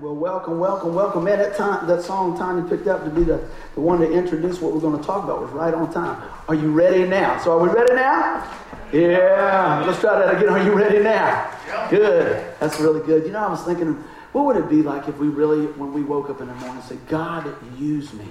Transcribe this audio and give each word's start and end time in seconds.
Well, 0.00 0.14
welcome, 0.14 0.60
welcome, 0.60 0.94
welcome. 0.94 1.24
Man, 1.24 1.38
that, 1.38 1.56
time, 1.56 1.84
that 1.88 2.04
song 2.04 2.38
Tanya 2.38 2.62
picked 2.68 2.86
up 2.86 3.02
to 3.02 3.10
be 3.10 3.24
the, 3.24 3.44
the 3.74 3.80
one 3.80 3.98
to 3.98 4.08
introduce 4.08 4.60
what 4.60 4.72
we're 4.72 4.80
going 4.80 4.96
to 4.96 5.04
talk 5.04 5.24
about 5.24 5.40
was 5.40 5.50
right 5.50 5.74
on 5.74 5.92
time. 5.92 6.22
Are 6.46 6.54
you 6.54 6.70
ready 6.70 7.04
now? 7.04 7.36
So, 7.40 7.58
are 7.58 7.58
we 7.58 7.68
ready 7.68 7.94
now? 7.94 8.48
Yeah. 8.92 9.82
Let's 9.84 9.98
try 9.98 10.16
that 10.20 10.36
again. 10.36 10.50
Are 10.50 10.62
you 10.62 10.72
ready 10.72 11.00
now? 11.00 11.50
Good. 11.90 12.54
That's 12.60 12.78
really 12.78 13.04
good. 13.04 13.24
You 13.26 13.32
know, 13.32 13.40
I 13.40 13.50
was 13.50 13.64
thinking, 13.64 13.94
what 14.30 14.44
would 14.44 14.56
it 14.56 14.68
be 14.68 14.82
like 14.82 15.08
if 15.08 15.18
we 15.18 15.26
really, 15.26 15.66
when 15.66 15.92
we 15.92 16.02
woke 16.02 16.30
up 16.30 16.40
in 16.40 16.46
the 16.46 16.54
morning, 16.54 16.80
said, 16.82 17.04
God, 17.08 17.52
use 17.76 18.12
me? 18.12 18.26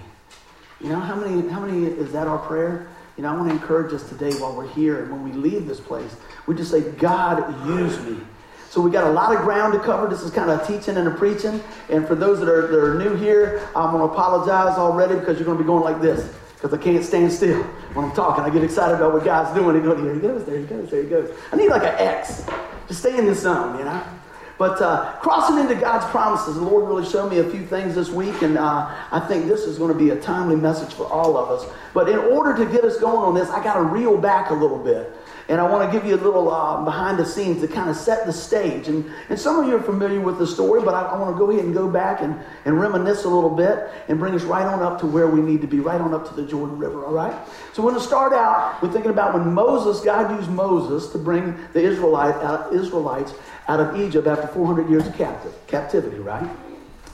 You 0.80 0.88
know, 0.88 1.02
how 1.02 1.16
many, 1.16 1.50
how 1.50 1.60
many 1.60 1.86
is 1.86 2.14
that 2.14 2.28
our 2.28 2.38
prayer? 2.38 2.88
You 3.18 3.24
know, 3.24 3.34
I 3.34 3.36
want 3.36 3.50
to 3.50 3.56
encourage 3.56 3.94
us 3.94 4.08
today 4.08 4.32
while 4.36 4.56
we're 4.56 4.70
here 4.70 5.04
and 5.04 5.12
when 5.12 5.22
we 5.22 5.34
leave 5.34 5.68
this 5.68 5.82
place, 5.82 6.16
we 6.46 6.56
just 6.56 6.72
say, 6.72 6.92
God, 6.92 7.68
use 7.68 8.00
me. 8.06 8.20
So 8.70 8.82
we 8.82 8.92
got 8.92 9.06
a 9.06 9.12
lot 9.12 9.36
of 9.36 9.42
ground 9.44 9.74
to 9.74 9.80
cover. 9.80 10.08
This 10.08 10.22
is 10.22 10.32
kind 10.32 10.52
of 10.52 10.68
teaching 10.68 10.98
and 10.98 11.08
a 11.08 11.12
preaching. 11.12 11.62
And 11.90 12.08
for 12.08 12.16
those 12.16 12.40
that 12.40 12.50
are, 12.50 12.68
that 12.68 12.80
are 12.80 12.96
new 12.96 13.16
here, 13.16 13.68
I'm 13.76 13.92
going 13.92 14.08
to 14.08 14.14
apologize 14.14 14.78
already 14.78 15.16
because 15.16 15.38
you're 15.38 15.46
going 15.46 15.58
to 15.58 15.64
be 15.64 15.68
going 15.68 15.84
like 15.84 16.02
this 16.02 16.34
because 16.56 16.74
I 16.74 16.82
can't 16.82 17.04
stand 17.04 17.32
still 17.32 17.64
when 17.94 18.06
I'm 18.06 18.16
talking. 18.16 18.44
I 18.44 18.50
get 18.50 18.64
excited 18.64 18.96
about 18.96 19.14
what 19.14 19.24
God's 19.24 19.58
doing. 19.58 19.76
He 19.76 19.82
go, 19.82 19.96
there 19.96 20.14
he 20.14 20.20
goes, 20.20 20.46
there 20.46 20.58
he 20.58 20.66
goes, 20.66 20.90
there 20.90 21.04
he 21.04 21.10
goes. 21.10 21.38
I 21.52 21.56
need 21.56 21.70
like 21.70 21.84
an 21.84 21.96
X. 21.98 22.46
Just 22.88 23.02
stay 23.02 23.18
in 23.18 23.26
the 23.26 23.36
zone, 23.36 23.78
you 23.78 23.86
know? 23.86 24.04
But 24.58 24.82
uh, 24.82 25.14
crossing 25.22 25.60
into 25.60 25.76
God's 25.76 26.06
promises, 26.08 26.56
the 26.56 26.62
Lord 26.62 26.88
really 26.88 27.08
showed 27.08 27.30
me 27.30 27.38
a 27.38 27.50
few 27.50 27.64
things 27.68 27.94
this 27.94 28.10
week, 28.10 28.42
and 28.42 28.58
uh, 28.58 28.90
I 29.12 29.20
think 29.28 29.46
this 29.46 29.62
is 29.62 29.78
going 29.78 29.94
to 29.94 29.98
be 29.98 30.10
a 30.10 30.20
timely 30.20 30.56
message 30.56 30.96
for 30.96 31.06
all 31.06 31.38
of 31.38 31.52
us. 31.52 31.72
But 31.94 32.10
in 32.10 32.18
order 32.18 32.58
to 32.58 32.72
get 32.72 32.84
us 32.84 32.98
going 32.98 33.18
on 33.18 33.36
this, 33.36 33.50
I 33.50 33.64
got 33.64 33.76
to 33.76 33.84
reel 33.84 34.18
back 34.18 34.50
a 34.50 34.56
little 34.56 34.80
bit. 34.80 35.16
And 35.50 35.62
I 35.62 35.64
want 35.64 35.90
to 35.90 35.98
give 35.98 36.06
you 36.06 36.16
a 36.16 36.22
little 36.22 36.52
uh, 36.52 36.84
behind 36.84 37.18
the 37.18 37.26
scenes 37.26 37.62
to 37.62 37.70
kind 37.70 37.90
of 37.90 37.96
set 37.96 38.26
the 38.26 38.34
stage. 38.34 38.90
And, 38.90 39.10
and 39.30 39.40
some 39.40 39.58
of 39.60 39.68
you 39.68 39.78
are 39.78 39.82
familiar 39.82 40.20
with 40.20 40.40
the 40.40 40.48
story, 40.48 40.82
but 40.84 40.94
I, 40.94 41.04
I 41.04 41.18
want 41.18 41.34
to 41.34 41.40
go 41.40 41.50
ahead 41.50 41.64
and 41.64 41.74
go 41.74 41.90
back 41.90 42.22
and, 42.22 42.38
and 42.66 42.80
reminisce 42.80 43.24
a 43.24 43.30
little 43.30 43.50
bit 43.50 43.90
and 44.10 44.20
bring 44.20 44.34
us 44.34 44.44
right 44.44 44.66
on 44.66 44.82
up 44.82 45.00
to 45.00 45.06
where 45.06 45.28
we 45.28 45.42
need 45.42 45.62
to 45.62 45.68
be, 45.68 45.80
right 45.80 46.02
on 46.02 46.14
up 46.14 46.28
to 46.28 46.36
the 46.36 46.46
Jordan 46.46 46.78
River, 46.78 47.06
all 47.06 47.14
right? 47.14 47.34
So 47.72 47.82
we're 47.82 47.92
going 47.92 48.02
to 48.02 48.08
start 48.08 48.34
out 48.34 48.82
with 48.82 48.92
thinking 48.92 49.12
about 49.12 49.34
when 49.34 49.54
Moses, 49.54 50.04
God 50.04 50.38
used 50.38 50.52
Moses 50.52 51.10
to 51.14 51.18
bring 51.18 51.58
the 51.72 51.82
Israelite, 51.82 52.36
uh, 52.36 52.70
Israelites 52.74 53.34
out 53.70 53.80
of 53.80 54.00
Egypt 54.02 54.28
after 54.28 54.48
400 54.48 54.90
years 54.90 55.08
of 55.08 55.16
captive, 55.16 55.54
captivity, 55.68 56.20
right? 56.20 56.50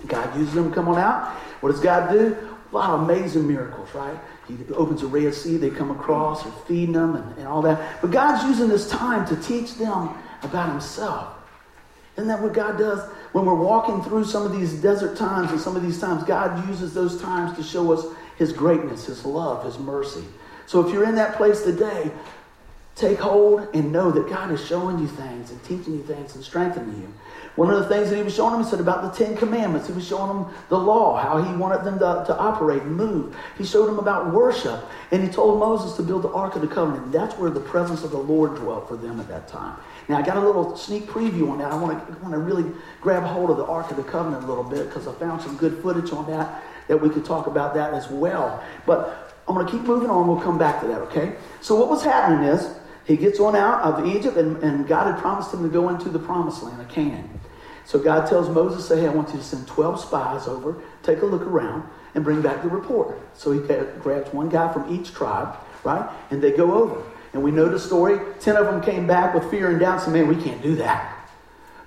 God 0.07 0.35
uses 0.37 0.55
them 0.55 0.69
to 0.69 0.75
come 0.75 0.87
on 0.87 0.97
out. 0.97 1.29
What 1.61 1.71
does 1.71 1.81
God 1.81 2.11
do? 2.11 2.35
A 2.71 2.75
lot 2.75 2.89
of 2.89 3.01
amazing 3.01 3.47
miracles, 3.47 3.93
right? 3.93 4.17
He 4.57 4.73
opens 4.73 5.01
a 5.03 5.07
Red 5.07 5.33
Sea, 5.33 5.57
they 5.57 5.69
come 5.69 5.91
across, 5.91 6.43
and 6.45 6.53
feeding 6.67 6.93
them 6.93 7.15
and, 7.15 7.37
and 7.37 7.47
all 7.47 7.61
that. 7.63 8.01
But 8.01 8.11
God's 8.11 8.43
using 8.43 8.69
this 8.69 8.89
time 8.89 9.25
to 9.27 9.35
teach 9.41 9.75
them 9.75 10.15
about 10.43 10.69
Himself. 10.69 11.33
Isn't 12.15 12.27
that 12.27 12.41
what 12.41 12.53
God 12.53 12.77
does? 12.77 13.09
When 13.31 13.45
we're 13.45 13.55
walking 13.55 14.03
through 14.03 14.25
some 14.25 14.43
of 14.43 14.51
these 14.51 14.73
desert 14.73 15.17
times 15.17 15.51
and 15.51 15.59
some 15.59 15.75
of 15.75 15.81
these 15.81 15.99
times, 15.99 16.23
God 16.23 16.67
uses 16.69 16.93
those 16.93 17.19
times 17.19 17.57
to 17.57 17.63
show 17.63 17.91
us 17.91 18.05
His 18.37 18.53
greatness, 18.53 19.05
His 19.05 19.25
love, 19.25 19.65
His 19.65 19.79
mercy. 19.79 20.23
So 20.65 20.85
if 20.85 20.93
you're 20.93 21.05
in 21.05 21.15
that 21.15 21.35
place 21.35 21.63
today, 21.63 22.11
take 22.95 23.17
hold 23.17 23.67
and 23.73 23.91
know 23.91 24.11
that 24.11 24.29
God 24.29 24.51
is 24.51 24.63
showing 24.65 24.99
you 24.99 25.07
things 25.07 25.49
and 25.49 25.63
teaching 25.63 25.93
you 25.93 26.03
things 26.03 26.35
and 26.35 26.43
strengthening 26.43 27.01
you. 27.01 27.13
One 27.55 27.69
of 27.69 27.79
the 27.79 27.87
things 27.87 28.09
that 28.09 28.17
he 28.17 28.23
was 28.23 28.33
showing 28.33 28.53
them, 28.53 28.63
he 28.63 28.69
said 28.69 28.79
about 28.79 29.03
the 29.03 29.25
Ten 29.25 29.37
Commandments. 29.37 29.87
He 29.87 29.93
was 29.93 30.07
showing 30.07 30.27
them 30.27 30.53
the 30.69 30.77
law, 30.77 31.17
how 31.21 31.41
he 31.41 31.55
wanted 31.55 31.83
them 31.83 31.99
to, 31.99 32.23
to 32.27 32.37
operate 32.37 32.81
and 32.81 32.95
move. 32.95 33.35
He 33.57 33.63
showed 33.63 33.85
them 33.85 33.99
about 33.99 34.33
worship. 34.33 34.83
And 35.11 35.23
he 35.23 35.29
told 35.29 35.59
Moses 35.59 35.95
to 35.97 36.03
build 36.03 36.23
the 36.23 36.29
Ark 36.29 36.55
of 36.55 36.61
the 36.61 36.67
Covenant. 36.67 37.11
That's 37.11 37.37
where 37.37 37.51
the 37.51 37.59
presence 37.59 38.03
of 38.03 38.09
the 38.09 38.17
Lord 38.17 38.55
dwelt 38.55 38.87
for 38.87 38.97
them 38.97 39.19
at 39.19 39.27
that 39.27 39.47
time. 39.47 39.77
Now, 40.09 40.17
I 40.17 40.23
got 40.23 40.37
a 40.37 40.39
little 40.39 40.75
sneak 40.75 41.05
preview 41.05 41.51
on 41.51 41.59
that. 41.59 41.71
I 41.71 41.75
want 41.75 42.07
to, 42.07 42.13
want 42.23 42.33
to 42.33 42.39
really 42.39 42.71
grab 43.01 43.23
hold 43.23 43.51
of 43.51 43.57
the 43.57 43.65
Ark 43.65 43.91
of 43.91 43.97
the 43.97 44.03
Covenant 44.03 44.43
a 44.43 44.47
little 44.47 44.63
bit 44.63 44.87
because 44.87 45.07
I 45.07 45.13
found 45.13 45.41
some 45.41 45.55
good 45.57 45.81
footage 45.81 46.11
on 46.11 46.29
that 46.31 46.63
that 46.87 46.97
we 46.97 47.09
could 47.09 47.23
talk 47.23 47.47
about 47.47 47.73
that 47.75 47.93
as 47.93 48.09
well. 48.09 48.63
But 48.85 49.33
I'm 49.47 49.55
going 49.55 49.65
to 49.65 49.71
keep 49.71 49.81
moving 49.83 50.09
on. 50.09 50.27
We'll 50.27 50.41
come 50.41 50.57
back 50.57 50.81
to 50.81 50.87
that, 50.87 51.01
okay? 51.01 51.35
So 51.61 51.75
what 51.75 51.89
was 51.89 52.03
happening 52.03 52.47
is 52.47 52.75
he 53.05 53.17
gets 53.17 53.39
on 53.39 53.55
out 53.55 53.81
of 53.81 54.05
Egypt, 54.05 54.37
and, 54.37 54.57
and 54.63 54.87
God 54.87 55.11
had 55.11 55.21
promised 55.21 55.53
him 55.53 55.63
to 55.63 55.69
go 55.69 55.89
into 55.89 56.09
the 56.09 56.19
promised 56.19 56.63
land 56.63 56.79
of 56.79 56.87
Canaan. 56.87 57.39
So 57.85 57.99
God 57.99 58.27
tells 58.29 58.49
Moses, 58.49 58.87
say, 58.87 59.01
hey, 59.01 59.07
I 59.07 59.11
want 59.11 59.29
you 59.29 59.37
to 59.37 59.43
send 59.43 59.67
12 59.67 59.99
spies 59.99 60.47
over, 60.47 60.81
take 61.03 61.21
a 61.21 61.25
look 61.25 61.41
around, 61.41 61.83
and 62.15 62.23
bring 62.23 62.41
back 62.41 62.61
the 62.61 62.69
report. 62.69 63.19
So 63.33 63.51
he 63.51 63.59
grabs 63.59 64.31
one 64.33 64.49
guy 64.49 64.71
from 64.71 64.93
each 64.93 65.13
tribe, 65.13 65.55
right? 65.83 66.09
And 66.31 66.41
they 66.41 66.51
go 66.51 66.73
over. 66.73 67.03
And 67.33 67.43
we 67.43 67.51
know 67.51 67.67
the 67.67 67.79
story. 67.79 68.19
Ten 68.39 68.55
of 68.55 68.67
them 68.67 68.81
came 68.81 69.07
back 69.07 69.33
with 69.33 69.49
fear 69.49 69.71
and 69.71 69.79
doubt, 69.79 70.01
said, 70.01 70.13
man, 70.13 70.27
we 70.27 70.41
can't 70.41 70.61
do 70.61 70.75
that. 70.75 71.09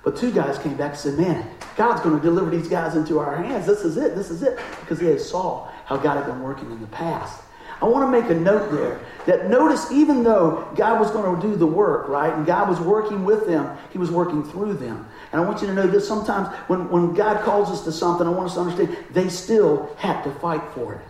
But 0.03 0.17
two 0.17 0.31
guys 0.31 0.57
came 0.59 0.75
back 0.75 0.91
and 0.91 0.99
said, 0.99 1.17
man, 1.17 1.49
God's 1.75 2.01
going 2.01 2.15
to 2.15 2.21
deliver 2.21 2.49
these 2.49 2.67
guys 2.67 2.95
into 2.95 3.19
our 3.19 3.35
hands. 3.41 3.65
This 3.65 3.81
is 3.81 3.97
it. 3.97 4.15
This 4.15 4.29
is 4.29 4.43
it. 4.43 4.59
Because 4.81 4.99
they 4.99 5.17
saw 5.17 5.69
how 5.85 5.97
God 5.97 6.17
had 6.17 6.25
been 6.25 6.41
working 6.41 6.71
in 6.71 6.79
the 6.79 6.87
past. 6.87 7.41
I 7.81 7.85
want 7.85 8.11
to 8.11 8.21
make 8.21 8.29
a 8.31 8.39
note 8.39 8.71
there 8.71 8.99
that 9.27 9.49
notice, 9.49 9.91
even 9.91 10.23
though 10.23 10.67
God 10.75 10.99
was 10.99 11.11
going 11.11 11.39
to 11.39 11.47
do 11.47 11.55
the 11.55 11.67
work, 11.67 12.07
right, 12.07 12.33
and 12.33 12.45
God 12.45 12.69
was 12.69 12.79
working 12.79 13.25
with 13.25 13.45
them, 13.45 13.77
He 13.91 13.97
was 13.97 14.09
working 14.09 14.43
through 14.43 14.75
them. 14.75 15.07
And 15.31 15.41
I 15.41 15.45
want 15.45 15.61
you 15.61 15.67
to 15.67 15.73
know 15.73 15.85
that 15.85 16.01
sometimes 16.01 16.47
when, 16.67 16.89
when 16.89 17.13
God 17.13 17.43
calls 17.43 17.69
us 17.69 17.83
to 17.83 17.91
something, 17.91 18.25
I 18.25 18.29
want 18.29 18.47
us 18.47 18.53
to 18.55 18.61
understand 18.61 18.97
they 19.11 19.27
still 19.29 19.93
had 19.97 20.23
to 20.23 20.31
fight 20.35 20.63
for 20.73 20.93
it. 20.93 21.01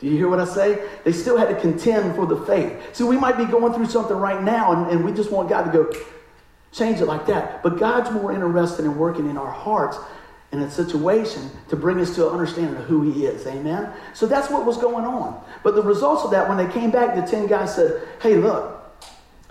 Do 0.00 0.06
you 0.06 0.16
hear 0.16 0.28
what 0.28 0.38
I 0.38 0.44
say? 0.44 0.88
They 1.02 1.12
still 1.12 1.36
had 1.36 1.48
to 1.48 1.60
contend 1.60 2.14
for 2.14 2.24
the 2.24 2.36
faith. 2.46 2.94
See, 2.94 3.02
we 3.02 3.16
might 3.16 3.36
be 3.36 3.44
going 3.44 3.72
through 3.72 3.86
something 3.86 4.16
right 4.16 4.40
now, 4.40 4.72
and, 4.72 4.92
and 4.92 5.04
we 5.04 5.12
just 5.12 5.32
want 5.32 5.48
God 5.48 5.64
to 5.64 5.72
go 5.72 5.92
change 6.70 7.00
it 7.00 7.06
like 7.06 7.26
that. 7.26 7.62
But 7.62 7.78
God's 7.78 8.10
more 8.12 8.32
interested 8.32 8.84
in 8.84 8.96
working 8.96 9.28
in 9.28 9.36
our 9.36 9.50
hearts 9.50 9.98
in 10.50 10.60
a 10.60 10.70
situation 10.70 11.50
to 11.68 11.76
bring 11.76 12.00
us 12.00 12.14
to 12.14 12.26
an 12.26 12.32
understanding 12.32 12.76
of 12.76 12.84
who 12.84 13.10
he 13.10 13.26
is. 13.26 13.46
Amen? 13.46 13.92
So 14.14 14.26
that's 14.26 14.50
what 14.50 14.64
was 14.64 14.78
going 14.78 15.04
on. 15.04 15.42
But 15.62 15.74
the 15.74 15.82
results 15.82 16.24
of 16.24 16.30
that, 16.30 16.48
when 16.48 16.56
they 16.56 16.72
came 16.72 16.90
back, 16.90 17.14
the 17.14 17.22
10 17.22 17.46
guys 17.46 17.74
said, 17.74 18.06
hey, 18.22 18.36
look, 18.36 18.74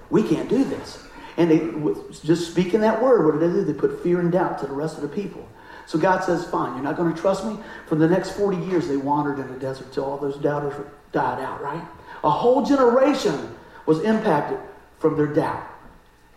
we 0.10 0.24
can't 0.24 0.50
do 0.50 0.64
this. 0.64 1.04
And 1.38 1.52
they, 1.52 1.94
just 2.24 2.50
speaking 2.52 2.82
that 2.82 3.02
word, 3.02 3.26
what 3.26 3.40
did 3.40 3.52
they 3.52 3.54
do? 3.54 3.64
They 3.64 3.74
put 3.74 4.02
fear 4.02 4.20
and 4.20 4.32
doubt 4.32 4.58
to 4.60 4.68
the 4.68 4.74
rest 4.74 4.96
of 4.96 5.04
the 5.04 5.08
people. 5.08 5.48
So 5.86 6.00
God 6.00 6.24
says, 6.24 6.46
fine, 6.50 6.74
you're 6.74 6.84
not 6.84 6.98
going 6.98 7.14
to 7.14 7.20
trust 7.20 7.46
me? 7.46 7.58
For 7.86 7.96
the 7.96 8.08
next 8.08 8.32
40 8.32 8.58
years, 8.66 8.88
they 8.88 8.98
wandered 8.98 9.40
in 9.40 9.48
the 9.54 9.60
desert 9.60 9.94
till 9.94 10.04
all 10.04 10.18
those 10.18 10.38
doubters 10.38 10.74
died 11.12 11.42
out, 11.42 11.62
right? 11.62 11.84
A 12.24 12.30
whole 12.30 12.66
generation 12.66 13.56
was 13.86 14.02
impacted 14.02 14.60
from 14.98 15.16
their 15.16 15.28
doubt. 15.28 15.64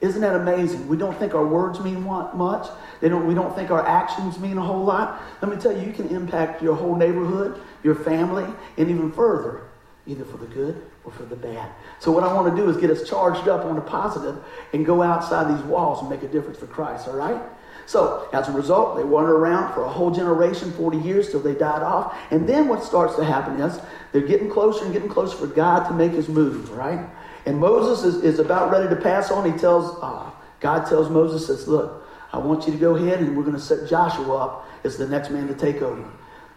Isn't 0.00 0.22
that 0.22 0.34
amazing? 0.34 0.88
We 0.88 0.96
don't 0.96 1.18
think 1.18 1.34
our 1.34 1.44
words 1.44 1.78
mean 1.80 2.02
much. 2.02 2.68
They 3.00 3.08
don't, 3.08 3.26
we 3.26 3.34
don't 3.34 3.54
think 3.54 3.70
our 3.70 3.86
actions 3.86 4.38
mean 4.38 4.56
a 4.56 4.62
whole 4.62 4.82
lot. 4.82 5.20
Let 5.42 5.50
me 5.50 5.58
tell 5.58 5.76
you, 5.76 5.86
you 5.86 5.92
can 5.92 6.08
impact 6.08 6.62
your 6.62 6.74
whole 6.74 6.96
neighborhood, 6.96 7.60
your 7.82 7.94
family, 7.94 8.46
and 8.78 8.90
even 8.90 9.12
further, 9.12 9.62
either 10.06 10.24
for 10.24 10.38
the 10.38 10.46
good 10.46 10.82
or 11.04 11.12
for 11.12 11.24
the 11.24 11.36
bad. 11.36 11.70
So 11.98 12.12
what 12.12 12.24
I 12.24 12.32
want 12.32 12.54
to 12.54 12.62
do 12.62 12.70
is 12.70 12.78
get 12.78 12.90
us 12.90 13.08
charged 13.08 13.46
up 13.46 13.66
on 13.66 13.74
the 13.74 13.82
positive 13.82 14.42
and 14.72 14.86
go 14.86 15.02
outside 15.02 15.54
these 15.54 15.64
walls 15.66 16.00
and 16.00 16.08
make 16.08 16.22
a 16.22 16.28
difference 16.28 16.58
for 16.58 16.66
Christ, 16.66 17.06
all 17.06 17.16
right? 17.16 17.40
So 17.84 18.28
as 18.32 18.48
a 18.48 18.52
result, 18.52 18.96
they 18.96 19.04
wandered 19.04 19.34
around 19.34 19.74
for 19.74 19.82
a 19.82 19.88
whole 19.88 20.10
generation, 20.10 20.72
40 20.72 20.98
years, 20.98 21.30
till 21.30 21.40
they 21.40 21.54
died 21.54 21.82
off. 21.82 22.16
And 22.30 22.48
then 22.48 22.68
what 22.68 22.84
starts 22.84 23.16
to 23.16 23.24
happen 23.24 23.60
is 23.60 23.80
they're 24.12 24.26
getting 24.26 24.48
closer 24.48 24.84
and 24.84 24.92
getting 24.92 25.08
closer 25.08 25.36
for 25.36 25.48
God 25.48 25.88
to 25.88 25.94
make 25.94 26.12
his 26.12 26.28
move, 26.28 26.70
right? 26.70 27.06
And 27.46 27.58
Moses 27.58 28.04
is, 28.04 28.22
is 28.22 28.38
about 28.38 28.70
ready 28.70 28.88
to 28.88 29.00
pass 29.00 29.30
on. 29.30 29.50
He 29.50 29.58
tells, 29.58 29.98
uh, 30.02 30.30
God 30.60 30.86
tells 30.86 31.08
Moses, 31.08 31.46
says, 31.46 31.66
look, 31.66 32.06
I 32.32 32.38
want 32.38 32.66
you 32.66 32.72
to 32.72 32.78
go 32.78 32.94
ahead 32.94 33.20
and 33.20 33.36
we're 33.36 33.42
going 33.42 33.56
to 33.56 33.62
set 33.62 33.88
Joshua 33.88 34.36
up 34.36 34.68
as 34.84 34.96
the 34.96 35.08
next 35.08 35.30
man 35.30 35.48
to 35.48 35.54
take 35.54 35.82
over. 35.82 36.08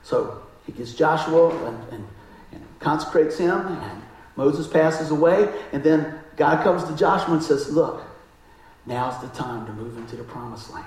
So 0.04 0.44
he 0.66 0.72
gets 0.72 0.94
Joshua 0.94 1.50
and, 1.68 1.94
and, 1.94 2.08
and 2.52 2.80
consecrates 2.80 3.38
him, 3.38 3.68
and 3.68 4.02
Moses 4.36 4.68
passes 4.68 5.12
away, 5.12 5.52
and 5.72 5.84
then 5.84 6.20
God 6.36 6.64
comes 6.64 6.84
to 6.86 6.96
Joshua 6.96 7.36
and 7.36 7.44
says, 7.44 7.70
Look, 7.70 8.04
now's 8.86 9.20
the 9.22 9.30
time 9.30 9.66
to 9.66 9.74
move 9.74 9.98
into 9.98 10.16
the 10.16 10.24
promised 10.24 10.72
land. 10.72 10.86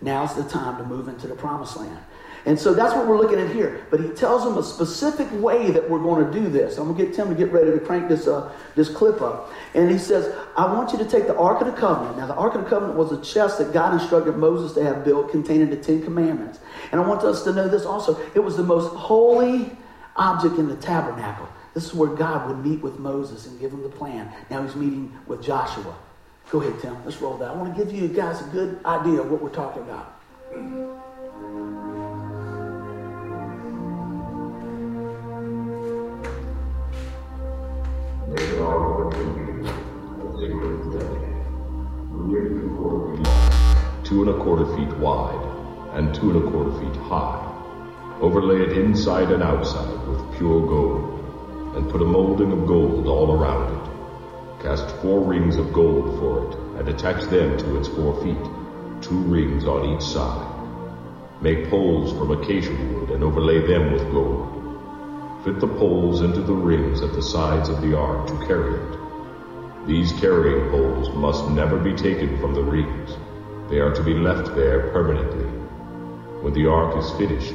Now's 0.00 0.34
the 0.34 0.44
time 0.44 0.78
to 0.78 0.84
move 0.84 1.08
into 1.08 1.26
the 1.26 1.34
promised 1.34 1.76
land. 1.76 1.98
And 2.44 2.58
so 2.58 2.74
that's 2.74 2.94
what 2.94 3.06
we're 3.06 3.18
looking 3.18 3.38
at 3.38 3.50
here. 3.50 3.86
But 3.90 4.00
he 4.00 4.08
tells 4.08 4.44
them 4.44 4.58
a 4.58 4.62
specific 4.64 5.28
way 5.40 5.70
that 5.70 5.88
we're 5.88 6.00
going 6.00 6.26
to 6.26 6.32
do 6.32 6.48
this. 6.48 6.76
I'm 6.76 6.84
going 6.84 6.96
to 6.96 7.04
get 7.04 7.14
Tim 7.14 7.28
to 7.28 7.34
get 7.34 7.52
ready 7.52 7.70
to 7.70 7.78
crank 7.78 8.08
this, 8.08 8.26
uh, 8.26 8.52
this 8.74 8.88
clip 8.88 9.22
up. 9.22 9.52
And 9.74 9.90
he 9.90 9.98
says, 9.98 10.34
I 10.56 10.66
want 10.72 10.92
you 10.92 10.98
to 10.98 11.04
take 11.04 11.28
the 11.28 11.36
Ark 11.36 11.60
of 11.60 11.68
the 11.68 11.80
Covenant. 11.80 12.18
Now, 12.18 12.26
the 12.26 12.34
Ark 12.34 12.54
of 12.54 12.64
the 12.64 12.68
Covenant 12.68 12.98
was 12.98 13.12
a 13.12 13.22
chest 13.22 13.58
that 13.58 13.72
God 13.72 13.94
instructed 13.94 14.36
Moses 14.36 14.72
to 14.72 14.82
have 14.82 15.04
built 15.04 15.30
containing 15.30 15.70
the 15.70 15.76
Ten 15.76 16.02
Commandments. 16.02 16.58
And 16.90 17.00
I 17.00 17.06
want 17.06 17.22
us 17.22 17.44
to 17.44 17.52
know 17.52 17.68
this 17.68 17.84
also. 17.84 18.20
It 18.34 18.40
was 18.40 18.56
the 18.56 18.64
most 18.64 18.92
holy 18.94 19.70
object 20.16 20.58
in 20.58 20.68
the 20.68 20.76
tabernacle. 20.76 21.48
This 21.74 21.84
is 21.86 21.94
where 21.94 22.10
God 22.10 22.48
would 22.48 22.64
meet 22.64 22.82
with 22.82 22.98
Moses 22.98 23.46
and 23.46 23.58
give 23.58 23.72
him 23.72 23.82
the 23.82 23.88
plan. 23.88 24.30
Now 24.50 24.62
he's 24.62 24.74
meeting 24.74 25.16
with 25.26 25.42
Joshua. 25.42 25.94
Go 26.50 26.60
ahead, 26.60 26.80
Tim. 26.82 27.02
Let's 27.04 27.20
roll 27.20 27.38
that. 27.38 27.50
I 27.50 27.54
want 27.54 27.74
to 27.74 27.84
give 27.84 27.94
you 27.94 28.08
guys 28.08 28.42
a 28.42 28.50
good 28.50 28.84
idea 28.84 29.20
of 29.20 29.30
what 29.30 29.40
we're 29.40 29.48
talking 29.48 29.82
about. 29.82 31.01
Two 44.22 44.30
and 44.30 44.40
a 44.40 44.44
quarter 44.44 44.76
feet 44.76 44.98
wide, 44.98 45.94
and 45.94 46.14
two 46.14 46.30
and 46.30 46.46
a 46.46 46.50
quarter 46.52 46.70
feet 46.78 46.94
high. 46.94 47.44
Overlay 48.20 48.62
it 48.62 48.78
inside 48.78 49.32
and 49.32 49.42
outside 49.42 50.06
with 50.06 50.36
pure 50.36 50.64
gold, 50.64 51.74
and 51.74 51.90
put 51.90 52.00
a 52.00 52.04
molding 52.04 52.52
of 52.52 52.64
gold 52.64 53.08
all 53.08 53.32
around 53.32 53.74
it. 53.74 54.62
Cast 54.62 54.88
four 54.98 55.24
rings 55.24 55.56
of 55.56 55.72
gold 55.72 56.20
for 56.20 56.46
it, 56.46 56.78
and 56.78 56.88
attach 56.88 57.24
them 57.30 57.58
to 57.58 57.76
its 57.76 57.88
four 57.88 58.14
feet, 58.22 59.02
two 59.02 59.18
rings 59.22 59.64
on 59.64 59.92
each 59.92 60.04
side. 60.04 60.46
Make 61.40 61.68
poles 61.68 62.12
from 62.12 62.30
acacia 62.30 62.70
wood 62.70 63.10
and 63.10 63.24
overlay 63.24 63.66
them 63.66 63.92
with 63.92 64.08
gold. 64.12 65.42
Fit 65.44 65.58
the 65.58 65.66
poles 65.66 66.20
into 66.20 66.42
the 66.42 66.54
rings 66.54 67.02
at 67.02 67.12
the 67.12 67.22
sides 67.22 67.68
of 67.68 67.82
the 67.82 67.98
ark 67.98 68.28
to 68.28 68.46
carry 68.46 68.74
it. 68.76 68.98
These 69.88 70.12
carrying 70.20 70.70
poles 70.70 71.12
must 71.12 71.50
never 71.50 71.76
be 71.76 71.92
taken 71.92 72.38
from 72.38 72.54
the 72.54 72.62
rings. 72.62 73.16
They 73.72 73.80
are 73.80 73.94
to 73.94 74.02
be 74.02 74.12
left 74.12 74.54
there 74.54 74.90
permanently. 74.90 75.46
When 76.42 76.52
the 76.52 76.66
ark 76.66 76.94
is 76.98 77.10
finished, 77.12 77.54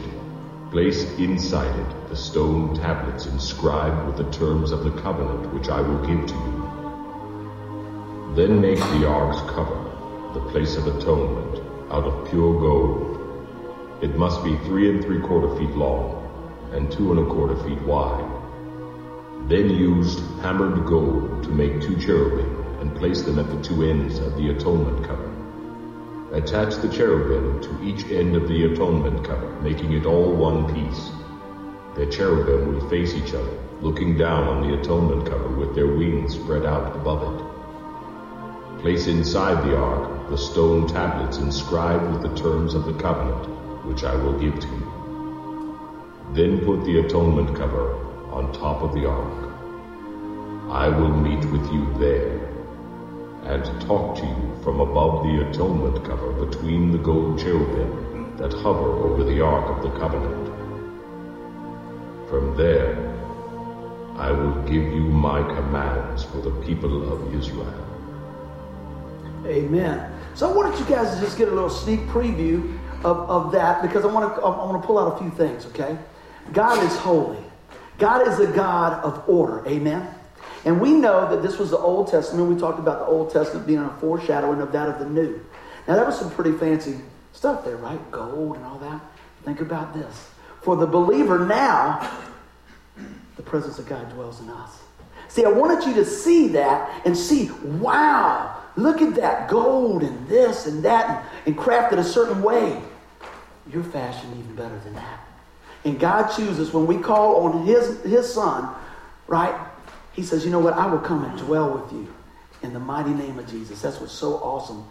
place 0.71 1.03
inside 1.19 1.77
it 1.77 2.09
the 2.09 2.15
stone 2.15 2.75
tablets 2.75 3.27
inscribed 3.27 4.07
with 4.07 4.17
the 4.17 4.31
terms 4.35 4.71
of 4.71 4.83
the 4.83 4.99
covenant 4.99 5.53
which 5.53 5.69
I 5.69 5.79
will 5.79 5.99
give 6.07 6.25
to 6.25 6.33
you. 6.33 8.33
Then 8.35 8.59
make 8.59 8.79
the 8.79 9.07
ark's 9.07 9.41
cover, 9.41 9.79
the 10.33 10.39
place 10.49 10.75
of 10.75 10.87
atonement, 10.87 11.61
out 11.91 12.05
of 12.05 12.27
pure 12.31 12.59
gold. 12.61 13.19
It 14.01 14.17
must 14.17 14.43
be 14.43 14.57
three 14.65 14.89
and 14.89 15.05
three 15.05 15.21
quarter 15.21 15.55
feet 15.55 15.75
long, 15.75 16.15
and 16.71 16.91
two 16.91 17.11
and 17.11 17.19
a 17.19 17.25
quarter 17.31 17.57
feet 17.63 17.83
wide. 17.83 18.25
Then 19.47 19.69
used 19.69 20.21
hammered 20.41 20.83
gold 20.87 21.43
to 21.43 21.49
make 21.49 21.79
two 21.79 21.95
cherubim, 21.99 22.65
and 22.81 22.97
place 22.97 23.21
them 23.21 23.37
at 23.37 23.51
the 23.51 23.61
two 23.61 23.83
ends 23.83 24.17
of 24.17 24.35
the 24.35 24.49
atonement 24.49 25.05
cover. 25.05 25.26
Attach 26.33 26.75
the 26.75 26.89
cherubim 26.89 27.61
to 27.61 27.83
each 27.83 28.11
end 28.11 28.35
of 28.35 28.49
the 28.49 28.65
atonement 28.65 29.25
cover, 29.25 29.49
making 29.61 29.93
it 29.93 30.05
all 30.05 30.35
one 30.35 30.73
piece. 30.73 31.11
The 31.95 32.05
cherubim 32.05 32.73
will 32.73 32.89
face 32.89 33.15
each 33.15 33.33
other, 33.33 33.57
looking 33.81 34.17
down 34.17 34.43
on 34.45 34.67
the 34.67 34.77
atonement 34.77 35.25
cover 35.25 35.47
with 35.47 35.73
their 35.73 35.87
wings 35.87 36.33
spread 36.33 36.65
out 36.65 36.95
above 36.97 37.23
it. 37.23 38.81
Place 38.81 39.07
inside 39.07 39.63
the 39.65 39.77
ark 39.77 40.29
the 40.29 40.37
stone 40.37 40.85
tablets 40.85 41.37
inscribed 41.37 42.11
with 42.11 42.21
the 42.21 42.35
terms 42.35 42.73
of 42.73 42.85
the 42.85 42.93
covenant, 42.93 43.47
which 43.85 44.03
I 44.03 44.13
will 44.15 44.37
give 44.37 44.59
to 44.59 44.67
you. 44.67 44.91
Then 46.33 46.65
put 46.65 46.83
the 46.83 46.99
atonement 46.99 47.55
cover 47.55 47.93
on 48.33 48.51
top 48.51 48.81
of 48.81 48.93
the 48.93 49.07
ark. 49.07 49.53
I 50.69 50.89
will 50.89 51.15
meet 51.15 51.45
with 51.45 51.71
you 51.71 51.87
there 51.97 52.37
and 53.43 53.63
talk 53.81 54.17
to 54.17 54.25
you 54.25 54.56
from 54.67 54.81
above 54.81 55.23
the 55.23 55.49
atonement 55.49 56.03
cover 56.03 56.29
between 56.45 56.91
the 56.91 56.97
gold 56.97 57.39
cherubim 57.39 58.35
that 58.35 58.51
hover 58.51 58.91
over 59.05 59.23
the 59.23 59.39
ark 59.39 59.65
of 59.77 59.81
the 59.81 59.97
covenant. 59.97 60.45
From 62.29 62.53
there, 62.57 62.97
I 64.17 64.29
will 64.29 64.61
give 64.63 64.83
you 64.91 65.03
my 65.03 65.41
commands 65.55 66.25
for 66.25 66.39
the 66.41 66.51
people 66.65 67.13
of 67.13 67.33
Israel. 67.33 67.81
Amen. 69.45 70.11
So 70.35 70.51
I 70.51 70.53
wanted 70.53 70.77
you 70.77 70.85
guys 70.85 71.15
to 71.15 71.21
just 71.21 71.37
get 71.37 71.47
a 71.47 71.51
little 71.51 71.69
sneak 71.69 72.01
preview 72.01 72.77
of, 73.05 73.19
of 73.29 73.53
that 73.53 73.81
because 73.81 74.03
I 74.03 74.07
want 74.07 74.35
to 74.35 74.41
I 74.41 74.49
want 74.49 74.81
to 74.81 74.85
pull 74.85 74.99
out 74.99 75.15
a 75.15 75.17
few 75.17 75.31
things, 75.31 75.65
okay? 75.67 75.97
God 76.51 76.83
is 76.83 76.93
holy. 76.97 77.39
God 77.99 78.27
is 78.27 78.37
a 78.41 78.51
God 78.51 79.01
of 79.01 79.29
order. 79.29 79.65
Amen. 79.65 80.13
And 80.67 80.81
we 80.81 80.91
know 80.91 81.29
that 81.29 81.41
this 81.41 81.57
was 81.57 81.69
the 81.69 81.77
Old 81.77 82.09
Testament. 82.09 82.53
We 82.53 82.59
talked 82.59 82.77
about 82.77 82.99
the 82.99 83.05
Old 83.05 83.31
Testament 83.31 83.65
being 83.65 83.79
a 83.79 83.89
foreshadowing 84.01 84.59
of 84.59 84.73
that 84.73 84.89
of 84.89 84.99
the 84.99 85.05
New. 85.05 85.39
Now 85.87 85.95
that 85.95 86.05
was 86.05 86.19
some 86.19 86.29
pretty 86.29 86.57
fancy 86.57 86.99
stuff 87.31 87.63
there, 87.63 87.77
right? 87.77 88.11
Gold 88.11 88.57
and 88.57 88.65
all 88.65 88.77
that. 88.79 88.99
Think 89.45 89.61
about 89.61 89.93
this. 89.93 90.29
For 90.63 90.75
the 90.75 90.85
believer 90.85 91.45
now, 91.45 92.11
the 93.37 93.43
presence 93.43 93.79
of 93.79 93.87
God 93.87 94.09
dwells 94.09 94.41
in 94.41 94.49
us. 94.49 94.77
See, 95.29 95.45
I 95.45 95.49
wanted 95.49 95.87
you 95.87 95.93
to 95.93 96.05
see 96.05 96.49
that 96.49 97.01
and 97.05 97.15
see, 97.15 97.49
wow, 97.63 98.61
look 98.75 99.01
at 99.01 99.15
that 99.15 99.47
gold 99.47 100.03
and 100.03 100.27
this 100.27 100.65
and 100.65 100.83
that 100.83 101.09
and, 101.45 101.55
and 101.55 101.57
crafted 101.57 101.97
a 101.97 102.03
certain 102.03 102.43
way. 102.43 102.81
You're 103.71 103.85
fashioned 103.85 104.37
even 104.37 104.53
better 104.55 104.77
than 104.79 104.95
that. 104.95 105.19
And 105.85 105.97
God 105.97 106.27
chooses 106.35 106.73
when 106.73 106.87
we 106.87 106.97
call 106.97 107.45
on 107.45 107.65
His, 107.65 108.03
His 108.03 108.33
Son, 108.33 108.75
right? 109.27 109.55
He 110.17 110.23
says, 110.23 110.43
you 110.43 110.49
know 110.49 110.59
what? 110.59 110.73
I 110.73 110.87
will 110.87 110.97
come 110.99 111.23
and 111.23 111.37
dwell 111.37 111.71
with 111.71 111.93
you 111.93 112.11
in 112.63 112.73
the 112.73 112.79
mighty 112.79 113.11
name 113.11 113.37
of 113.37 113.47
Jesus. 113.47 113.83
That's 113.83 114.01
what's 114.01 114.11
so 114.11 114.33
awesome. 114.37 114.83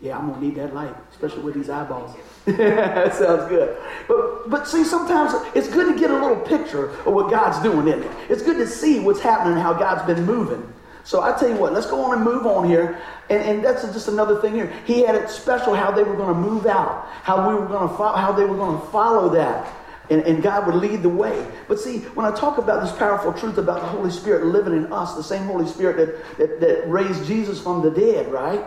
Yeah, 0.00 0.16
I'm 0.16 0.30
gonna 0.30 0.40
need 0.40 0.54
that 0.54 0.74
light, 0.74 0.94
especially 1.10 1.42
with 1.42 1.54
these 1.54 1.68
eyeballs. 1.68 2.16
that 2.46 3.14
sounds 3.14 3.48
good. 3.50 3.76
But 4.08 4.48
but 4.48 4.66
see, 4.66 4.84
sometimes 4.84 5.34
it's 5.54 5.68
good 5.68 5.92
to 5.92 6.00
get 6.00 6.10
a 6.10 6.14
little 6.14 6.40
picture 6.40 6.88
of 7.00 7.12
what 7.12 7.30
God's 7.30 7.60
doing 7.62 7.88
in 7.88 8.02
it. 8.02 8.10
It's 8.30 8.42
good 8.42 8.56
to 8.56 8.66
see 8.66 9.00
what's 9.00 9.20
happening 9.20 9.52
and 9.52 9.62
how 9.62 9.74
God's 9.74 10.06
been 10.06 10.24
moving. 10.24 10.72
So 11.04 11.20
I 11.20 11.36
tell 11.38 11.50
you 11.50 11.56
what, 11.56 11.74
let's 11.74 11.86
go 11.86 12.02
on 12.04 12.14
and 12.14 12.24
move 12.24 12.46
on 12.46 12.66
here. 12.66 13.02
And, 13.28 13.42
and 13.42 13.64
that's 13.64 13.82
just 13.82 14.08
another 14.08 14.40
thing 14.40 14.54
here. 14.54 14.72
He 14.86 15.02
had 15.02 15.14
it 15.14 15.28
special 15.28 15.74
how 15.74 15.90
they 15.90 16.04
were 16.04 16.16
going 16.16 16.34
to 16.34 16.40
move 16.40 16.64
out, 16.64 17.06
how 17.22 17.48
we 17.48 17.54
were 17.54 17.66
going 17.66 17.88
to 17.88 17.94
follow, 17.96 18.16
how 18.16 18.32
they 18.32 18.44
were 18.44 18.56
going 18.56 18.80
to 18.80 18.86
follow 18.88 19.28
that. 19.30 19.70
And, 20.10 20.22
and, 20.22 20.42
God 20.42 20.66
would 20.66 20.76
lead 20.76 21.02
the 21.02 21.08
way. 21.08 21.46
But 21.68 21.78
see, 21.78 21.98
when 21.98 22.24
I 22.24 22.34
talk 22.34 22.56
about 22.56 22.82
this 22.82 22.96
powerful 22.96 23.32
truth 23.32 23.58
about 23.58 23.80
the 23.80 23.88
Holy 23.88 24.10
Spirit 24.10 24.46
living 24.46 24.72
in 24.72 24.90
us, 24.90 25.14
the 25.14 25.22
same 25.22 25.44
Holy 25.44 25.66
Spirit 25.66 25.98
that, 25.98 26.38
that, 26.38 26.60
that 26.60 26.88
raised 26.88 27.26
Jesus 27.26 27.60
from 27.60 27.82
the 27.82 27.90
dead, 27.90 28.32
right? 28.32 28.64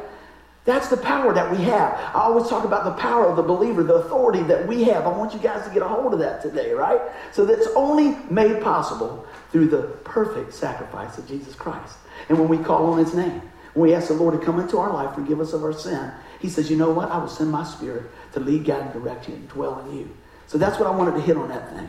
That's 0.63 0.89
the 0.89 0.97
power 0.97 1.33
that 1.33 1.49
we 1.49 1.57
have. 1.63 1.93
I 1.93 2.21
always 2.21 2.47
talk 2.47 2.65
about 2.65 2.83
the 2.83 3.01
power 3.01 3.25
of 3.25 3.35
the 3.35 3.41
believer, 3.41 3.81
the 3.81 3.95
authority 3.95 4.43
that 4.43 4.67
we 4.67 4.83
have. 4.83 5.07
I 5.07 5.09
want 5.09 5.33
you 5.33 5.39
guys 5.39 5.67
to 5.67 5.73
get 5.73 5.81
a 5.81 5.88
hold 5.88 6.13
of 6.13 6.19
that 6.19 6.43
today, 6.43 6.71
right? 6.73 7.01
So 7.31 7.45
that's 7.45 7.67
only 7.75 8.15
made 8.29 8.61
possible 8.61 9.25
through 9.51 9.69
the 9.69 9.83
perfect 10.03 10.53
sacrifice 10.53 11.17
of 11.17 11.27
Jesus 11.27 11.55
Christ. 11.55 11.95
And 12.29 12.37
when 12.37 12.47
we 12.47 12.59
call 12.59 12.94
on 12.94 12.99
his 12.99 13.15
name, 13.15 13.41
when 13.73 13.89
we 13.89 13.95
ask 13.95 14.09
the 14.09 14.13
Lord 14.13 14.39
to 14.39 14.45
come 14.45 14.59
into 14.59 14.77
our 14.77 14.94
life, 14.94 15.15
forgive 15.15 15.39
us 15.39 15.53
of 15.53 15.63
our 15.63 15.73
sin, 15.73 16.11
he 16.39 16.49
says, 16.49 16.69
you 16.69 16.77
know 16.77 16.91
what? 16.91 17.09
I 17.09 17.17
will 17.17 17.27
send 17.27 17.51
my 17.51 17.63
spirit 17.63 18.03
to 18.33 18.39
lead, 18.39 18.65
guide, 18.65 18.81
and 18.81 18.94
direct 18.94 19.27
you 19.27 19.35
and 19.35 19.49
dwell 19.49 19.79
in 19.87 19.97
you. 19.97 20.09
So 20.51 20.57
that's 20.57 20.77
what 20.77 20.86
I 20.86 20.92
wanted 20.92 21.13
to 21.13 21.21
hit 21.21 21.38
on 21.38 21.48
that 21.48 21.74
thing. 21.74 21.88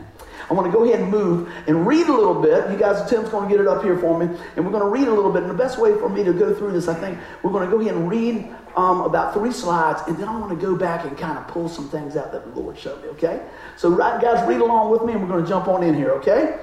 I 0.49 0.53
want 0.53 0.71
to 0.71 0.71
go 0.71 0.85
ahead 0.85 1.01
and 1.01 1.11
move 1.11 1.51
and 1.67 1.85
read 1.85 2.07
a 2.07 2.13
little 2.13 2.41
bit. 2.41 2.71
You 2.71 2.77
guys, 2.77 3.09
Tim's 3.09 3.27
going 3.27 3.49
to 3.49 3.53
get 3.53 3.59
it 3.59 3.67
up 3.67 3.83
here 3.83 3.97
for 3.97 4.17
me, 4.17 4.25
and 4.55 4.65
we're 4.65 4.71
going 4.71 4.83
to 4.83 4.89
read 4.89 5.09
a 5.09 5.13
little 5.13 5.33
bit. 5.33 5.41
And 5.41 5.51
the 5.51 5.55
best 5.55 5.77
way 5.77 5.91
for 5.99 6.07
me 6.07 6.23
to 6.23 6.31
go 6.31 6.55
through 6.55 6.71
this, 6.71 6.87
I 6.87 6.93
think, 6.93 7.17
we're 7.43 7.51
going 7.51 7.69
to 7.69 7.75
go 7.75 7.81
ahead 7.81 7.93
and 7.93 8.09
read 8.09 8.55
um, 8.77 9.01
about 9.01 9.33
three 9.33 9.51
slides, 9.51 9.99
and 10.07 10.15
then 10.15 10.29
I 10.29 10.39
want 10.39 10.57
to 10.57 10.65
go 10.65 10.77
back 10.77 11.03
and 11.03 11.17
kind 11.17 11.37
of 11.37 11.45
pull 11.49 11.67
some 11.67 11.89
things 11.89 12.15
out 12.15 12.31
that 12.31 12.53
the 12.53 12.57
Lord 12.57 12.79
showed 12.79 13.01
me, 13.03 13.09
okay? 13.09 13.45
So, 13.75 13.89
right, 13.89 14.21
guys, 14.21 14.47
read 14.47 14.61
along 14.61 14.91
with 14.91 15.03
me, 15.03 15.11
and 15.11 15.21
we're 15.21 15.27
going 15.27 15.43
to 15.43 15.49
jump 15.49 15.67
on 15.67 15.83
in 15.83 15.93
here, 15.93 16.11
okay? 16.11 16.57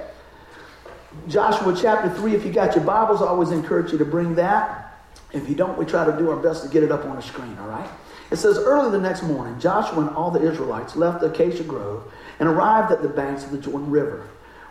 Joshua 1.27 1.77
chapter 1.79 2.09
3, 2.09 2.33
if 2.33 2.43
you 2.43 2.51
got 2.51 2.75
your 2.75 2.83
Bibles, 2.83 3.21
I 3.21 3.27
always 3.27 3.51
encourage 3.51 3.91
you 3.91 3.99
to 3.99 4.05
bring 4.05 4.33
that. 4.35 4.97
If 5.33 5.47
you 5.47 5.53
don't, 5.53 5.77
we 5.77 5.85
try 5.85 6.03
to 6.03 6.17
do 6.17 6.31
our 6.31 6.37
best 6.37 6.63
to 6.63 6.69
get 6.69 6.81
it 6.81 6.91
up 6.91 7.05
on 7.05 7.15
the 7.15 7.21
screen, 7.21 7.55
all 7.59 7.67
right? 7.67 7.89
It 8.31 8.37
says, 8.37 8.57
Early 8.57 8.91
the 8.91 8.99
next 8.99 9.23
morning, 9.23 9.59
Joshua 9.59 10.07
and 10.07 10.15
all 10.15 10.31
the 10.31 10.41
Israelites 10.41 10.95
left 10.95 11.19
the 11.19 11.27
Acacia 11.27 11.63
Grove 11.63 12.11
and 12.39 12.47
arrived 12.47 12.91
at 12.91 13.01
the 13.01 13.09
banks 13.09 13.43
of 13.43 13.51
the 13.51 13.57
Jordan 13.57 13.91
River, 13.91 14.25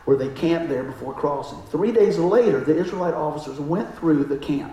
where 0.06 0.16
they 0.16 0.30
camped 0.30 0.70
there 0.70 0.82
before 0.82 1.12
crossing. 1.12 1.60
Three 1.70 1.92
days 1.92 2.18
later, 2.18 2.60
the 2.60 2.76
Israelite 2.76 3.12
officers 3.12 3.60
went 3.60 3.94
through 3.98 4.24
the 4.24 4.38
camp, 4.38 4.72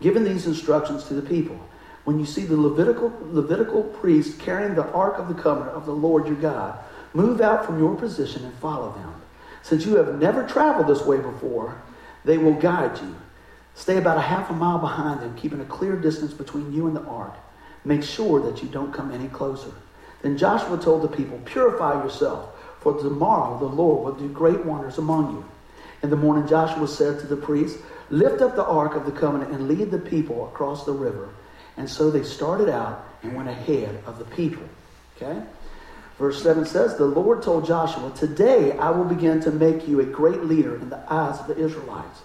giving 0.00 0.24
these 0.24 0.46
instructions 0.46 1.04
to 1.04 1.14
the 1.14 1.22
people. 1.22 1.58
When 2.02 2.18
you 2.18 2.26
see 2.26 2.44
the 2.44 2.56
Levitical, 2.56 3.12
Levitical 3.30 3.84
priest 3.84 4.40
carrying 4.40 4.74
the 4.74 4.90
Ark 4.90 5.18
of 5.18 5.28
the 5.28 5.40
Covenant 5.40 5.76
of 5.76 5.86
the 5.86 5.94
Lord 5.94 6.26
your 6.26 6.36
God, 6.36 6.78
move 7.14 7.40
out 7.40 7.64
from 7.64 7.78
your 7.78 7.94
position 7.94 8.44
and 8.44 8.54
follow 8.54 8.92
them. 8.92 9.14
Since 9.62 9.86
you 9.86 9.96
have 9.96 10.20
never 10.20 10.46
traveled 10.46 10.88
this 10.88 11.06
way 11.06 11.18
before, 11.18 11.80
they 12.24 12.38
will 12.38 12.54
guide 12.54 12.98
you. 13.00 13.14
Stay 13.74 13.98
about 13.98 14.18
a 14.18 14.22
half 14.22 14.50
a 14.50 14.52
mile 14.52 14.78
behind 14.78 15.20
them, 15.20 15.36
keeping 15.36 15.60
a 15.60 15.64
clear 15.64 15.96
distance 15.96 16.32
between 16.32 16.72
you 16.72 16.88
and 16.88 16.96
the 16.96 17.02
ark. 17.02 17.34
Make 17.86 18.02
sure 18.02 18.40
that 18.40 18.64
you 18.64 18.68
don't 18.68 18.92
come 18.92 19.12
any 19.12 19.28
closer. 19.28 19.70
Then 20.20 20.36
Joshua 20.36 20.76
told 20.76 21.02
the 21.02 21.16
people, 21.16 21.38
Purify 21.44 22.02
yourself, 22.02 22.50
for 22.80 23.00
tomorrow 23.00 23.60
the 23.60 23.66
Lord 23.66 24.04
will 24.04 24.20
do 24.20 24.28
great 24.28 24.64
wonders 24.64 24.98
among 24.98 25.36
you. 25.36 25.44
In 26.02 26.10
the 26.10 26.16
morning, 26.16 26.48
Joshua 26.48 26.88
said 26.88 27.20
to 27.20 27.28
the 27.28 27.36
priests, 27.36 27.80
Lift 28.10 28.42
up 28.42 28.56
the 28.56 28.64
ark 28.64 28.96
of 28.96 29.06
the 29.06 29.12
covenant 29.12 29.52
and 29.52 29.68
lead 29.68 29.92
the 29.92 29.98
people 29.98 30.48
across 30.48 30.84
the 30.84 30.92
river. 30.92 31.28
And 31.76 31.88
so 31.88 32.10
they 32.10 32.24
started 32.24 32.68
out 32.68 33.06
and 33.22 33.36
went 33.36 33.48
ahead 33.48 34.02
of 34.04 34.18
the 34.18 34.24
people. 34.24 34.64
Okay? 35.16 35.40
Verse 36.18 36.42
7 36.42 36.66
says, 36.66 36.96
The 36.96 37.04
Lord 37.04 37.40
told 37.42 37.66
Joshua, 37.66 38.12
Today 38.16 38.72
I 38.78 38.90
will 38.90 39.04
begin 39.04 39.40
to 39.42 39.52
make 39.52 39.86
you 39.86 40.00
a 40.00 40.04
great 40.04 40.42
leader 40.42 40.74
in 40.74 40.90
the 40.90 41.12
eyes 41.12 41.38
of 41.38 41.46
the 41.46 41.58
Israelites. 41.58 42.22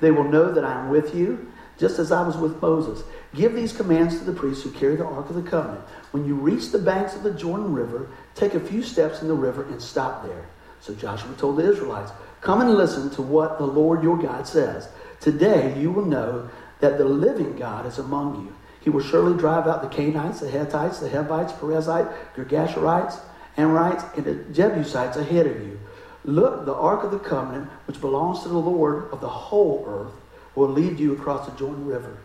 They 0.00 0.12
will 0.12 0.24
know 0.24 0.52
that 0.52 0.64
I 0.64 0.80
am 0.80 0.90
with 0.90 1.12
you, 1.12 1.51
just 1.82 1.98
as 1.98 2.12
I 2.12 2.24
was 2.24 2.36
with 2.36 2.62
Moses. 2.62 3.02
Give 3.34 3.52
these 3.54 3.72
commands 3.72 4.16
to 4.16 4.24
the 4.24 4.32
priests 4.32 4.62
who 4.62 4.70
carry 4.70 4.94
the 4.94 5.04
Ark 5.04 5.28
of 5.28 5.34
the 5.34 5.42
Covenant. 5.42 5.80
When 6.12 6.24
you 6.24 6.36
reach 6.36 6.70
the 6.70 6.78
banks 6.78 7.16
of 7.16 7.24
the 7.24 7.32
Jordan 7.32 7.72
River, 7.72 8.08
take 8.36 8.54
a 8.54 8.60
few 8.60 8.84
steps 8.84 9.20
in 9.20 9.26
the 9.26 9.34
river 9.34 9.64
and 9.64 9.82
stop 9.82 10.24
there. 10.24 10.46
So 10.80 10.94
Joshua 10.94 11.34
told 11.34 11.56
the 11.56 11.68
Israelites, 11.68 12.12
Come 12.40 12.60
and 12.60 12.74
listen 12.74 13.10
to 13.10 13.22
what 13.22 13.58
the 13.58 13.66
Lord 13.66 14.04
your 14.04 14.16
God 14.16 14.46
says. 14.46 14.88
Today 15.18 15.76
you 15.76 15.90
will 15.90 16.04
know 16.04 16.48
that 16.78 16.98
the 16.98 17.04
living 17.04 17.56
God 17.56 17.84
is 17.84 17.98
among 17.98 18.46
you. 18.46 18.54
He 18.80 18.90
will 18.90 19.02
surely 19.02 19.36
drive 19.36 19.66
out 19.66 19.82
the 19.82 19.88
Canaanites, 19.88 20.38
the 20.38 20.48
Hittites, 20.48 21.00
the 21.00 21.10
Hivites, 21.10 21.52
Perizzites, 21.52 22.14
Girgasharites, 22.36 23.18
Amorites, 23.56 24.04
and 24.16 24.24
the 24.24 24.34
Jebusites 24.52 25.16
ahead 25.16 25.48
of 25.48 25.60
you. 25.60 25.80
Look, 26.24 26.64
the 26.64 26.74
ark 26.74 27.02
of 27.02 27.10
the 27.10 27.18
covenant, 27.18 27.68
which 27.86 28.00
belongs 28.00 28.44
to 28.44 28.48
the 28.48 28.56
Lord 28.56 29.10
of 29.10 29.20
the 29.20 29.28
whole 29.28 29.84
earth, 29.88 30.21
will 30.54 30.68
lead 30.68 30.98
you 30.98 31.12
across 31.12 31.48
the 31.48 31.56
Jordan 31.58 31.86
River. 31.86 32.18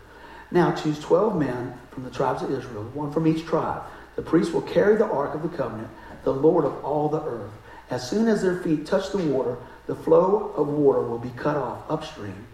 Now 0.50 0.72
choose 0.72 0.98
twelve 0.98 1.36
men 1.36 1.74
from 1.90 2.04
the 2.04 2.10
tribes 2.10 2.42
of 2.42 2.50
Israel, 2.50 2.84
one 2.94 3.12
from 3.12 3.26
each 3.26 3.44
tribe. 3.44 3.82
The 4.16 4.22
priests 4.22 4.52
will 4.52 4.62
carry 4.62 4.96
the 4.96 5.06
ark 5.06 5.34
of 5.34 5.42
the 5.42 5.56
covenant, 5.56 5.88
the 6.24 6.32
Lord 6.32 6.64
of 6.64 6.84
all 6.84 7.08
the 7.08 7.22
earth. 7.22 7.52
As 7.90 8.08
soon 8.08 8.28
as 8.28 8.42
their 8.42 8.60
feet 8.62 8.86
touch 8.86 9.10
the 9.12 9.18
water, 9.18 9.56
the 9.86 9.94
flow 9.94 10.52
of 10.56 10.68
water 10.68 11.02
will 11.02 11.18
be 11.18 11.30
cut 11.30 11.56
off 11.56 11.90
upstream, 11.90 12.46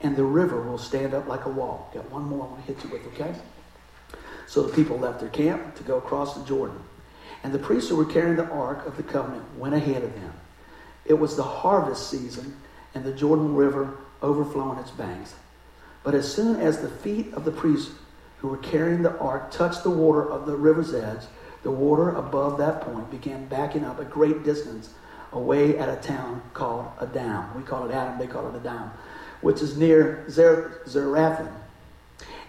and 0.00 0.16
the 0.16 0.24
river 0.24 0.62
will 0.62 0.78
stand 0.78 1.12
up 1.12 1.26
like 1.28 1.44
a 1.44 1.50
wall. 1.50 1.90
Got 1.92 2.10
one 2.10 2.24
more 2.24 2.46
I 2.46 2.50
want 2.50 2.66
to 2.66 2.72
hit 2.72 2.84
you 2.84 2.90
with, 2.90 3.06
okay? 3.08 3.34
So 4.46 4.62
the 4.62 4.72
people 4.74 4.98
left 4.98 5.20
their 5.20 5.28
camp 5.28 5.74
to 5.76 5.82
go 5.82 5.98
across 5.98 6.34
the 6.34 6.44
Jordan. 6.44 6.78
And 7.42 7.52
the 7.52 7.58
priests 7.58 7.88
who 7.88 7.96
were 7.96 8.04
carrying 8.04 8.36
the 8.36 8.48
ark 8.48 8.86
of 8.86 8.96
the 8.96 9.02
covenant 9.02 9.44
went 9.58 9.74
ahead 9.74 10.02
of 10.02 10.14
them. 10.14 10.32
It 11.04 11.14
was 11.14 11.36
the 11.36 11.42
harvest 11.42 12.10
season, 12.10 12.56
and 12.94 13.04
the 13.04 13.12
Jordan 13.12 13.54
River 13.54 13.96
overflowing 14.22 14.78
its 14.78 14.90
banks. 14.90 15.34
But 16.02 16.14
as 16.14 16.32
soon 16.32 16.60
as 16.60 16.80
the 16.80 16.88
feet 16.88 17.32
of 17.34 17.44
the 17.44 17.50
priests 17.50 17.92
who 18.38 18.48
were 18.48 18.56
carrying 18.58 19.02
the 19.02 19.18
ark 19.18 19.50
touched 19.50 19.82
the 19.82 19.90
water 19.90 20.28
of 20.28 20.46
the 20.46 20.56
river's 20.56 20.94
edge, 20.94 21.22
the 21.62 21.70
water 21.70 22.10
above 22.10 22.58
that 22.58 22.80
point 22.80 23.10
began 23.10 23.46
backing 23.46 23.84
up 23.84 24.00
a 24.00 24.04
great 24.04 24.44
distance 24.44 24.94
away 25.32 25.78
at 25.78 25.88
a 25.88 26.00
town 26.00 26.42
called 26.54 26.86
Adam. 27.00 27.54
We 27.54 27.62
call 27.62 27.88
it 27.88 27.94
Adam, 27.94 28.18
they 28.18 28.26
call 28.26 28.48
it 28.48 28.58
Adam, 28.58 28.90
which 29.42 29.60
is 29.60 29.76
near 29.76 30.24
Zer- 30.28 30.80
Zarethan. 30.86 31.52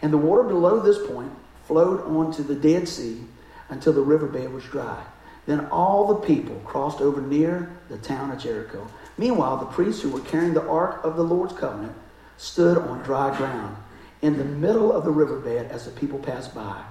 And 0.02 0.12
the 0.14 0.18
water 0.18 0.44
below 0.44 0.80
this 0.80 1.06
point 1.08 1.32
flowed 1.68 2.02
onto 2.02 2.44
the 2.44 2.56
Dead 2.56 2.88
Sea 2.88 3.22
until 3.70 3.94
the 3.94 4.02
riverbed 4.02 4.52
was 4.52 4.64
dry. 4.64 5.04
Then 5.46 5.68
all 5.68 6.08
the 6.08 6.16
people 6.16 6.56
crossed 6.66 7.02
over 7.02 7.22
near 7.22 7.76
the 7.90 7.98
town 7.98 8.32
of 8.32 8.40
Jericho. 8.40 8.88
Meanwhile, 9.18 9.58
the 9.58 9.66
priests 9.66 10.02
who 10.02 10.10
were 10.10 10.22
carrying 10.22 10.54
the 10.54 10.68
ark 10.68 11.04
of 11.04 11.16
the 11.16 11.24
Lord's 11.24 11.54
covenant 11.54 11.94
stood 12.38 12.78
on 12.78 13.04
dry 13.04 13.36
ground 13.38 13.78
in 14.22 14.38
the 14.38 14.46
middle 14.46 14.92
of 14.92 15.04
the 15.04 15.12
riverbed 15.12 15.72
as 15.72 15.86
the 15.86 15.92
people 15.92 16.20
passed 16.20 16.56
by. 16.56 16.84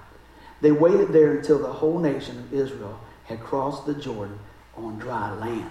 They 0.60 0.72
waited 0.72 1.08
there 1.08 1.36
until 1.36 1.58
the 1.58 1.72
whole 1.72 1.98
nation 1.98 2.38
of 2.38 2.52
Israel 2.52 3.00
had 3.24 3.40
crossed 3.40 3.86
the 3.86 3.94
Jordan 3.94 4.38
on 4.76 4.98
dry 4.98 5.32
land. 5.32 5.70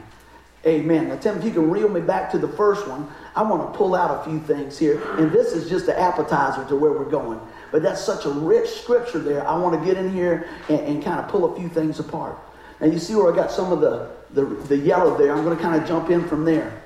Amen. 0.66 1.08
Now, 1.08 1.16
Tim, 1.16 1.38
if 1.38 1.46
you 1.46 1.52
can 1.52 1.72
reel 1.72 1.88
me 1.88 2.02
back 2.02 2.32
to 2.32 2.38
the 2.38 2.48
first 2.48 2.86
one, 2.86 3.10
I 3.34 3.44
want 3.44 3.72
to 3.72 3.78
pull 3.78 3.96
out 3.96 4.20
a 4.20 4.30
few 4.30 4.40
things 4.42 4.78
here. 4.78 5.02
And 5.18 5.32
this 5.32 5.54
is 5.54 5.70
just 5.70 5.88
an 5.88 5.96
appetizer 5.96 6.68
to 6.68 6.76
where 6.76 6.92
we're 6.92 7.10
going. 7.10 7.40
But 7.72 7.82
that's 7.82 8.04
such 8.04 8.26
a 8.26 8.30
rich 8.30 8.70
scripture 8.70 9.20
there. 9.20 9.48
I 9.48 9.58
want 9.58 9.80
to 9.80 9.86
get 9.86 9.96
in 9.96 10.14
here 10.14 10.50
and, 10.68 10.80
and 10.82 11.04
kind 11.04 11.20
of 11.20 11.30
pull 11.30 11.54
a 11.54 11.58
few 11.58 11.70
things 11.70 12.00
apart. 12.00 12.38
Now, 12.80 12.88
you 12.88 13.00
see 13.00 13.16
where 13.16 13.32
I 13.32 13.36
got 13.36 13.52
some 13.52 13.72
of 13.72 13.82
the, 13.82 14.10
the, 14.32 14.46
the 14.46 14.78
yellow 14.78 15.18
there. 15.18 15.34
I'm 15.34 15.44
going 15.44 15.56
to 15.56 15.62
kind 15.62 15.82
of 15.82 15.88
jump 15.88 16.10
in 16.10 16.28
from 16.28 16.46
there. 16.46 16.82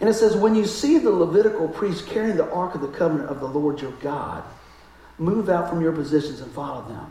And 0.00 0.08
it 0.08 0.14
says, 0.14 0.36
When 0.36 0.54
you 0.54 0.64
see 0.64 0.98
the 0.98 1.10
Levitical 1.10 1.68
priests 1.68 2.02
carrying 2.02 2.36
the 2.36 2.50
Ark 2.50 2.74
of 2.74 2.80
the 2.80 2.88
Covenant 2.88 3.28
of 3.28 3.40
the 3.40 3.46
Lord 3.46 3.80
your 3.80 3.92
God, 3.92 4.42
move 5.18 5.48
out 5.48 5.68
from 5.68 5.80
your 5.80 5.92
positions 5.92 6.40
and 6.40 6.50
follow 6.52 6.86
them. 6.88 7.10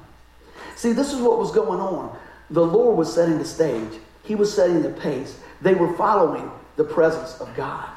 See, 0.75 0.91
this 0.91 1.13
is 1.13 1.21
what 1.21 1.37
was 1.37 1.51
going 1.51 1.79
on. 1.79 2.17
The 2.49 2.65
Lord 2.65 2.97
was 2.97 3.13
setting 3.13 3.37
the 3.37 3.45
stage, 3.45 3.99
He 4.23 4.35
was 4.35 4.53
setting 4.53 4.81
the 4.81 4.89
pace. 4.89 5.39
They 5.61 5.73
were 5.73 5.93
following 5.95 6.51
the 6.75 6.83
presence 6.83 7.39
of 7.41 7.53
God. 7.55 7.89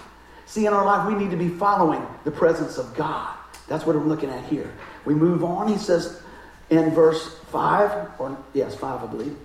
See, 0.47 0.67
in 0.67 0.73
our 0.73 0.85
life, 0.85 1.07
we 1.07 1.15
need 1.15 1.31
to 1.31 1.37
be 1.37 1.49
following 1.49 2.05
the 2.25 2.31
presence 2.31 2.79
of 2.79 2.95
God. 2.95 3.37
That's 3.69 3.87
what 3.87 3.95
I'm 3.95 4.09
looking 4.09 4.31
at 4.31 4.45
here. 4.47 4.73
We 5.05 5.15
move 5.15 5.45
on. 5.45 5.69
He 5.69 5.77
says 5.77 6.23
in 6.71 6.91
verse 6.91 7.39
5, 7.51 8.21
or 8.21 8.39
yes, 8.55 8.75
5, 8.75 9.05
I 9.05 9.07
believe. 9.07 9.37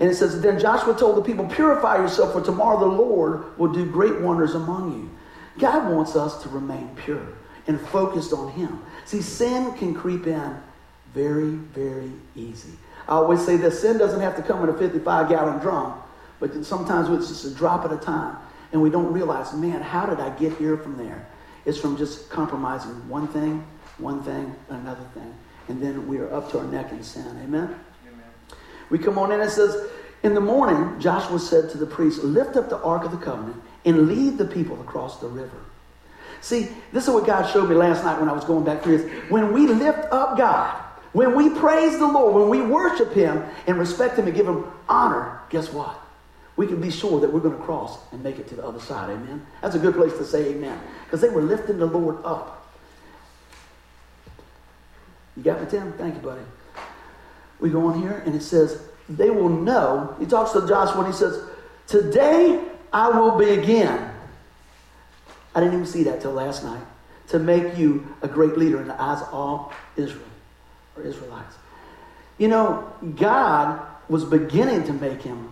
And 0.00 0.10
it 0.10 0.16
says, 0.16 0.40
Then 0.40 0.58
Joshua 0.58 0.94
told 0.98 1.16
the 1.16 1.22
people, 1.22 1.46
Purify 1.46 1.96
yourself, 1.96 2.32
for 2.32 2.42
tomorrow 2.42 2.78
the 2.78 2.86
Lord 2.86 3.56
will 3.58 3.72
do 3.72 3.86
great 3.86 4.20
wonders 4.20 4.54
among 4.54 4.92
you. 4.92 5.10
God 5.58 5.90
wants 5.90 6.16
us 6.16 6.42
to 6.42 6.48
remain 6.48 6.90
pure 6.96 7.26
and 7.66 7.80
focused 7.80 8.32
on 8.32 8.50
Him. 8.52 8.82
See, 9.04 9.22
sin 9.22 9.72
can 9.74 9.94
creep 9.94 10.26
in 10.26 10.56
very, 11.14 11.50
very 11.50 12.10
easy. 12.34 12.72
I 13.06 13.12
always 13.12 13.44
say 13.44 13.56
this 13.56 13.80
sin 13.80 13.98
doesn't 13.98 14.20
have 14.20 14.36
to 14.36 14.42
come 14.42 14.62
in 14.62 14.74
a 14.74 14.78
55 14.78 15.28
gallon 15.28 15.58
drum, 15.58 16.00
but 16.40 16.64
sometimes 16.64 17.08
it's 17.10 17.28
just 17.28 17.44
a 17.44 17.54
drop 17.54 17.84
at 17.84 17.92
a 17.92 17.98
time. 17.98 18.36
And 18.72 18.80
we 18.80 18.90
don't 18.90 19.12
realize, 19.12 19.52
man, 19.52 19.82
how 19.82 20.06
did 20.06 20.18
I 20.18 20.30
get 20.30 20.56
here 20.56 20.78
from 20.78 20.96
there? 20.96 21.26
It's 21.64 21.78
from 21.78 21.96
just 21.96 22.30
compromising 22.30 23.08
one 23.08 23.28
thing, 23.28 23.64
one 23.98 24.22
thing, 24.22 24.54
another 24.70 25.04
thing. 25.14 25.34
And 25.72 25.82
then 25.82 26.06
we 26.06 26.18
are 26.18 26.30
up 26.30 26.50
to 26.50 26.58
our 26.58 26.66
neck 26.66 26.92
in 26.92 27.02
sin. 27.02 27.24
Amen? 27.42 27.74
Amen. 28.06 28.30
We 28.90 28.98
come 28.98 29.16
on 29.16 29.32
in 29.32 29.40
and 29.40 29.48
it 29.48 29.52
says, 29.54 29.88
In 30.22 30.34
the 30.34 30.40
morning, 30.40 31.00
Joshua 31.00 31.38
said 31.38 31.70
to 31.70 31.78
the 31.78 31.86
priests, 31.86 32.22
Lift 32.22 32.56
up 32.56 32.68
the 32.68 32.76
ark 32.82 33.04
of 33.04 33.10
the 33.10 33.16
covenant 33.16 33.56
and 33.86 34.06
lead 34.06 34.36
the 34.36 34.44
people 34.44 34.78
across 34.82 35.18
the 35.18 35.28
river. 35.28 35.56
See, 36.42 36.68
this 36.92 37.08
is 37.08 37.14
what 37.14 37.24
God 37.24 37.50
showed 37.50 37.70
me 37.70 37.74
last 37.74 38.04
night 38.04 38.20
when 38.20 38.28
I 38.28 38.34
was 38.34 38.44
going 38.44 38.66
back 38.66 38.82
through 38.82 38.98
this. 38.98 39.30
When 39.30 39.54
we 39.54 39.66
lift 39.66 40.12
up 40.12 40.36
God, 40.36 40.78
when 41.14 41.34
we 41.34 41.48
praise 41.48 41.98
the 41.98 42.06
Lord, 42.06 42.34
when 42.34 42.50
we 42.50 42.60
worship 42.60 43.14
Him 43.14 43.42
and 43.66 43.78
respect 43.78 44.18
Him 44.18 44.26
and 44.26 44.36
give 44.36 44.46
Him 44.46 44.66
honor, 44.90 45.40
guess 45.48 45.72
what? 45.72 45.98
We 46.56 46.66
can 46.66 46.82
be 46.82 46.90
sure 46.90 47.18
that 47.18 47.32
we're 47.32 47.40
going 47.40 47.56
to 47.56 47.64
cross 47.64 47.98
and 48.12 48.22
make 48.22 48.38
it 48.38 48.46
to 48.48 48.56
the 48.56 48.66
other 48.66 48.80
side. 48.80 49.08
Amen. 49.08 49.46
That's 49.62 49.74
a 49.74 49.78
good 49.78 49.94
place 49.94 50.12
to 50.18 50.24
say 50.26 50.50
amen. 50.50 50.78
Because 51.04 51.22
they 51.22 51.30
were 51.30 51.40
lifting 51.40 51.78
the 51.78 51.86
Lord 51.86 52.18
up. 52.26 52.61
You 55.36 55.42
got 55.42 55.62
me, 55.62 55.70
Tim? 55.70 55.92
Thank 55.94 56.16
you, 56.16 56.20
buddy. 56.20 56.42
We 57.60 57.70
go 57.70 57.86
on 57.86 58.00
here 58.00 58.22
and 58.26 58.34
it 58.34 58.42
says, 58.42 58.82
they 59.08 59.30
will 59.30 59.48
know. 59.48 60.16
He 60.18 60.26
talks 60.26 60.52
to 60.52 60.66
Joshua 60.66 61.04
and 61.04 61.12
he 61.12 61.18
says, 61.18 61.44
Today 61.86 62.62
I 62.92 63.08
will 63.08 63.36
begin 63.36 64.12
I 65.54 65.60
didn't 65.60 65.74
even 65.74 65.86
see 65.86 66.04
that 66.04 66.20
till 66.20 66.32
last 66.32 66.64
night. 66.64 66.82
To 67.28 67.38
make 67.38 67.76
you 67.78 68.14
a 68.20 68.28
great 68.28 68.58
leader 68.58 68.80
in 68.80 68.88
the 68.88 69.00
eyes 69.00 69.22
of 69.22 69.32
all 69.32 69.72
Israel 69.96 70.24
or 70.96 71.02
Israelites. 71.02 71.56
You 72.38 72.48
know, 72.48 72.92
God 73.16 73.80
was 74.08 74.24
beginning 74.24 74.84
to 74.84 74.92
make 74.92 75.22
him 75.22 75.50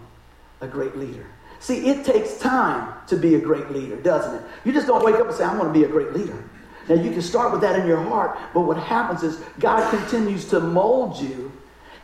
a 0.61 0.67
great 0.67 0.97
leader. 0.97 1.27
See, 1.61 1.87
it 1.89 2.05
takes 2.05 2.39
time 2.39 2.93
to 3.07 3.17
be 3.17 3.35
a 3.35 3.41
great 3.41 3.71
leader, 3.71 3.97
doesn't 3.97 4.35
it? 4.35 4.43
You 4.65 4.73
just 4.73 4.87
don't 4.87 5.05
wake 5.05 5.17
up 5.17 5.27
and 5.27 5.35
say, 5.35 5.45
I'm 5.45 5.59
going 5.59 5.73
to 5.73 5.79
be 5.79 5.85
a 5.85 5.89
great 5.89 6.13
leader. 6.13 6.43
Now, 6.91 6.97
you 6.97 7.13
can 7.13 7.23
start 7.23 7.53
with 7.53 7.61
that 7.61 7.79
in 7.79 7.87
your 7.87 8.03
heart, 8.03 8.37
but 8.53 8.63
what 8.63 8.77
happens 8.77 9.23
is 9.23 9.41
God 9.61 9.89
continues 9.97 10.47
to 10.47 10.59
mold 10.59 11.21
you, 11.21 11.53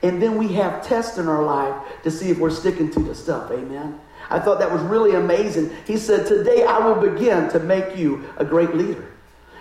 and 0.04 0.22
then 0.22 0.38
we 0.38 0.52
have 0.52 0.86
tests 0.86 1.18
in 1.18 1.26
our 1.26 1.42
life 1.42 1.74
to 2.04 2.10
see 2.10 2.30
if 2.30 2.38
we're 2.38 2.50
sticking 2.50 2.92
to 2.92 3.00
the 3.00 3.12
stuff. 3.12 3.50
Amen? 3.50 3.98
I 4.30 4.38
thought 4.38 4.60
that 4.60 4.70
was 4.70 4.80
really 4.82 5.16
amazing. 5.16 5.72
He 5.88 5.96
said, 5.96 6.28
Today 6.28 6.62
I 6.62 6.78
will 6.78 7.00
begin 7.00 7.48
to 7.50 7.58
make 7.58 7.96
you 7.96 8.26
a 8.36 8.44
great 8.44 8.76
leader. 8.76 9.12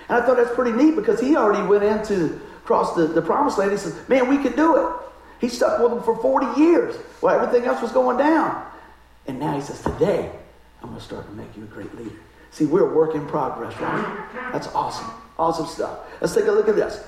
And 0.10 0.22
I 0.22 0.24
thought 0.24 0.38
that's 0.38 0.54
pretty 0.54 0.74
neat 0.74 0.96
because 0.96 1.20
he 1.20 1.36
already 1.36 1.68
went 1.68 1.84
into 1.84 2.40
across 2.64 2.94
the, 2.94 3.08
the 3.08 3.22
promised 3.24 3.58
land. 3.58 3.72
He 3.72 3.78
says, 3.78 3.98
Man, 4.08 4.30
we 4.30 4.38
can 4.38 4.56
do 4.56 4.76
it. 4.78 4.94
He 5.42 5.50
stuck 5.50 5.80
with 5.80 5.90
them 5.90 6.04
for 6.04 6.16
40 6.16 6.62
years 6.62 6.96
while 7.22 7.40
everything 7.40 7.68
else 7.68 7.82
was 7.82 7.92
going 7.92 8.18
down. 8.18 8.64
And 9.26 9.40
now 9.40 9.56
he 9.56 9.62
says, 9.62 9.82
Today 9.82 10.32
I'm 10.84 10.90
going 10.90 11.00
to 11.00 11.06
start 11.06 11.26
to 11.26 11.34
make 11.34 11.58
you 11.58 11.64
a 11.64 11.68
great 11.68 11.96
leader. 11.96 12.20
See, 12.56 12.66
we're 12.66 12.90
a 12.90 12.96
work 12.96 13.16
in 13.16 13.28
progress, 13.28 13.78
right? 13.82 14.30
That's 14.54 14.68
awesome. 14.68 15.12
Awesome 15.38 15.66
stuff. 15.66 16.00
Let's 16.22 16.34
take 16.34 16.46
a 16.46 16.52
look 16.52 16.70
at 16.70 16.78
this. 16.78 17.04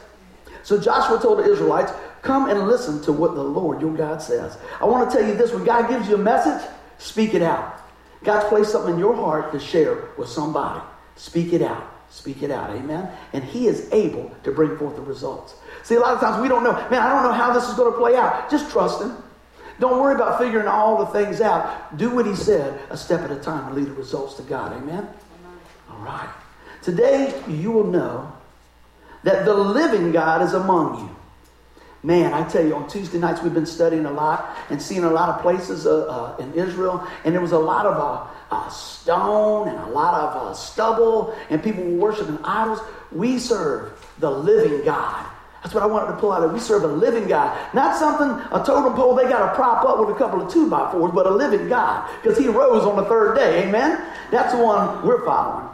So 0.63 0.77
Joshua 0.77 1.21
told 1.21 1.39
the 1.39 1.49
Israelites, 1.49 1.93
Come 2.21 2.49
and 2.49 2.67
listen 2.67 3.01
to 3.03 3.13
what 3.13 3.33
the 3.33 3.43
Lord 3.43 3.79
your 3.79 3.95
God 3.95 4.21
says. 4.21 4.57
I 4.81 4.83
want 4.83 5.09
to 5.09 5.17
tell 5.17 5.25
you 5.25 5.35
this 5.35 5.53
when 5.53 5.63
God 5.63 5.87
gives 5.89 6.09
you 6.09 6.15
a 6.15 6.17
message, 6.17 6.67
Speak 6.97 7.33
it 7.33 7.41
out. 7.41 7.79
God's 8.25 8.49
placed 8.49 8.73
something 8.73 8.95
in 8.95 8.99
your 8.99 9.15
heart 9.15 9.53
to 9.53 9.59
share 9.59 10.09
with 10.17 10.27
somebody. 10.27 10.81
Speak 11.15 11.53
it 11.53 11.61
out. 11.61 11.93
Speak 12.09 12.43
it 12.43 12.51
out. 12.51 12.71
Amen. 12.71 13.09
And 13.31 13.41
He 13.41 13.67
is 13.67 13.89
able 13.93 14.35
to 14.43 14.51
bring 14.51 14.75
forth 14.77 14.97
the 14.97 15.01
results. 15.01 15.55
See, 15.83 15.95
a 15.95 15.99
lot 16.01 16.13
of 16.13 16.19
times 16.19 16.41
we 16.41 16.49
don't 16.49 16.63
know, 16.63 16.73
man, 16.89 17.01
I 17.01 17.09
don't 17.09 17.23
know 17.23 17.31
how 17.31 17.53
this 17.53 17.69
is 17.69 17.75
going 17.75 17.93
to 17.93 17.97
play 17.97 18.17
out. 18.17 18.51
Just 18.51 18.69
trust 18.69 19.01
Him. 19.01 19.15
Don't 19.79 20.01
worry 20.01 20.15
about 20.15 20.39
figuring 20.39 20.67
all 20.67 20.97
the 20.97 21.05
things 21.05 21.39
out. 21.39 21.97
Do 21.97 22.09
what 22.09 22.25
He 22.25 22.35
said 22.35 22.81
a 22.89 22.97
step 22.97 23.21
at 23.21 23.31
a 23.31 23.37
time 23.39 23.67
and 23.67 23.75
lead 23.75 23.87
the 23.87 23.93
results 23.93 24.33
to 24.35 24.41
God. 24.43 24.73
Amen. 24.73 25.07
Right. 25.99 26.29
Today, 26.81 27.33
you 27.47 27.71
will 27.71 27.87
know 27.87 28.31
that 29.23 29.45
the 29.45 29.53
living 29.53 30.11
God 30.11 30.41
is 30.41 30.53
among 30.53 30.99
you. 30.99 31.15
Man, 32.03 32.33
I 32.33 32.47
tell 32.47 32.65
you, 32.65 32.75
on 32.75 32.87
Tuesday 32.87 33.17
nights 33.17 33.41
we've 33.41 33.53
been 33.53 33.65
studying 33.65 34.05
a 34.05 34.11
lot 34.11 34.55
and 34.69 34.81
seeing 34.81 35.03
a 35.03 35.09
lot 35.09 35.29
of 35.29 35.41
places 35.41 35.85
uh, 35.85 36.05
uh, 36.05 36.37
in 36.37 36.53
Israel, 36.53 37.05
and 37.25 37.33
there 37.33 37.41
was 37.41 37.51
a 37.51 37.59
lot 37.59 37.85
of 37.85 37.97
uh, 37.97 38.55
uh 38.55 38.69
stone 38.69 39.67
and 39.67 39.77
a 39.77 39.87
lot 39.87 40.13
of 40.13 40.47
uh, 40.47 40.53
stubble, 40.53 41.35
and 41.49 41.61
people 41.61 41.83
were 41.83 41.97
worshiping 41.97 42.37
idols. 42.43 42.79
We 43.11 43.39
serve 43.39 43.91
the 44.19 44.29
living 44.29 44.85
God. 44.85 45.25
That's 45.63 45.73
what 45.73 45.83
I 45.83 45.87
wanted 45.87 46.13
to 46.13 46.17
pull 46.17 46.31
out 46.31 46.43
of. 46.43 46.53
We 46.53 46.59
serve 46.59 46.83
a 46.83 46.87
living 46.87 47.27
God. 47.27 47.57
Not 47.73 47.97
something, 47.97 48.29
a 48.51 48.63
totem 48.63 48.93
pole 48.93 49.15
they 49.15 49.23
got 49.23 49.49
to 49.49 49.55
prop 49.55 49.83
up 49.83 49.99
with 49.99 50.15
a 50.15 50.17
couple 50.17 50.41
of 50.41 50.53
two 50.53 50.69
by 50.69 50.89
fours, 50.91 51.11
but 51.13 51.25
a 51.25 51.31
living 51.31 51.67
God. 51.67 52.09
Because 52.21 52.37
he 52.37 52.47
rose 52.47 52.85
on 52.85 52.95
the 52.95 53.05
third 53.05 53.35
day. 53.35 53.67
Amen? 53.67 54.01
That's 54.31 54.53
the 54.53 54.63
one 54.63 55.05
we're 55.05 55.25
following. 55.25 55.67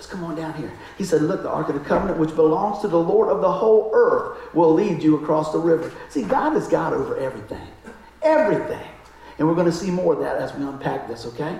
Let's 0.00 0.10
come 0.10 0.24
on 0.24 0.34
down 0.34 0.54
here. 0.54 0.72
He 0.96 1.04
said, 1.04 1.20
Look, 1.20 1.42
the 1.42 1.50
Ark 1.50 1.68
of 1.68 1.74
the 1.74 1.80
Covenant, 1.82 2.18
which 2.18 2.34
belongs 2.34 2.80
to 2.80 2.88
the 2.88 2.98
Lord 2.98 3.28
of 3.28 3.42
the 3.42 3.52
whole 3.52 3.90
earth, 3.92 4.54
will 4.54 4.72
lead 4.72 5.02
you 5.02 5.16
across 5.16 5.52
the 5.52 5.58
river. 5.58 5.92
See, 6.08 6.22
God 6.22 6.56
is 6.56 6.68
God 6.68 6.94
over 6.94 7.18
everything. 7.18 7.68
Everything. 8.22 8.88
And 9.38 9.46
we're 9.46 9.54
going 9.54 9.66
to 9.66 9.72
see 9.72 9.90
more 9.90 10.14
of 10.14 10.20
that 10.20 10.36
as 10.36 10.54
we 10.54 10.64
unpack 10.64 11.06
this, 11.06 11.26
okay? 11.26 11.58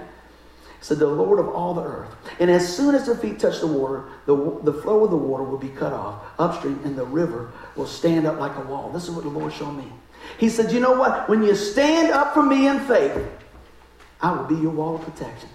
said, 0.81 0.99
The 0.99 1.07
Lord 1.07 1.39
of 1.39 1.51
all 1.51 1.75
the 1.75 1.83
earth. 1.83 2.17
And 2.39 2.51
as 2.51 2.75
soon 2.75 2.95
as 2.95 3.05
their 3.05 3.15
feet 3.15 3.39
touch 3.39 3.61
the 3.61 3.67
water, 3.67 4.09
the, 4.25 4.35
the 4.63 4.73
flow 4.73 5.05
of 5.05 5.11
the 5.11 5.19
water 5.19 5.45
will 5.45 5.59
be 5.59 5.69
cut 5.69 5.93
off 5.93 6.25
upstream, 6.39 6.81
and 6.83 6.97
the 6.97 7.05
river 7.05 7.53
will 7.77 7.87
stand 7.87 8.27
up 8.27 8.41
like 8.41 8.57
a 8.57 8.63
wall. 8.63 8.91
This 8.91 9.05
is 9.05 9.11
what 9.11 9.25
the 9.25 9.29
Lord 9.29 9.53
showed 9.53 9.73
me. 9.73 9.93
He 10.39 10.49
said, 10.49 10.73
You 10.73 10.81
know 10.81 10.93
what? 10.93 11.29
When 11.29 11.43
you 11.43 11.55
stand 11.55 12.11
up 12.11 12.33
for 12.33 12.43
me 12.43 12.69
in 12.69 12.81
faith, 12.81 13.23
I 14.23 14.33
will 14.33 14.45
be 14.45 14.55
your 14.55 14.71
wall 14.71 14.95
of 14.95 15.03
protection. 15.03 15.51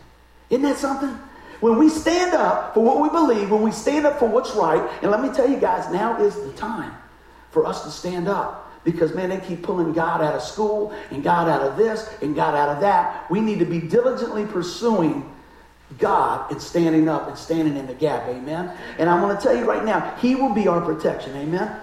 Isn't 0.51 0.61
that 0.61 0.77
something? 0.77 1.17
When 1.65 1.79
we 1.79 1.89
stand 1.89 2.35
up 2.35 2.75
for 2.75 2.83
what 2.83 3.01
we 3.01 3.09
believe, 3.09 3.49
when 3.49 3.63
we 3.63 3.71
stand 3.71 4.05
up 4.05 4.19
for 4.19 4.29
what's 4.29 4.51
right, 4.51 4.87
and 5.01 5.09
let 5.09 5.19
me 5.19 5.29
tell 5.29 5.49
you 5.49 5.57
guys, 5.57 5.91
now 5.91 6.21
is 6.21 6.35
the 6.35 6.51
time 6.51 6.93
for 7.49 7.65
us 7.65 7.83
to 7.85 7.89
stand 7.89 8.27
up. 8.27 8.71
Because, 8.83 9.15
man, 9.15 9.29
they 9.29 9.39
keep 9.39 9.63
pulling 9.63 9.91
God 9.91 10.21
out 10.21 10.35
of 10.35 10.43
school 10.43 10.93
and 11.09 11.23
God 11.23 11.49
out 11.49 11.63
of 11.63 11.75
this 11.75 12.07
and 12.21 12.35
God 12.35 12.53
out 12.53 12.69
of 12.69 12.81
that. 12.81 13.27
We 13.31 13.41
need 13.41 13.57
to 13.57 13.65
be 13.65 13.79
diligently 13.79 14.45
pursuing 14.45 15.27
God 15.97 16.51
and 16.51 16.61
standing 16.61 17.09
up 17.09 17.29
and 17.29 17.35
standing 17.35 17.77
in 17.77 17.87
the 17.87 17.95
gap. 17.95 18.27
Amen. 18.27 18.71
And 18.99 19.09
I'm 19.09 19.19
going 19.19 19.35
to 19.35 19.41
tell 19.41 19.57
you 19.57 19.65
right 19.65 19.83
now, 19.83 20.15
He 20.17 20.35
will 20.35 20.53
be 20.53 20.67
our 20.67 20.81
protection. 20.81 21.35
Amen. 21.35 21.75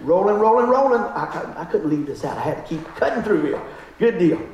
Rolling, 0.00 0.40
rolling, 0.40 0.66
rolling. 0.66 1.00
I, 1.00 1.54
I 1.58 1.64
couldn't 1.66 1.88
leave 1.88 2.06
this 2.06 2.24
out. 2.24 2.38
I 2.38 2.40
had 2.40 2.56
to 2.56 2.62
keep 2.64 2.84
cutting 2.96 3.22
through 3.22 3.46
here. 3.46 3.62
Good 4.00 4.18
deal. 4.18 4.44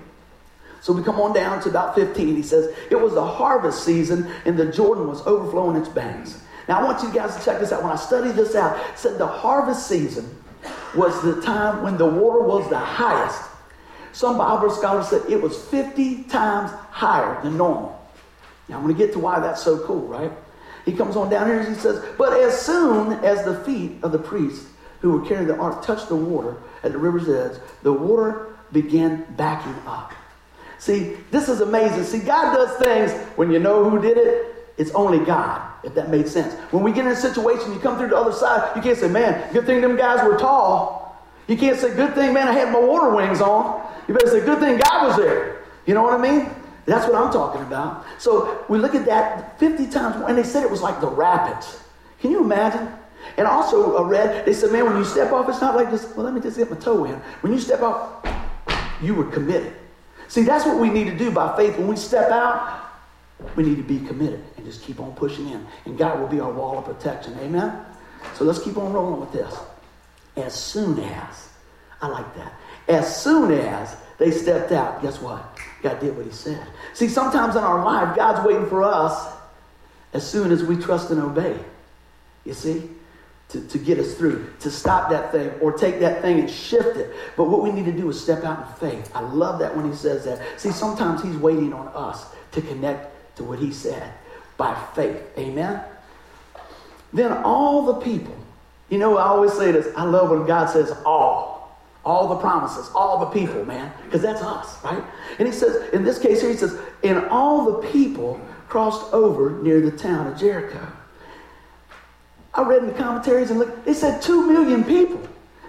So 0.80 0.92
we 0.92 1.02
come 1.02 1.20
on 1.20 1.32
down 1.32 1.60
to 1.62 1.68
about 1.68 1.94
15. 1.94 2.36
He 2.36 2.42
says, 2.42 2.74
It 2.90 2.96
was 2.96 3.14
the 3.14 3.24
harvest 3.24 3.84
season 3.84 4.30
and 4.44 4.56
the 4.56 4.70
Jordan 4.70 5.08
was 5.08 5.26
overflowing 5.26 5.76
its 5.76 5.88
banks. 5.88 6.40
Now 6.68 6.80
I 6.80 6.84
want 6.84 7.02
you 7.02 7.12
guys 7.12 7.36
to 7.36 7.44
check 7.44 7.60
this 7.60 7.72
out. 7.72 7.82
When 7.82 7.92
I 7.92 7.96
studied 7.96 8.34
this 8.34 8.54
out, 8.54 8.78
it 8.78 8.98
said 8.98 9.18
the 9.18 9.26
harvest 9.26 9.88
season 9.88 10.36
was 10.94 11.20
the 11.22 11.40
time 11.42 11.82
when 11.82 11.96
the 11.96 12.06
water 12.06 12.42
was 12.42 12.68
the 12.68 12.78
highest. 12.78 13.42
Some 14.12 14.38
Bible 14.38 14.70
scholars 14.70 15.08
said 15.08 15.22
it 15.28 15.40
was 15.40 15.56
50 15.66 16.24
times 16.24 16.70
higher 16.90 17.40
than 17.42 17.56
normal. 17.56 17.94
Now 18.68 18.76
I'm 18.76 18.82
going 18.82 18.94
to 18.94 18.98
get 18.98 19.12
to 19.14 19.18
why 19.18 19.40
that's 19.40 19.62
so 19.62 19.78
cool, 19.84 20.06
right? 20.06 20.32
He 20.84 20.92
comes 20.92 21.16
on 21.16 21.30
down 21.30 21.46
here 21.46 21.60
and 21.60 21.68
he 21.68 21.80
says, 21.80 22.04
But 22.16 22.32
as 22.32 22.60
soon 22.60 23.12
as 23.24 23.44
the 23.44 23.62
feet 23.64 23.92
of 24.02 24.12
the 24.12 24.18
priests 24.18 24.68
who 25.00 25.12
were 25.12 25.26
carrying 25.26 25.46
the 25.46 25.56
ark 25.56 25.84
touched 25.84 26.08
the 26.08 26.16
water 26.16 26.56
at 26.82 26.92
the 26.92 26.98
river's 26.98 27.28
edge, 27.28 27.60
the 27.82 27.92
water 27.92 28.58
began 28.72 29.26
backing 29.36 29.76
up. 29.86 30.12
See, 30.78 31.16
this 31.30 31.48
is 31.48 31.60
amazing. 31.60 32.04
See, 32.04 32.20
God 32.20 32.54
does 32.54 32.76
things 32.78 33.12
when 33.36 33.50
you 33.50 33.58
know 33.58 33.88
who 33.88 34.00
did 34.00 34.16
it. 34.16 34.54
It's 34.76 34.92
only 34.92 35.18
God, 35.24 35.60
if 35.82 35.94
that 35.94 36.08
made 36.08 36.28
sense. 36.28 36.54
When 36.72 36.84
we 36.84 36.92
get 36.92 37.04
in 37.04 37.10
a 37.10 37.16
situation, 37.16 37.72
you 37.72 37.80
come 37.80 37.98
through 37.98 38.08
the 38.08 38.16
other 38.16 38.32
side, 38.32 38.76
you 38.76 38.82
can't 38.82 38.96
say, 38.96 39.08
man, 39.08 39.52
good 39.52 39.66
thing 39.66 39.80
them 39.80 39.96
guys 39.96 40.24
were 40.24 40.38
tall. 40.38 41.20
You 41.48 41.56
can't 41.56 41.78
say, 41.78 41.94
good 41.96 42.14
thing, 42.14 42.32
man, 42.32 42.46
I 42.46 42.52
had 42.52 42.72
my 42.72 42.78
water 42.78 43.14
wings 43.14 43.40
on. 43.40 43.84
You 44.06 44.14
better 44.14 44.28
say, 44.28 44.44
good 44.44 44.60
thing 44.60 44.78
God 44.78 45.08
was 45.08 45.16
there. 45.16 45.62
You 45.86 45.94
know 45.94 46.02
what 46.02 46.14
I 46.14 46.22
mean? 46.22 46.48
That's 46.84 47.06
what 47.10 47.16
I'm 47.16 47.32
talking 47.32 47.62
about. 47.62 48.06
So 48.18 48.64
we 48.68 48.78
look 48.78 48.94
at 48.94 49.04
that 49.06 49.58
50 49.58 49.88
times 49.88 50.16
and 50.28 50.38
they 50.38 50.42
said 50.42 50.62
it 50.62 50.70
was 50.70 50.80
like 50.80 51.00
the 51.00 51.08
rapids. 51.08 51.82
Can 52.20 52.30
you 52.30 52.40
imagine? 52.40 52.88
And 53.36 53.46
also, 53.46 53.96
uh, 53.96 54.02
I 54.02 54.08
read, 54.08 54.46
they 54.46 54.54
said, 54.54 54.72
man, 54.72 54.84
when 54.86 54.96
you 54.96 55.04
step 55.04 55.32
off, 55.32 55.48
it's 55.48 55.60
not 55.60 55.76
like 55.76 55.90
this, 55.90 56.04
well, 56.14 56.24
let 56.24 56.34
me 56.34 56.40
just 56.40 56.56
get 56.56 56.70
my 56.70 56.76
toe 56.76 57.04
in. 57.04 57.14
When 57.40 57.52
you 57.52 57.58
step 57.58 57.82
off, 57.82 58.26
you 59.02 59.14
were 59.14 59.24
committed. 59.24 59.74
See, 60.28 60.42
that's 60.42 60.64
what 60.64 60.78
we 60.78 60.90
need 60.90 61.04
to 61.04 61.16
do 61.16 61.30
by 61.30 61.56
faith. 61.56 61.76
When 61.76 61.88
we 61.88 61.96
step 61.96 62.30
out, 62.30 62.84
we 63.56 63.64
need 63.64 63.76
to 63.76 63.82
be 63.82 64.00
committed 64.06 64.44
and 64.56 64.66
just 64.66 64.82
keep 64.82 65.00
on 65.00 65.12
pushing 65.14 65.48
in. 65.48 65.66
And 65.86 65.96
God 65.96 66.20
will 66.20 66.28
be 66.28 66.40
our 66.40 66.52
wall 66.52 66.78
of 66.78 66.84
protection. 66.84 67.36
Amen? 67.40 67.84
So 68.34 68.44
let's 68.44 68.62
keep 68.62 68.76
on 68.76 68.92
rolling 68.92 69.20
with 69.20 69.32
this. 69.32 69.56
As 70.36 70.54
soon 70.54 70.98
as, 71.00 71.48
I 72.00 72.08
like 72.08 72.34
that. 72.36 72.52
As 72.88 73.22
soon 73.22 73.52
as 73.52 73.96
they 74.18 74.30
stepped 74.30 74.72
out, 74.72 75.02
guess 75.02 75.20
what? 75.20 75.58
God 75.82 76.00
did 76.00 76.16
what 76.16 76.26
he 76.26 76.32
said. 76.32 76.66
See, 76.94 77.08
sometimes 77.08 77.56
in 77.56 77.62
our 77.62 77.84
life, 77.84 78.16
God's 78.16 78.46
waiting 78.46 78.66
for 78.68 78.82
us 78.82 79.34
as 80.12 80.28
soon 80.28 80.52
as 80.52 80.62
we 80.62 80.76
trust 80.76 81.10
and 81.10 81.20
obey. 81.20 81.58
You 82.44 82.54
see? 82.54 82.90
To, 83.50 83.66
to 83.68 83.78
get 83.78 83.98
us 83.98 84.14
through, 84.14 84.52
to 84.60 84.70
stop 84.70 85.08
that 85.08 85.32
thing 85.32 85.48
or 85.62 85.72
take 85.72 86.00
that 86.00 86.20
thing 86.20 86.38
and 86.38 86.50
shift 86.50 86.98
it. 86.98 87.14
But 87.34 87.44
what 87.44 87.62
we 87.62 87.72
need 87.72 87.86
to 87.86 87.92
do 87.92 88.10
is 88.10 88.20
step 88.20 88.44
out 88.44 88.58
in 88.58 88.90
faith. 88.90 89.10
I 89.14 89.20
love 89.20 89.58
that 89.60 89.74
when 89.74 89.90
he 89.90 89.96
says 89.96 90.26
that. 90.26 90.60
See, 90.60 90.70
sometimes 90.70 91.22
he's 91.22 91.36
waiting 91.36 91.72
on 91.72 91.88
us 91.88 92.26
to 92.52 92.60
connect 92.60 93.36
to 93.36 93.44
what 93.44 93.58
he 93.58 93.72
said 93.72 94.12
by 94.58 94.74
faith. 94.94 95.22
Amen? 95.38 95.82
Then 97.14 97.32
all 97.32 97.86
the 97.86 97.94
people, 97.94 98.36
you 98.90 98.98
know, 98.98 99.16
I 99.16 99.28
always 99.28 99.54
say 99.54 99.72
this. 99.72 99.94
I 99.96 100.04
love 100.04 100.28
when 100.28 100.44
God 100.46 100.66
says 100.66 100.92
all. 101.06 101.78
All 102.04 102.28
the 102.28 102.36
promises, 102.36 102.90
all 102.94 103.18
the 103.18 103.26
people, 103.26 103.64
man, 103.64 103.92
because 104.04 104.22
that's 104.22 104.42
us, 104.42 104.82
right? 104.84 105.02
And 105.38 105.48
he 105.48 105.52
says, 105.52 105.92
in 105.92 106.04
this 106.04 106.18
case 106.18 106.40
here, 106.40 106.50
he 106.50 106.56
says, 106.56 106.78
and 107.02 107.24
all 107.26 107.64
the 107.64 107.88
people 107.88 108.40
crossed 108.68 109.12
over 109.12 109.62
near 109.62 109.80
the 109.80 109.90
town 109.90 110.26
of 110.26 110.38
Jericho. 110.38 110.86
I 112.58 112.62
read 112.62 112.82
in 112.82 112.88
the 112.88 112.94
commentaries 112.94 113.50
and 113.50 113.60
look, 113.60 113.84
they 113.84 113.94
said 113.94 114.20
two 114.20 114.50
million 114.50 114.82
people. 114.82 115.20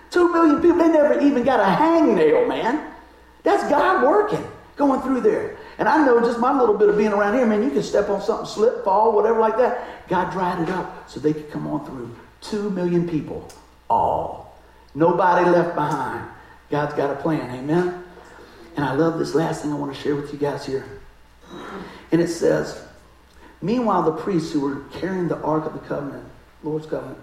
Two 0.10 0.34
million 0.34 0.60
people. 0.60 0.80
They 0.80 0.88
never 0.88 1.20
even 1.20 1.44
got 1.44 1.60
a 1.60 1.64
hangnail, 1.64 2.48
man. 2.48 2.92
That's 3.44 3.62
God 3.70 4.04
working, 4.04 4.44
going 4.76 5.00
through 5.02 5.22
there. 5.22 5.56
And 5.78 5.88
I 5.88 6.04
know 6.04 6.20
just 6.20 6.40
my 6.40 6.52
little 6.58 6.76
bit 6.76 6.90
of 6.90 6.98
being 6.98 7.14
around 7.14 7.36
here, 7.36 7.46
man, 7.46 7.62
you 7.62 7.70
can 7.70 7.84
step 7.84 8.10
on 8.10 8.24
something, 8.24 8.48
slip, 8.48 8.84
fall, 8.84 9.12
whatever 9.12 9.40
like 9.40 9.56
that. 9.58 10.08
God 10.10 10.32
dried 10.32 10.64
it 10.64 10.70
up 10.70 11.08
so 11.08 11.20
they 11.20 11.32
could 11.32 11.52
come 11.52 11.68
on 11.68 11.86
through. 11.86 12.16
Two 12.42 12.72
million 12.72 13.08
people, 13.08 13.48
all. 13.88 14.58
Nobody 14.96 15.48
left 15.48 15.76
behind. 15.76 16.28
God's 16.72 16.96
got 16.96 17.12
a 17.12 17.22
plan, 17.22 17.56
amen? 17.56 18.04
And 18.76 18.84
I 18.84 18.94
love 18.96 19.20
this 19.20 19.36
last 19.36 19.62
thing 19.62 19.72
I 19.72 19.76
want 19.76 19.96
to 19.96 20.02
share 20.02 20.16
with 20.16 20.34
you 20.34 20.40
guys 20.40 20.66
here. 20.66 20.86
And 22.12 22.20
it 22.20 22.30
says, 22.30 22.84
Meanwhile, 23.62 24.04
the 24.04 24.14
priests 24.14 24.52
who 24.52 24.62
were 24.62 24.82
carrying 24.92 25.28
the 25.28 25.38
Ark 25.42 25.66
of 25.66 25.74
the 25.74 25.80
Covenant, 25.80 26.26
Lord's 26.64 26.86
Covenant, 26.86 27.20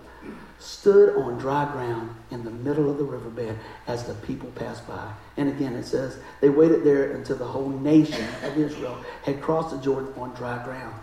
stood 0.59 1.16
on 1.16 1.38
dry 1.38 1.70
ground 1.70 2.11
in 2.31 2.44
the 2.44 2.51
middle 2.51 2.90
of 2.90 2.99
the 2.99 3.05
riverbed 3.05 3.57
as 3.87 4.05
the 4.05 4.14
people 4.14 4.51
passed 4.53 4.87
by. 4.88 5.12
And 5.37 5.49
again, 5.49 5.75
it 5.75 5.85
says 5.85 6.18
they 6.40 6.49
waited 6.49 6.85
there 6.85 7.12
until 7.12 7.37
the 7.37 7.44
whole 7.44 7.68
nation 7.68 8.27
of 8.42 8.57
Israel 8.57 8.99
had 9.25 9.42
crossed 9.42 9.70
the 9.70 9.83
Jordan 9.83 10.12
on 10.16 10.35
dry 10.35 10.62
ground. 10.64 10.94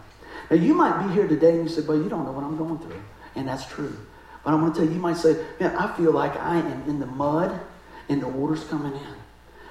Now, 0.50 0.58
you 0.58 0.74
might 0.74 1.08
be 1.08 1.14
here 1.14 1.28
today 1.28 1.52
and 1.52 1.64
you 1.64 1.70
say, 1.70 1.82
but 1.82 1.94
you 1.94 2.10
don't 2.10 2.26
know 2.26 2.32
what 2.32 2.44
I'm 2.44 2.58
going 2.58 2.80
through. 2.80 3.02
And 3.36 3.48
that's 3.48 3.66
true. 3.66 3.96
But 4.44 4.52
I 4.52 4.56
want 4.56 4.74
to 4.76 4.82
tell 4.82 4.90
you, 4.90 4.96
you 4.96 5.02
might 5.02 5.18
say, 5.18 5.38
man, 5.60 5.76
I 5.76 5.96
feel 5.96 6.12
like 6.12 6.36
I 6.38 6.58
am 6.58 6.84
in 6.90 7.00
the 7.00 7.06
mud 7.06 7.60
and 8.10 8.22
the 8.22 8.28
water's 8.28 8.64
coming 8.66 8.94
in. 8.94 9.16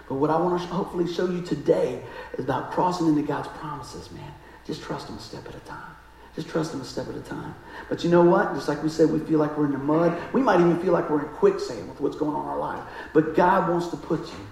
But 0.09 0.15
what 0.15 0.31
I 0.31 0.37
want 0.39 0.61
to 0.61 0.67
hopefully 0.69 1.13
show 1.13 1.27
you 1.27 1.43
today 1.43 2.03
is 2.35 2.45
about 2.45 2.73
crossing 2.73 3.07
into 3.09 3.23
God's 3.23 3.49
promises, 3.49 4.11
man. 4.11 4.33
Just 4.67 4.83
trust 4.83 5.09
Him 5.09 5.17
a 5.17 5.21
step 5.21 5.47
at 5.47 5.55
a 5.55 5.61
time. 5.61 5.95
Just 6.35 6.49
trust 6.49 6.73
Him 6.73 6.81
a 6.81 6.85
step 6.85 7.09
at 7.09 7.15
a 7.15 7.21
time. 7.21 7.55
But 7.89 8.05
you 8.05 8.11
know 8.11 8.23
what? 8.23 8.55
Just 8.55 8.69
like 8.69 8.83
we 8.83 8.89
said, 8.89 9.11
we 9.11 9.19
feel 9.21 9.39
like 9.39 9.57
we're 9.57 9.67
in 9.67 9.73
the 9.73 9.79
mud. 9.79 10.19
We 10.33 10.41
might 10.41 10.61
even 10.61 10.79
feel 10.81 10.93
like 10.93 11.11
we're 11.11 11.23
in 11.23 11.29
quicksand 11.35 11.89
with 11.89 12.01
what's 12.01 12.17
going 12.17 12.35
on 12.35 12.43
in 12.43 12.49
our 12.49 12.59
life. 12.59 12.83
But 13.13 13.35
God 13.35 13.69
wants 13.69 13.89
to 13.89 13.97
put 13.97 14.21
you 14.21 14.47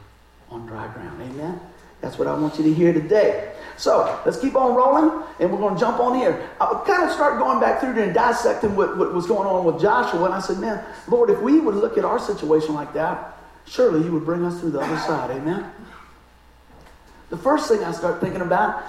on 0.51 0.67
dry 0.67 0.89
ground. 0.93 1.23
Amen? 1.23 1.59
That's 2.01 2.19
what 2.19 2.29
I 2.29 2.35
want 2.35 2.59
you 2.59 2.65
to 2.65 2.75
hear 2.75 2.93
today. 2.93 3.53
So 3.77 4.21
let's 4.27 4.39
keep 4.39 4.57
on 4.57 4.75
rolling, 4.75 5.25
and 5.39 5.51
we're 5.51 5.59
going 5.59 5.75
to 5.75 5.81
jump 5.81 6.01
on 6.01 6.19
here. 6.19 6.51
I 6.61 6.83
kind 6.87 7.05
of 7.05 7.13
start 7.13 7.39
going 7.39 7.61
back 7.61 7.81
through 7.81 7.95
there 7.95 8.05
and 8.05 8.15
dissecting 8.15 8.77
what, 8.77 8.99
what 8.99 9.15
was 9.15 9.27
going 9.27 9.47
on 9.47 9.65
with 9.65 9.81
Joshua. 9.81 10.25
And 10.25 10.35
I 10.35 10.41
said, 10.41 10.59
man, 10.59 10.85
Lord, 11.09 11.31
if 11.31 11.41
we 11.41 11.61
would 11.61 11.75
look 11.75 11.97
at 11.97 12.05
our 12.05 12.19
situation 12.19 12.75
like 12.75 12.93
that, 12.93 13.39
surely 13.67 14.05
you 14.05 14.13
would 14.13 14.25
bring 14.27 14.45
us 14.45 14.61
through 14.61 14.73
the 14.73 14.81
other 14.81 14.99
side. 14.99 15.31
Amen? 15.31 15.71
The 17.31 17.39
first 17.39 17.69
thing 17.69 17.83
I 17.85 17.93
start 17.93 18.21
thinking 18.21 18.43
about, 18.43 18.83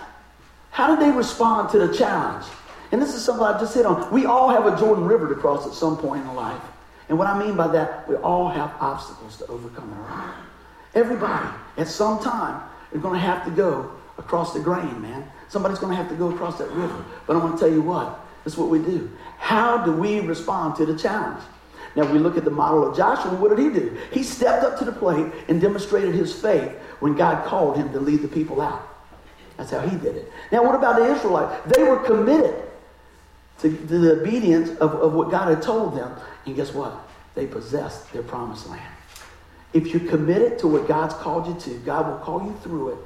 how 0.72 0.94
did 0.94 1.06
they 1.06 1.16
respond 1.16 1.70
to 1.72 1.80
the 1.86 1.94
challenge? 1.94 2.46
And 2.92 3.02
this 3.02 3.16
is 3.16 3.24
something 3.24 3.46
I 3.46 3.58
just 3.60 3.74
hit 3.74 3.86
on. 3.86 4.12
We 4.12 4.26
all 4.26 4.50
have 4.50 4.66
a 4.66 4.78
Jordan 4.78 5.06
River 5.06 5.30
to 5.30 5.36
cross 5.36 5.66
at 5.66 5.74
some 5.74 5.98
point 5.98 6.24
in 6.24 6.36
life. 6.36 6.62
And 7.08 7.18
what 7.18 7.28
I 7.28 7.38
mean 7.38 7.56
by 7.56 7.68
that, 7.70 8.08
we 8.08 8.16
all 8.16 8.50
have 8.50 8.74
obstacles 8.80 9.38
to 9.38 9.48
overcome 9.48 9.92
in 9.92 9.98
our 9.98 10.28
life. 10.28 10.36
Everybody, 10.94 11.50
at 11.78 11.88
some 11.88 12.20
time, 12.20 12.62
is 12.92 13.02
going 13.02 13.14
to 13.14 13.20
have 13.20 13.46
to 13.46 13.52
go 13.52 13.92
across 14.18 14.54
the 14.54 14.60
grain, 14.60 15.02
man. 15.02 15.30
Somebody's 15.48 15.80
going 15.80 15.92
to 15.92 15.96
have 15.96 16.10
to 16.10 16.16
go 16.16 16.30
across 16.30 16.58
that 16.58 16.70
river. 16.72 17.04
But 17.28 17.36
I'm 17.36 17.42
going 17.42 17.54
to 17.54 17.60
tell 17.60 17.72
you 17.72 17.82
what, 17.82 18.20
that's 18.44 18.58
what 18.58 18.70
we 18.70 18.80
do. 18.80 19.10
How 19.38 19.84
do 19.84 19.92
we 19.92 20.20
respond 20.20 20.76
to 20.78 20.86
the 20.86 20.98
challenge? 20.98 21.42
Now, 21.96 22.04
if 22.04 22.12
we 22.12 22.20
look 22.20 22.38
at 22.38 22.46
the 22.46 22.52
model 22.52 22.90
of 22.90 22.96
Joshua, 22.96 23.36
what 23.36 23.56
did 23.56 23.60
he 23.60 23.70
do? 23.78 23.98
He 24.12 24.24
stepped 24.24 24.64
up 24.64 24.80
to 24.80 24.86
the 24.86 24.94
plate 24.94 25.32
and 25.50 25.60
demonstrated 25.60 26.16
his 26.16 26.34
faith 26.34 26.72
when 27.00 27.16
God 27.16 27.46
called 27.46 27.76
him 27.76 27.92
to 27.92 28.00
lead 28.00 28.22
the 28.22 28.28
people 28.28 28.62
out. 28.62 28.88
That's 29.58 29.72
how 29.72 29.82
he 29.82 29.98
did 29.98 30.16
it. 30.16 30.32
Now, 30.52 30.64
what 30.64 30.76
about 30.76 30.98
the 30.98 31.14
Israelites? 31.14 31.76
They 31.76 31.84
were 31.84 31.98
committed 31.98 32.71
to, 33.62 33.69
to 33.69 33.97
the 34.00 34.21
obedience 34.21 34.69
of, 34.80 34.93
of 34.95 35.13
what 35.13 35.32
God 35.32 35.50
had 35.50 35.62
told 35.62 35.95
them. 35.95 36.15
And 36.45 36.56
guess 36.56 36.74
what? 36.74 36.93
They 37.36 37.47
possessed 37.47 38.12
their 38.13 38.24
promised 38.24 38.67
land. 38.67 38.82
If 39.74 39.88
you're 39.88 40.10
committed 40.10 40.60
to 40.60 40.67
what 40.67 40.88
God's 40.88 41.13
called 41.13 41.47
you 41.47 41.60
to, 41.62 41.80
God 41.80 42.08
will 42.08 42.17
call 42.17 42.43
you 42.43 42.56
through 42.62 42.89
it, 42.89 42.97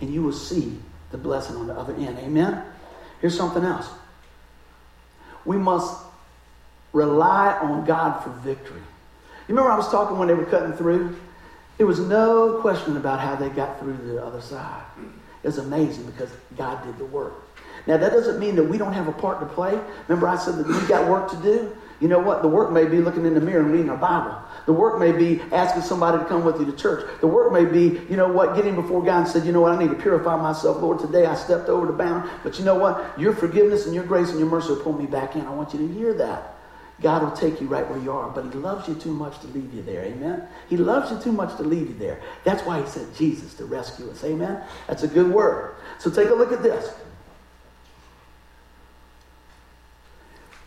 and 0.00 0.12
you 0.12 0.22
will 0.22 0.32
see 0.32 0.78
the 1.10 1.18
blessing 1.18 1.56
on 1.56 1.66
the 1.66 1.74
other 1.74 1.94
end. 1.94 2.18
Amen? 2.18 2.62
Here's 3.20 3.36
something 3.36 3.64
else. 3.64 3.88
we 5.44 5.56
must 5.56 6.02
rely 6.92 7.52
on 7.58 7.84
God 7.84 8.22
for 8.22 8.30
victory. 8.30 8.80
You 9.46 9.54
remember 9.54 9.70
I 9.70 9.76
was 9.76 9.90
talking 9.90 10.18
when 10.18 10.28
they 10.28 10.34
were 10.34 10.46
cutting 10.46 10.72
through? 10.72 11.16
There 11.76 11.86
was 11.86 11.98
no 11.98 12.60
question 12.60 12.96
about 12.96 13.20
how 13.20 13.36
they 13.36 13.48
got 13.48 13.80
through 13.80 13.96
to 13.96 14.02
the 14.02 14.24
other 14.24 14.40
side. 14.40 14.82
It 15.42 15.46
was 15.46 15.58
amazing 15.58 16.06
because 16.06 16.30
God 16.56 16.84
did 16.84 16.98
the 16.98 17.06
work. 17.06 17.34
Now, 17.90 17.96
that 17.96 18.12
doesn't 18.12 18.38
mean 18.38 18.54
that 18.54 18.62
we 18.62 18.78
don't 18.78 18.92
have 18.92 19.08
a 19.08 19.12
part 19.12 19.40
to 19.40 19.46
play. 19.46 19.76
Remember, 20.06 20.28
I 20.28 20.36
said 20.36 20.54
that 20.58 20.66
we've 20.68 20.86
got 20.86 21.08
work 21.08 21.28
to 21.32 21.36
do? 21.38 21.76
You 21.98 22.06
know 22.06 22.20
what? 22.20 22.40
The 22.40 22.46
work 22.46 22.70
may 22.70 22.84
be 22.84 22.98
looking 22.98 23.26
in 23.26 23.34
the 23.34 23.40
mirror 23.40 23.64
and 23.64 23.72
reading 23.72 23.90
our 23.90 23.96
Bible. 23.96 24.40
The 24.66 24.72
work 24.72 25.00
may 25.00 25.10
be 25.10 25.42
asking 25.50 25.82
somebody 25.82 26.18
to 26.18 26.24
come 26.26 26.44
with 26.44 26.60
you 26.60 26.66
to 26.66 26.72
church. 26.72 27.10
The 27.20 27.26
work 27.26 27.52
may 27.52 27.64
be, 27.64 28.00
you 28.08 28.16
know 28.16 28.28
what, 28.28 28.54
getting 28.54 28.76
before 28.76 29.02
God 29.02 29.22
and 29.22 29.28
said, 29.28 29.44
you 29.44 29.50
know 29.50 29.60
what, 29.60 29.72
I 29.72 29.76
need 29.76 29.90
to 29.90 30.00
purify 30.00 30.40
myself. 30.40 30.80
Lord, 30.80 31.00
today 31.00 31.26
I 31.26 31.34
stepped 31.34 31.68
over 31.68 31.84
the 31.84 31.92
bound. 31.92 32.30
But 32.44 32.60
you 32.60 32.64
know 32.64 32.76
what? 32.76 33.18
Your 33.18 33.32
forgiveness 33.32 33.86
and 33.86 33.94
your 33.94 34.04
grace 34.04 34.30
and 34.30 34.38
your 34.38 34.48
mercy 34.48 34.68
will 34.68 34.82
pull 34.82 34.92
me 34.92 35.06
back 35.06 35.34
in. 35.34 35.44
I 35.44 35.50
want 35.50 35.74
you 35.74 35.80
to 35.80 35.92
hear 35.92 36.14
that. 36.14 36.58
God 37.02 37.24
will 37.24 37.32
take 37.32 37.60
you 37.60 37.66
right 37.66 37.88
where 37.90 37.98
you 37.98 38.12
are, 38.12 38.30
but 38.30 38.44
He 38.44 38.50
loves 38.50 38.86
you 38.86 38.94
too 38.94 39.12
much 39.12 39.40
to 39.40 39.48
leave 39.48 39.74
you 39.74 39.82
there. 39.82 40.04
Amen? 40.04 40.46
He 40.68 40.76
loves 40.76 41.10
you 41.10 41.18
too 41.18 41.32
much 41.32 41.56
to 41.56 41.64
leave 41.64 41.88
you 41.88 41.94
there. 41.94 42.20
That's 42.44 42.62
why 42.62 42.80
He 42.80 42.86
sent 42.88 43.16
Jesus 43.16 43.54
to 43.54 43.64
rescue 43.64 44.08
us. 44.12 44.22
Amen? 44.22 44.62
That's 44.86 45.02
a 45.02 45.08
good 45.08 45.28
word. 45.28 45.74
So 45.98 46.08
take 46.08 46.28
a 46.28 46.34
look 46.34 46.52
at 46.52 46.62
this. 46.62 46.94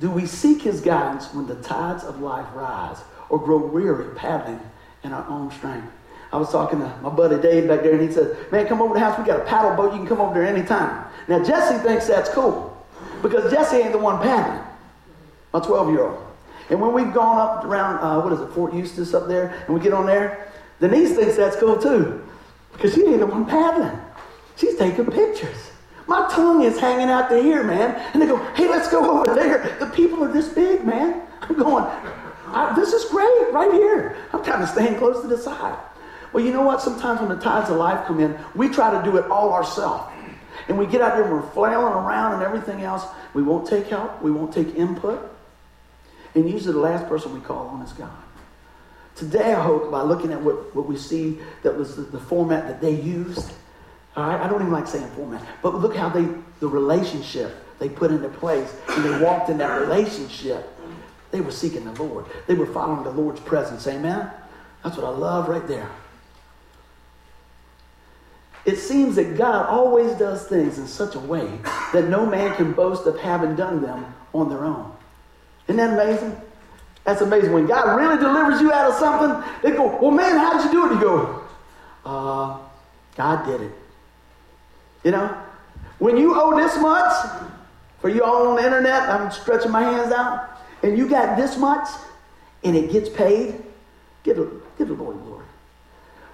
Do 0.04 0.12
we 0.12 0.26
seek 0.26 0.64
His 0.64 0.82
guidance 0.82 1.34
when 1.34 1.48
the 1.48 1.56
tides 1.56 2.04
of 2.04 2.20
life 2.20 2.48
rise? 2.54 2.98
or 3.34 3.40
grow 3.40 3.58
weary 3.58 4.14
paddling 4.14 4.60
in 5.04 5.12
our 5.12 5.28
own 5.28 5.50
strength. 5.50 5.92
I 6.32 6.38
was 6.38 6.52
talking 6.52 6.80
to 6.80 6.98
my 7.02 7.10
buddy 7.10 7.42
Dave 7.42 7.68
back 7.68 7.82
there, 7.82 7.94
and 7.94 8.02
he 8.02 8.14
said, 8.14 8.38
Man, 8.52 8.68
come 8.68 8.80
over 8.80 8.94
to 8.94 9.00
the 9.00 9.06
house. 9.06 9.18
We 9.18 9.26
got 9.26 9.40
a 9.40 9.46
paddle 9.46 9.76
boat. 9.76 9.92
You 9.92 10.00
can 10.00 10.08
come 10.08 10.22
over 10.22 10.36
there 10.36 10.46
anytime. 10.46 11.06
Now, 11.28 11.44
Jesse 11.44 11.84
thinks 11.84 12.06
that's 12.06 12.30
cool 12.30 12.78
because 13.24 13.52
Jesse 13.52 13.78
ain't 13.78 13.92
the 13.92 13.98
one 13.98 14.22
paddling, 14.22 14.64
my 15.52 15.60
12 15.62 15.90
year 15.90 16.04
old. 16.04 16.24
And 16.70 16.80
when 16.80 16.94
we've 16.94 17.12
gone 17.12 17.40
up 17.40 17.66
around, 17.66 18.00
uh, 18.00 18.22
what 18.22 18.34
is 18.34 18.40
it, 18.40 18.54
Fort 18.54 18.74
Eustis 18.74 19.16
up 19.16 19.28
there, 19.28 19.64
and 19.66 19.76
we 19.76 19.82
get 19.82 19.94
on 19.94 20.06
there, 20.06 20.52
Denise 20.80 21.16
thinks 21.16 21.36
that's 21.36 21.56
cool 21.56 21.82
too 21.82 22.24
because 22.72 22.94
she 22.94 23.04
ain't 23.06 23.20
the 23.20 23.26
one 23.26 23.46
paddling. 23.46 23.98
She's 24.58 24.78
taking 24.78 25.06
pictures. 25.08 25.72
My 26.08 26.28
tongue 26.30 26.64
is 26.64 26.80
hanging 26.80 27.10
out 27.10 27.30
to 27.30 27.42
here, 27.42 27.64
man. 27.64 27.96
And 28.14 28.22
they 28.22 28.26
go, 28.26 28.38
hey, 28.54 28.68
let's 28.68 28.90
go 28.90 29.20
over 29.20 29.34
there. 29.34 29.78
The 29.80 29.88
people 29.88 30.24
are 30.24 30.32
this 30.32 30.50
big, 30.50 30.86
man. 30.86 31.22
I'm 31.42 31.58
going, 31.58 31.86
this 32.76 32.94
is 32.94 33.10
great 33.10 33.52
right 33.52 33.72
here. 33.72 34.18
I'm 34.34 34.44
kind 34.44 34.62
of 34.62 34.70
staying 34.70 34.98
close 34.98 35.22
to 35.22 35.28
the 35.28 35.38
side. 35.38 35.78
Well, 36.32 36.44
you 36.44 36.52
know 36.52 36.64
what? 36.64 36.82
Sometimes 36.82 37.20
when 37.20 37.30
the 37.30 37.38
tides 37.38 37.70
of 37.70 37.78
life 37.78 38.06
come 38.08 38.20
in, 38.20 38.38
we 38.56 38.70
try 38.70 38.92
to 38.92 39.04
do 39.10 39.18
it 39.18 39.30
all 39.30 39.54
ourselves. 39.54 40.12
And 40.68 40.78
we 40.78 40.86
get 40.86 41.02
out 41.02 41.16
there 41.16 41.24
and 41.24 41.34
we're 41.34 41.50
flailing 41.52 41.94
around 41.94 42.34
and 42.34 42.44
everything 42.44 42.84
else. 42.84 43.06
We 43.34 43.44
won't 43.44 43.68
take 43.68 43.88
help. 43.88 44.22
We 44.22 44.32
won't 44.32 44.54
take 44.54 44.76
input. 44.76 45.32
And 46.36 46.50
usually 46.50 46.74
the 46.74 46.80
last 46.80 47.08
person 47.08 47.34
we 47.34 47.42
call 47.42 47.68
on 47.68 47.82
is 47.82 47.92
God. 47.94 48.10
Today, 49.16 49.54
I 49.54 49.62
hope 49.62 49.92
by 49.92 50.02
looking 50.02 50.32
at 50.32 50.42
what, 50.42 50.76
what 50.76 50.88
we 50.88 50.98
see 50.98 51.40
that 51.62 51.78
was 51.78 51.96
the, 51.96 52.02
the 52.02 52.20
format 52.20 52.68
that 52.68 52.82
they 52.82 53.00
used, 53.00 53.52
all 54.16 54.28
right, 54.28 54.40
I 54.40 54.48
don't 54.48 54.62
even 54.62 54.72
like 54.72 54.88
saying 54.88 55.10
format, 55.16 55.46
but 55.62 55.76
look 55.76 55.96
how 55.96 56.10
they, 56.10 56.28
the 56.60 56.68
relationship 56.68 57.56
they 57.80 57.90
put 57.90 58.12
into 58.12 58.30
place 58.30 58.74
and 58.90 59.04
they 59.04 59.24
walked 59.24 59.50
in 59.50 59.58
that 59.58 59.82
relationship 59.82 60.70
they 61.34 61.42
were 61.42 61.52
seeking 61.52 61.84
the 61.84 62.04
Lord. 62.04 62.26
They 62.46 62.54
were 62.54 62.68
following 62.68 63.04
the 63.04 63.10
Lord's 63.10 63.40
presence. 63.40 63.88
Amen? 63.88 64.30
That's 64.84 64.96
what 64.96 65.06
I 65.08 65.10
love 65.10 65.50
right 65.50 65.68
there. 65.68 65.90
It 68.66 68.78
seems 68.78 69.16
that 69.16 69.36
God 69.36 69.66
always 69.66 70.12
does 70.14 70.46
things 70.46 70.78
in 70.78 70.86
such 70.86 71.16
a 71.16 71.20
way 71.20 71.52
that 71.92 72.08
no 72.08 72.28
man 72.28 72.56
can 72.56 72.72
boast 72.72 73.08
of 73.08 73.20
having 73.20 73.56
done 73.56 73.82
them 73.82 74.14
on 74.32 74.48
their 74.48 74.64
own. 74.64 74.96
Isn't 75.68 75.78
that 75.78 76.00
amazing? 76.00 76.40
That's 77.04 77.22
amazing. 77.22 77.52
When 77.52 77.66
God 77.66 77.98
really 77.98 78.18
delivers 78.18 78.62
you 78.62 78.72
out 78.72 78.92
of 78.92 78.96
something, 79.00 79.52
they 79.64 79.76
go, 79.76 79.98
Well, 80.00 80.12
man, 80.12 80.38
how 80.38 80.54
did 80.54 80.66
you 80.66 80.72
do 80.72 80.86
it? 80.86 80.94
You 80.94 81.02
go, 81.02 81.44
uh, 82.06 82.60
God 83.16 83.46
did 83.48 83.62
it. 83.62 83.72
You 85.04 85.12
know? 85.12 85.38
When 86.00 86.18
you 86.18 86.40
owe 86.40 86.56
this 86.58 86.78
much, 86.80 87.14
for 88.04 88.10
you 88.10 88.22
all 88.22 88.48
on 88.50 88.58
the 88.58 88.66
internet, 88.66 89.04
I'm 89.04 89.32
stretching 89.32 89.72
my 89.72 89.82
hands 89.82 90.12
out 90.12 90.60
and 90.84 90.98
you 90.98 91.08
got 91.08 91.38
this 91.38 91.58
much 91.58 91.88
and 92.66 92.76
it 92.76 92.92
gets 92.92 93.08
paid, 93.08 93.64
give 94.24 94.36
the, 94.36 94.62
give 94.78 94.90
the 94.90 94.94
Lord 94.94 95.16
glory. 95.24 95.46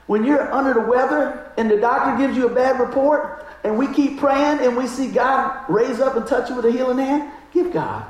When 0.07 0.25
you're 0.25 0.51
under 0.51 0.73
the 0.73 0.81
weather 0.81 1.51
and 1.57 1.69
the 1.69 1.77
doctor 1.77 2.17
gives 2.17 2.35
you 2.35 2.47
a 2.47 2.55
bad 2.55 2.79
report 2.79 3.45
and 3.63 3.77
we 3.77 3.85
keep 3.93 4.17
praying 4.19 4.65
and 4.65 4.75
we 4.75 4.87
see 4.87 5.11
God 5.11 5.63
raise 5.69 5.99
up 5.99 6.15
and 6.15 6.25
touch 6.25 6.49
you 6.49 6.55
with 6.55 6.65
a 6.65 6.71
healing 6.71 6.97
hand, 6.97 7.31
give 7.53 7.71
God 7.71 8.03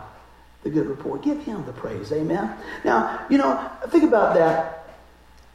the 0.63 0.69
good 0.69 0.87
report. 0.87 1.21
Give 1.21 1.43
him 1.43 1.65
the 1.65 1.73
praise. 1.73 2.13
Amen. 2.13 2.53
Now, 2.85 3.25
you 3.29 3.37
know, 3.37 3.69
think 3.89 4.05
about 4.05 4.35
that 4.35 4.78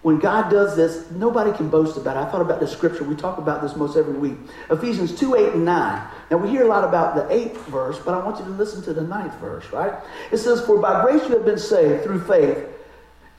when 0.04 0.18
God 0.18 0.50
does 0.50 0.76
this, 0.76 1.10
nobody 1.12 1.50
can 1.56 1.70
boast 1.70 1.96
about 1.96 2.18
it. 2.18 2.20
I 2.20 2.30
thought 2.30 2.42
about 2.42 2.60
the 2.60 2.68
scripture. 2.68 3.04
We 3.04 3.16
talk 3.16 3.38
about 3.38 3.62
this 3.62 3.74
most 3.74 3.96
every 3.96 4.12
week. 4.12 4.36
Ephesians 4.68 5.18
2, 5.18 5.34
8, 5.34 5.54
and 5.54 5.64
9. 5.64 6.08
Now, 6.30 6.36
we 6.36 6.50
hear 6.50 6.62
a 6.62 6.68
lot 6.68 6.84
about 6.84 7.14
the 7.14 7.34
eighth 7.34 7.64
verse, 7.68 7.98
but 7.98 8.12
I 8.12 8.22
want 8.22 8.38
you 8.38 8.44
to 8.44 8.50
listen 8.50 8.82
to 8.82 8.92
the 8.92 9.00
ninth 9.00 9.32
verse, 9.40 9.64
right? 9.72 9.94
It 10.30 10.36
says, 10.36 10.60
For 10.66 10.78
by 10.78 11.00
grace 11.00 11.22
you 11.22 11.30
have 11.30 11.46
been 11.46 11.58
saved 11.58 12.04
through 12.04 12.20
faith, 12.24 12.68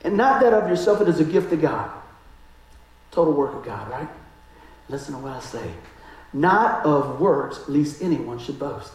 and 0.02 0.16
not 0.16 0.40
that 0.40 0.52
of 0.52 0.68
yourself, 0.68 1.00
it 1.00 1.06
is 1.06 1.20
a 1.20 1.24
gift 1.24 1.52
of 1.52 1.60
God. 1.60 1.88
Total 3.12 3.32
work 3.32 3.54
of 3.54 3.64
God, 3.64 3.88
right? 3.88 4.08
Listen 4.88 5.14
to 5.14 5.20
what 5.20 5.34
I 5.34 5.40
say. 5.40 5.70
Not 6.32 6.84
of 6.84 7.20
works, 7.20 7.60
lest 7.68 8.02
anyone 8.02 8.40
should 8.40 8.58
boast. 8.58 8.90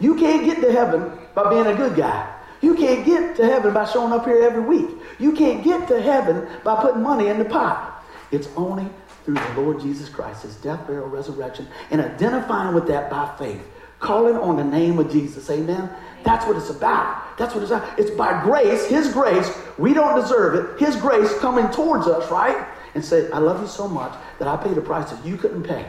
You 0.00 0.16
can't 0.16 0.44
get 0.44 0.60
to 0.60 0.72
heaven 0.72 1.16
by 1.36 1.50
being 1.50 1.66
a 1.68 1.74
good 1.76 1.94
guy. 1.94 2.35
You 2.60 2.74
can't 2.74 3.04
get 3.04 3.36
to 3.36 3.44
heaven 3.44 3.74
by 3.74 3.84
showing 3.84 4.12
up 4.12 4.24
here 4.24 4.42
every 4.42 4.62
week. 4.62 4.88
You 5.18 5.32
can't 5.32 5.62
get 5.62 5.88
to 5.88 6.00
heaven 6.00 6.48
by 6.64 6.80
putting 6.80 7.02
money 7.02 7.28
in 7.28 7.38
the 7.38 7.44
pot. 7.44 8.04
It's 8.30 8.48
only 8.56 8.88
through 9.24 9.34
the 9.34 9.60
Lord 9.60 9.80
Jesus 9.80 10.08
Christ, 10.08 10.42
his 10.42 10.56
death, 10.56 10.86
burial, 10.86 11.08
resurrection, 11.08 11.66
and 11.90 12.00
identifying 12.00 12.74
with 12.74 12.86
that 12.88 13.10
by 13.10 13.34
faith. 13.38 13.60
Calling 13.98 14.36
on 14.36 14.56
the 14.56 14.64
name 14.64 14.98
of 14.98 15.10
Jesus. 15.10 15.48
Amen. 15.50 15.90
That's 16.22 16.46
what 16.46 16.56
it's 16.56 16.70
about. 16.70 17.36
That's 17.38 17.54
what 17.54 17.62
it's 17.62 17.72
about. 17.72 17.98
It's 17.98 18.10
by 18.10 18.42
grace, 18.42 18.86
his 18.86 19.12
grace. 19.12 19.50
We 19.78 19.94
don't 19.94 20.20
deserve 20.20 20.54
it. 20.54 20.80
His 20.80 20.96
grace 20.96 21.36
coming 21.38 21.68
towards 21.70 22.06
us, 22.06 22.30
right? 22.30 22.66
And 22.94 23.04
say, 23.04 23.30
I 23.30 23.38
love 23.38 23.60
you 23.60 23.68
so 23.68 23.88
much 23.88 24.12
that 24.38 24.48
I 24.48 24.56
paid 24.56 24.76
a 24.76 24.80
price 24.80 25.10
that 25.10 25.24
you 25.24 25.36
couldn't 25.36 25.62
pay. 25.62 25.86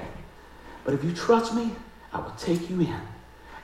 But 0.83 0.93
if 0.93 1.03
you 1.03 1.13
trust 1.13 1.53
me, 1.53 1.71
I 2.13 2.19
will 2.19 2.31
take 2.37 2.69
you 2.69 2.79
in 2.79 3.01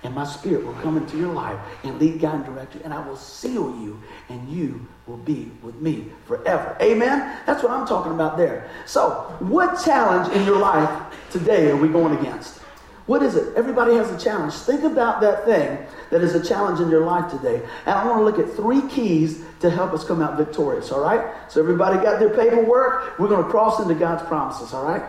and 0.04 0.13
my 0.13 0.26
spirit 0.26 0.66
will 0.66 0.74
come 0.76 0.98
into 0.98 1.18
your 1.18 1.34
life 1.34 1.60
and 1.84 2.00
lead, 2.00 2.20
guide, 2.20 2.36
and 2.36 2.46
direct 2.46 2.76
you, 2.76 2.82
and 2.84 2.94
I 2.94 3.06
will 3.08 3.16
seal 3.16 3.70
you, 3.82 4.00
and 4.30 4.50
you 4.50 4.86
will 5.08 5.18
be 5.18 5.50
with 5.62 5.76
me 5.76 6.08
forever. 6.26 6.76
Amen? 6.82 7.38
That's 7.46 7.63
what 7.63 7.72
I'm 7.72 7.88
talking 7.88 8.12
about 8.12 8.38
there. 8.38 8.70
So, 8.86 9.36
what 9.39 9.84
challenge 9.84 10.34
in 10.36 10.46
your 10.46 10.60
life 10.60 10.89
today 11.32 11.72
are 11.72 11.78
we 11.78 11.88
going 11.88 12.18
against? 12.18 12.60
What 13.06 13.22
is 13.24 13.36
it? 13.36 13.54
Everybody 13.56 13.96
has 13.96 14.12
a 14.12 14.24
challenge. 14.24 14.54
Think 14.54 14.84
about 14.84 15.20
that 15.22 15.46
thing 15.46 15.78
that 16.10 16.22
is 16.22 16.36
a 16.36 16.44
challenge 16.44 16.80
in 16.80 16.89
your 16.89 17.06
life 17.06 17.30
today. 17.32 17.62
And 17.86 17.96
I 17.96 18.06
want 18.06 18.20
to 18.20 18.24
look 18.24 18.39
at 18.39 18.56
three 18.56 18.82
keys 18.88 19.44
to 19.60 19.70
help 19.70 19.92
us 19.94 20.06
come 20.06 20.22
out 20.22 20.38
victorious, 20.38 20.92
all 20.92 21.02
right? 21.02 21.34
So, 21.50 21.62
everybody 21.62 21.96
got 22.04 22.20
their 22.20 22.30
paperwork? 22.30 23.18
We're 23.20 23.30
going 23.30 23.44
to 23.44 23.50
cross 23.50 23.80
into 23.80 23.96
God's 23.96 24.24
promises, 24.24 24.74
all 24.74 24.86
right? 24.86 25.04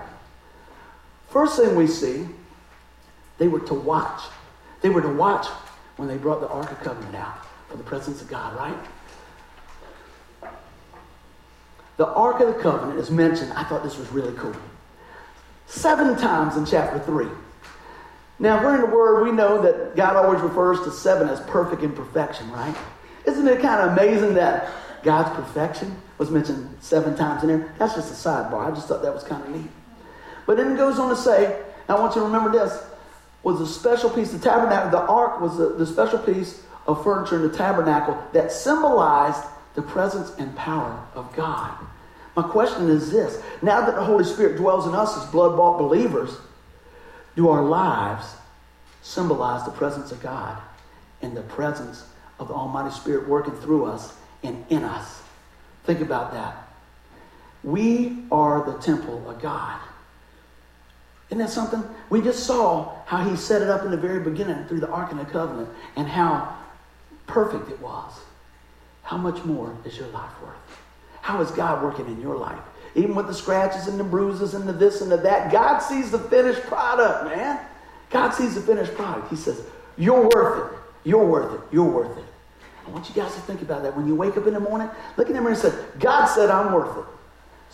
First 1.31 1.59
thing 1.59 1.75
we 1.75 1.89
see, 1.89 2.27
they 3.39 3.49
were 3.49 3.61
to 3.61 3.75
watch. 3.75 4.23
They 4.85 4.91
were 4.91 5.01
to 5.01 5.09
watch 5.09 5.47
when 5.97 6.09
they 6.09 6.19
brought 6.19 6.43
the 6.43 6.49
Ark 6.49 6.71
of 6.71 6.79
Covenant 6.81 7.15
out 7.15 7.39
for 7.71 7.79
the 7.79 7.83
presence 7.83 8.21
of 8.21 8.29
God, 8.29 8.55
right? 8.55 8.77
The 11.97 12.07
Ark 12.07 12.41
of 12.41 12.49
the 12.55 12.63
Covenant 12.63 12.99
is 12.99 13.11
mentioned. 13.11 13.55
I 13.55 13.65
thought 13.65 13.83
this 13.83 13.97
was 13.97 14.11
really 14.11 14.37
cool. 14.37 14.55
Seven 15.65 16.19
times 16.19 16.59
in 16.59 16.67
chapter 16.67 16.99
3. 16.99 17.27
Now, 18.39 18.59
if 18.59 18.63
we're 18.63 18.75
in 18.75 18.83
the 18.83 18.95
Word, 18.95 19.25
we 19.25 19.33
know 19.33 19.63
that 19.63 19.97
God 19.97 20.17
always 20.17 20.43
refers 20.43 20.79
to 20.81 20.91
seven 20.91 21.31
as 21.31 21.41
perfect 21.41 21.83
imperfection, 21.83 22.51
right? 22.53 22.77
Isn't 23.25 23.49
it 23.49 23.63
kind 23.63 23.81
of 23.81 23.97
amazing 23.97 24.35
that 24.35 24.71
God's 25.03 25.35
perfection 25.35 25.97
was 26.19 26.31
mentioned 26.31 26.77
seven 26.83 27.17
times 27.17 27.43
in 27.43 27.49
there? 27.49 27.75
That's 27.79 27.95
just 27.95 28.13
a 28.13 28.29
sidebar. 28.29 28.71
I 28.71 28.75
just 28.75 28.87
thought 28.87 29.01
that 29.01 29.15
was 29.15 29.25
kind 29.25 29.43
of 29.45 29.49
neat. 29.49 29.71
But 30.45 30.59
then 30.59 30.73
it 30.73 30.77
goes 30.77 30.99
on 30.99 31.09
to 31.09 31.17
say, 31.17 31.63
I 31.89 31.95
want 31.95 32.15
you 32.15 32.21
to 32.21 32.27
remember 32.27 32.53
this 32.53 32.85
was 33.45 33.61
a 33.61 33.67
special 33.67 34.11
piece. 34.11 34.33
The 34.33 34.39
tabernacle, 34.39 34.91
the 34.91 35.07
ark 35.07 35.41
was 35.41 35.57
the, 35.59 35.69
the 35.75 35.87
special 35.87 36.19
piece 36.19 36.63
of 36.87 37.05
furniture 37.05 37.37
in 37.37 37.43
the 37.43 37.57
tabernacle 37.57 38.21
that 38.33 38.51
symbolized 38.51 39.45
the 39.75 39.83
presence 39.83 40.33
and 40.39 40.55
power 40.57 41.07
of 41.15 41.33
God. 41.37 41.73
My 42.37 42.43
question 42.43 42.89
is 42.89 43.13
this 43.13 43.41
now 43.63 43.85
that 43.85 43.95
the 43.95 44.05
Holy 44.05 44.25
Spirit 44.25 44.57
dwells 44.57 44.87
in 44.87 44.95
us 44.95 45.17
as 45.17 45.31
blood 45.31 45.57
bought 45.57 45.79
believers, 45.79 46.37
do 47.37 47.49
our 47.49 47.63
lives 47.63 48.27
symbolize 49.03 49.65
the 49.65 49.71
presence 49.71 50.11
of 50.11 50.23
God 50.23 50.61
and 51.23 51.37
the 51.37 51.43
presence 51.43 52.07
of 52.39 52.49
the 52.49 52.55
Almighty 52.55 52.95
Spirit 52.95 53.29
working 53.29 53.55
through 53.55 53.85
us 53.85 54.15
and 54.43 54.65
in 54.71 54.83
us? 54.83 55.23
Think 55.85 56.01
about 56.01 56.33
that. 56.33 56.57
We 57.63 58.25
are 58.33 58.65
the 58.65 58.79
temple 58.79 59.29
of 59.29 59.41
God. 59.41 59.81
Isn't 61.29 61.39
that 61.39 61.51
something? 61.51 61.83
We 62.11 62.21
just 62.21 62.45
saw 62.45 62.94
how 63.07 63.29
he 63.29 63.37
set 63.37 63.63
it 63.63 63.69
up 63.69 63.85
in 63.85 63.91
the 63.91 63.97
very 63.97 64.21
beginning 64.21 64.65
through 64.67 64.81
the 64.81 64.89
Ark 64.89 65.11
and 65.11 65.21
the 65.21 65.25
Covenant 65.25 65.69
and 65.97 66.09
how 66.09 66.57
perfect 67.27 67.71
it 67.71 67.81
was, 67.81 68.13
how 69.03 69.17
much 69.17 69.45
more 69.45 69.77
is 69.85 69.97
your 69.97 70.09
life 70.09 70.31
worth? 70.43 70.55
How 71.21 71.41
is 71.41 71.51
God 71.51 71.83
working 71.83 72.07
in 72.07 72.21
your 72.21 72.37
life? 72.37 72.59
Even 72.95 73.15
with 73.15 73.27
the 73.27 73.35
scratches 73.35 73.89
and 73.89 73.99
the 73.99 74.05
bruises 74.05 74.55
and 74.55 74.69
the 74.69 74.73
this 74.73 75.01
and 75.01 75.11
the 75.11 75.17
that, 75.19 75.51
God 75.51 75.79
sees 75.81 76.11
the 76.11 76.19
finished 76.19 76.63
product, 76.63 77.25
man. 77.25 77.61
God 78.11 78.31
sees 78.31 78.55
the 78.55 78.61
finished 78.61 78.95
product. 78.95 79.29
He 79.31 79.37
says, 79.37 79.63
You're 79.97 80.29
worth 80.29 80.73
it. 80.73 80.79
You're 81.05 81.27
worth 81.27 81.55
it. 81.55 81.61
You're 81.73 81.85
worth 81.91 82.17
it. 82.17 82.25
I 82.87 82.91
want 82.91 83.09
you 83.09 83.15
guys 83.15 83.35
to 83.35 83.41
think 83.43 83.63
about 83.63 83.83
that. 83.83 83.97
When 83.97 84.07
you 84.07 84.15
wake 84.15 84.37
up 84.37 84.47
in 84.47 84.55
the 84.55 84.61
morning, 84.61 84.89
look 85.17 85.29
in 85.29 85.35
the 85.35 85.41
mirror 85.41 85.53
and 85.53 85.61
say, 85.61 85.73
God 85.99 86.27
said 86.27 86.51
I'm 86.51 86.73
worth 86.73 86.99
it. 86.99 87.05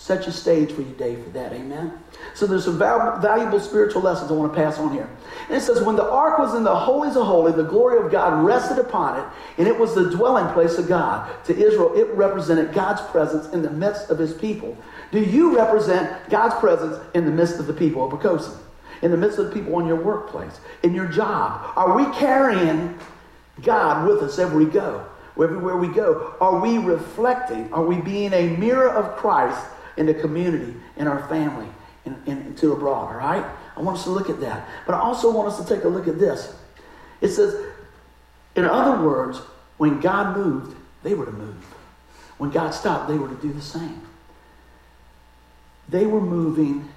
Set 0.00 0.22
your 0.22 0.32
stage 0.32 0.72
for 0.72 0.80
your 0.80 0.94
day 0.94 1.14
for 1.14 1.28
that. 1.28 1.52
Amen. 1.52 1.92
So 2.34 2.46
there's 2.46 2.64
some 2.64 2.78
val- 2.78 3.20
valuable 3.20 3.60
spiritual 3.60 4.00
lessons 4.00 4.30
I 4.30 4.34
want 4.34 4.50
to 4.50 4.58
pass 4.58 4.78
on 4.78 4.94
here. 4.94 5.06
And 5.46 5.58
it 5.58 5.60
says, 5.60 5.82
when 5.82 5.94
the 5.94 6.10
ark 6.10 6.38
was 6.38 6.54
in 6.54 6.64
the 6.64 6.74
holies 6.74 7.16
of 7.16 7.26
holy, 7.26 7.52
the 7.52 7.64
glory 7.64 8.02
of 8.02 8.10
God 8.10 8.42
rested 8.42 8.78
upon 8.78 9.20
it, 9.20 9.26
and 9.58 9.68
it 9.68 9.78
was 9.78 9.94
the 9.94 10.08
dwelling 10.08 10.50
place 10.54 10.78
of 10.78 10.88
God. 10.88 11.30
To 11.44 11.54
Israel, 11.54 11.94
it 11.94 12.08
represented 12.14 12.72
God's 12.72 13.02
presence 13.10 13.52
in 13.52 13.60
the 13.60 13.70
midst 13.70 14.08
of 14.08 14.18
his 14.18 14.32
people. 14.32 14.74
Do 15.12 15.20
you 15.22 15.54
represent 15.54 16.30
God's 16.30 16.54
presence 16.54 16.96
in 17.14 17.26
the 17.26 17.30
midst 17.30 17.60
of 17.60 17.66
the 17.66 17.74
people 17.74 18.02
of 18.02 18.18
Poquoson? 18.18 18.56
In 19.02 19.10
the 19.10 19.18
midst 19.18 19.38
of 19.38 19.48
the 19.48 19.52
people 19.52 19.76
on 19.76 19.86
your 19.86 20.02
workplace, 20.02 20.60
in 20.82 20.94
your 20.94 21.08
job? 21.08 21.72
Are 21.76 21.94
we 21.94 22.10
carrying 22.16 22.98
God 23.60 24.08
with 24.08 24.22
us 24.22 24.38
everywhere 24.38 24.66
we 24.66 24.72
go? 24.72 25.06
Everywhere 25.36 25.76
we 25.76 25.88
go, 25.88 26.34
are 26.40 26.58
we 26.58 26.78
reflecting? 26.78 27.70
Are 27.70 27.84
we 27.84 27.96
being 27.96 28.32
a 28.32 28.56
mirror 28.56 28.88
of 28.90 29.16
Christ 29.16 29.58
in 30.00 30.06
the 30.06 30.14
community, 30.14 30.74
in 30.96 31.06
our 31.06 31.28
family, 31.28 31.68
and, 32.06 32.16
and 32.26 32.56
to 32.58 32.72
abroad? 32.72 33.12
All 33.12 33.18
right? 33.18 33.44
I 33.76 33.80
want 33.80 33.98
us 33.98 34.04
to 34.04 34.10
look 34.10 34.30
at 34.30 34.40
that. 34.40 34.66
But 34.86 34.94
I 34.94 35.00
also 35.00 35.30
want 35.30 35.46
us 35.46 35.64
to 35.64 35.74
take 35.74 35.84
a 35.84 35.88
look 35.88 36.08
at 36.08 36.18
this. 36.18 36.54
It 37.20 37.28
says, 37.28 37.54
in 38.56 38.64
other 38.64 39.06
words, 39.06 39.38
when 39.76 40.00
God 40.00 40.36
moved, 40.36 40.76
they 41.02 41.14
were 41.14 41.26
to 41.26 41.32
move. 41.32 41.64
When 42.38 42.50
God 42.50 42.70
stopped, 42.70 43.08
they 43.08 43.18
were 43.18 43.28
to 43.28 43.34
do 43.36 43.52
the 43.52 43.60
same. 43.60 44.00
They 45.90 46.06
were 46.06 46.20
moving 46.20 46.88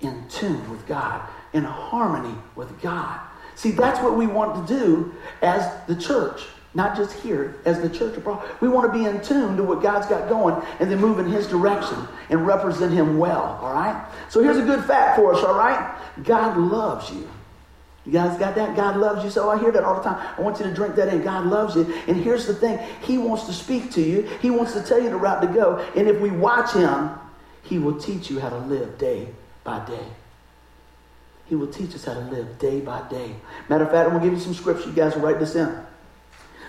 in 0.00 0.28
tune 0.28 0.70
with 0.70 0.86
God, 0.86 1.28
in 1.52 1.64
harmony 1.64 2.36
with 2.54 2.80
God. 2.80 3.20
See, 3.56 3.72
that's 3.72 4.00
what 4.00 4.16
we 4.16 4.28
want 4.28 4.68
to 4.68 4.74
do 4.74 5.14
as 5.42 5.68
the 5.88 5.96
church, 5.96 6.42
not 6.74 6.96
just 6.96 7.14
here, 7.14 7.56
as 7.64 7.80
the 7.80 7.88
church 7.88 8.16
abroad. 8.16 8.46
We 8.60 8.68
want 8.68 8.92
to 8.92 8.98
be 8.98 9.06
in 9.06 9.20
tune 9.22 9.56
to 9.56 9.64
what 9.64 9.82
God's 9.82 10.06
got 10.06 10.28
going 10.28 10.62
and 10.80 10.90
then 10.90 11.00
move 11.00 11.18
in 11.18 11.26
His 11.26 11.46
direction 11.46 11.96
and 12.28 12.46
represent 12.46 12.92
Him 12.92 13.18
well, 13.18 13.58
all 13.62 13.72
right? 13.72 14.06
So 14.28 14.42
here's 14.42 14.58
a 14.58 14.64
good 14.64 14.84
fact 14.84 15.16
for 15.16 15.34
us, 15.34 15.42
all 15.42 15.54
right? 15.54 15.96
God 16.24 16.58
loves 16.58 17.10
you. 17.10 17.28
You 18.04 18.12
guys 18.12 18.38
got 18.38 18.54
that? 18.54 18.74
God 18.74 18.96
loves 18.96 19.24
you. 19.24 19.30
So 19.30 19.50
I 19.50 19.58
hear 19.58 19.70
that 19.72 19.84
all 19.84 19.96
the 19.96 20.02
time. 20.02 20.34
I 20.38 20.40
want 20.40 20.58
you 20.58 20.64
to 20.64 20.74
drink 20.74 20.94
that 20.96 21.12
in. 21.12 21.22
God 21.22 21.46
loves 21.46 21.76
you. 21.76 21.82
And 22.06 22.16
here's 22.16 22.46
the 22.46 22.54
thing 22.54 22.78
He 23.02 23.18
wants 23.18 23.44
to 23.44 23.52
speak 23.52 23.90
to 23.92 24.00
you, 24.00 24.22
He 24.40 24.50
wants 24.50 24.72
to 24.74 24.82
tell 24.82 25.02
you 25.02 25.10
the 25.10 25.16
route 25.16 25.42
to 25.42 25.48
go. 25.48 25.76
And 25.96 26.08
if 26.08 26.20
we 26.20 26.30
watch 26.30 26.72
Him, 26.72 27.10
He 27.62 27.78
will 27.78 27.98
teach 27.98 28.30
you 28.30 28.40
how 28.40 28.50
to 28.50 28.58
live 28.58 28.98
day 28.98 29.28
by 29.64 29.84
day. 29.86 30.06
He 31.46 31.54
will 31.54 31.66
teach 31.72 31.94
us 31.94 32.04
how 32.04 32.14
to 32.14 32.20
live 32.20 32.58
day 32.58 32.80
by 32.80 33.06
day. 33.08 33.34
Matter 33.68 33.84
of 33.84 33.90
fact, 33.90 34.06
I'm 34.06 34.18
going 34.18 34.22
to 34.22 34.30
give 34.30 34.38
you 34.38 34.44
some 34.44 34.54
scripture. 34.54 34.88
You 34.88 34.94
guys 34.94 35.14
will 35.14 35.22
write 35.22 35.38
this 35.38 35.54
in. 35.54 35.74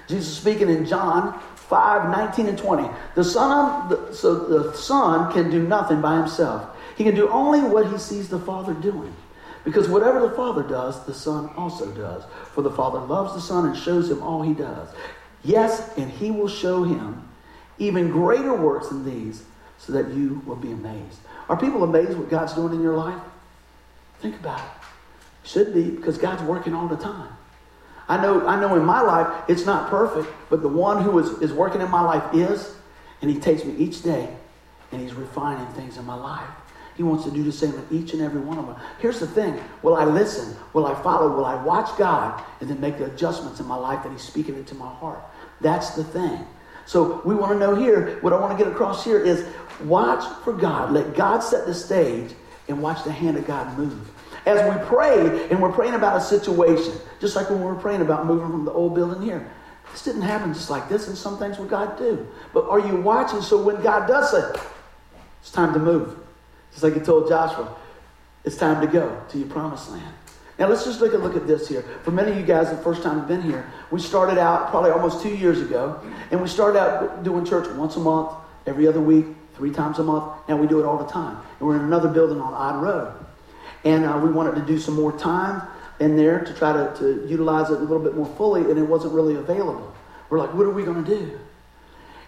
Jesus 0.09 0.35
speaking 0.35 0.69
in 0.69 0.85
John 0.85 1.39
5, 1.55 2.09
19 2.09 2.47
and 2.47 2.57
20. 2.57 2.89
The 3.15 3.23
son, 3.23 4.13
so 4.13 4.35
the 4.35 4.75
son 4.75 5.31
can 5.31 5.49
do 5.51 5.61
nothing 5.63 6.01
by 6.01 6.17
himself. 6.17 6.75
He 6.97 7.03
can 7.03 7.15
do 7.15 7.29
only 7.29 7.61
what 7.61 7.89
he 7.89 7.97
sees 7.97 8.27
the 8.27 8.39
Father 8.39 8.73
doing. 8.73 9.15
Because 9.63 9.87
whatever 9.87 10.19
the 10.19 10.31
Father 10.31 10.63
does, 10.63 11.05
the 11.05 11.13
Son 11.13 11.49
also 11.55 11.91
does. 11.91 12.23
For 12.53 12.61
the 12.61 12.71
Father 12.71 12.99
loves 12.99 13.33
the 13.33 13.41
Son 13.41 13.67
and 13.67 13.77
shows 13.77 14.09
him 14.09 14.23
all 14.23 14.41
he 14.41 14.53
does. 14.53 14.89
Yes, 15.43 15.95
and 15.97 16.09
he 16.09 16.31
will 16.31 16.47
show 16.47 16.83
him 16.83 17.29
even 17.77 18.09
greater 18.09 18.53
works 18.53 18.89
than 18.89 19.05
these, 19.05 19.43
so 19.77 19.93
that 19.93 20.09
you 20.09 20.41
will 20.45 20.55
be 20.55 20.71
amazed. 20.71 21.19
Are 21.47 21.55
people 21.55 21.83
amazed 21.83 22.17
what 22.17 22.29
God's 22.29 22.53
doing 22.53 22.73
in 22.73 22.81
your 22.81 22.97
life? 22.97 23.21
Think 24.19 24.35
about 24.39 24.59
it. 24.59 25.47
Should 25.47 25.73
be 25.73 25.89
because 25.89 26.17
God's 26.17 26.43
working 26.43 26.73
all 26.73 26.87
the 26.87 26.97
time. 26.97 27.31
I 28.09 28.21
know, 28.21 28.45
I 28.47 28.59
know 28.59 28.75
in 28.75 28.83
my 28.83 29.01
life 29.01 29.43
it's 29.47 29.65
not 29.65 29.89
perfect, 29.89 30.27
but 30.49 30.61
the 30.61 30.67
one 30.67 31.03
who 31.03 31.19
is, 31.19 31.29
is 31.41 31.53
working 31.53 31.79
in 31.79 31.89
my 31.89 32.01
life 32.01 32.33
is, 32.33 32.75
and 33.21 33.29
he 33.29 33.39
takes 33.39 33.63
me 33.63 33.75
each 33.77 34.01
day 34.01 34.27
and 34.91 34.99
he's 34.99 35.13
refining 35.13 35.67
things 35.73 35.97
in 35.97 36.05
my 36.05 36.15
life. 36.15 36.49
He 36.97 37.03
wants 37.03 37.23
to 37.25 37.31
do 37.31 37.43
the 37.43 37.51
same 37.51 37.73
in 37.75 37.85
each 37.91 38.11
and 38.13 38.21
every 38.21 38.41
one 38.41 38.57
of 38.57 38.65
them. 38.65 38.75
Here's 38.99 39.19
the 39.19 39.27
thing 39.27 39.57
will 39.83 39.95
I 39.95 40.03
listen? 40.03 40.57
Will 40.73 40.85
I 40.85 41.01
follow? 41.01 41.33
Will 41.33 41.45
I 41.45 41.55
watch 41.63 41.97
God 41.97 42.43
and 42.59 42.69
then 42.69 42.81
make 42.81 42.97
the 42.97 43.05
adjustments 43.05 43.59
in 43.59 43.67
my 43.67 43.75
life 43.75 44.03
that 44.03 44.11
He's 44.11 44.23
speaking 44.23 44.55
into 44.55 44.75
my 44.75 44.91
heart? 44.95 45.23
That's 45.61 45.91
the 45.91 46.03
thing. 46.03 46.45
So 46.85 47.21
we 47.23 47.35
want 47.35 47.53
to 47.53 47.59
know 47.59 47.75
here, 47.75 48.19
what 48.21 48.33
I 48.33 48.39
want 48.39 48.57
to 48.57 48.61
get 48.61 48.73
across 48.73 49.05
here 49.05 49.23
is 49.23 49.45
watch 49.83 50.25
for 50.43 50.51
God. 50.51 50.91
Let 50.91 51.15
God 51.15 51.39
set 51.39 51.67
the 51.67 51.73
stage 51.73 52.31
and 52.67 52.81
watch 52.81 53.03
the 53.03 53.11
hand 53.11 53.37
of 53.37 53.45
God 53.45 53.77
move. 53.77 54.09
As 54.45 54.61
we 54.69 54.85
pray 54.85 55.47
and 55.49 55.61
we're 55.61 55.71
praying 55.71 55.93
about 55.93 56.17
a 56.17 56.21
situation, 56.21 56.93
just 57.19 57.35
like 57.35 57.49
when 57.49 57.59
we 57.59 57.65
were 57.65 57.75
praying 57.75 58.01
about 58.01 58.25
moving 58.25 58.49
from 58.49 58.65
the 58.65 58.71
old 58.71 58.95
building 58.95 59.21
here. 59.21 59.49
This 59.91 60.03
didn't 60.03 60.21
happen 60.21 60.53
just 60.53 60.69
like 60.69 60.87
this, 60.87 61.07
and 61.07 61.17
some 61.17 61.37
things 61.37 61.57
will 61.57 61.65
God 61.65 61.97
do. 61.97 62.27
But 62.53 62.69
are 62.69 62.79
you 62.79 62.97
watching 62.97 63.41
so 63.41 63.61
when 63.61 63.81
God 63.81 64.07
does 64.07 64.31
say, 64.31 64.61
it's 65.41 65.51
time 65.51 65.73
to 65.73 65.79
move? 65.79 66.17
Just 66.71 66.83
like 66.83 66.93
he 66.93 66.99
told 66.99 67.27
Joshua, 67.27 67.75
it's 68.43 68.55
time 68.55 68.81
to 68.81 68.87
go 68.87 69.21
to 69.29 69.37
your 69.37 69.47
promised 69.47 69.89
land. 69.89 70.13
Now 70.59 70.67
let's 70.67 70.83
just 70.83 70.99
take 70.99 71.13
a 71.13 71.17
look 71.17 71.35
at 71.35 71.47
this 71.47 71.67
here. 71.67 71.83
For 72.03 72.11
many 72.11 72.31
of 72.31 72.37
you 72.37 72.45
guys, 72.45 72.69
the 72.69 72.77
first 72.77 73.01
time 73.01 73.17
you've 73.17 73.27
been 73.27 73.41
here, 73.41 73.71
we 73.91 73.99
started 73.99 74.37
out 74.37 74.69
probably 74.69 74.91
almost 74.91 75.23
two 75.23 75.35
years 75.35 75.61
ago, 75.61 75.99
and 76.31 76.41
we 76.41 76.47
started 76.47 76.79
out 76.79 77.23
doing 77.23 77.45
church 77.45 77.67
once 77.75 77.95
a 77.95 77.99
month, 77.99 78.31
every 78.67 78.85
other 78.85 79.01
week, 79.01 79.25
three 79.55 79.71
times 79.71 79.99
a 79.99 80.03
month. 80.03 80.33
Now 80.47 80.57
we 80.57 80.67
do 80.67 80.79
it 80.79 80.85
all 80.85 80.97
the 80.97 81.09
time. 81.09 81.37
And 81.59 81.67
we're 81.67 81.77
in 81.77 81.81
another 81.81 82.09
building 82.09 82.39
on 82.39 82.53
Odd 82.53 82.83
Road. 82.83 83.25
And 83.83 84.05
uh, 84.05 84.19
we 84.21 84.29
wanted 84.29 84.55
to 84.55 84.65
do 84.65 84.79
some 84.79 84.95
more 84.95 85.17
time 85.17 85.61
in 85.99 86.15
there 86.15 86.43
to 86.43 86.53
try 86.53 86.73
to, 86.73 86.93
to 86.99 87.27
utilize 87.27 87.69
it 87.69 87.77
a 87.77 87.81
little 87.81 88.03
bit 88.03 88.15
more 88.15 88.27
fully, 88.35 88.61
and 88.69 88.77
it 88.77 88.83
wasn't 88.83 89.13
really 89.13 89.35
available. 89.35 89.93
We're 90.29 90.39
like, 90.39 90.53
what 90.53 90.65
are 90.65 90.71
we 90.71 90.83
going 90.83 91.03
to 91.03 91.17
do? 91.17 91.39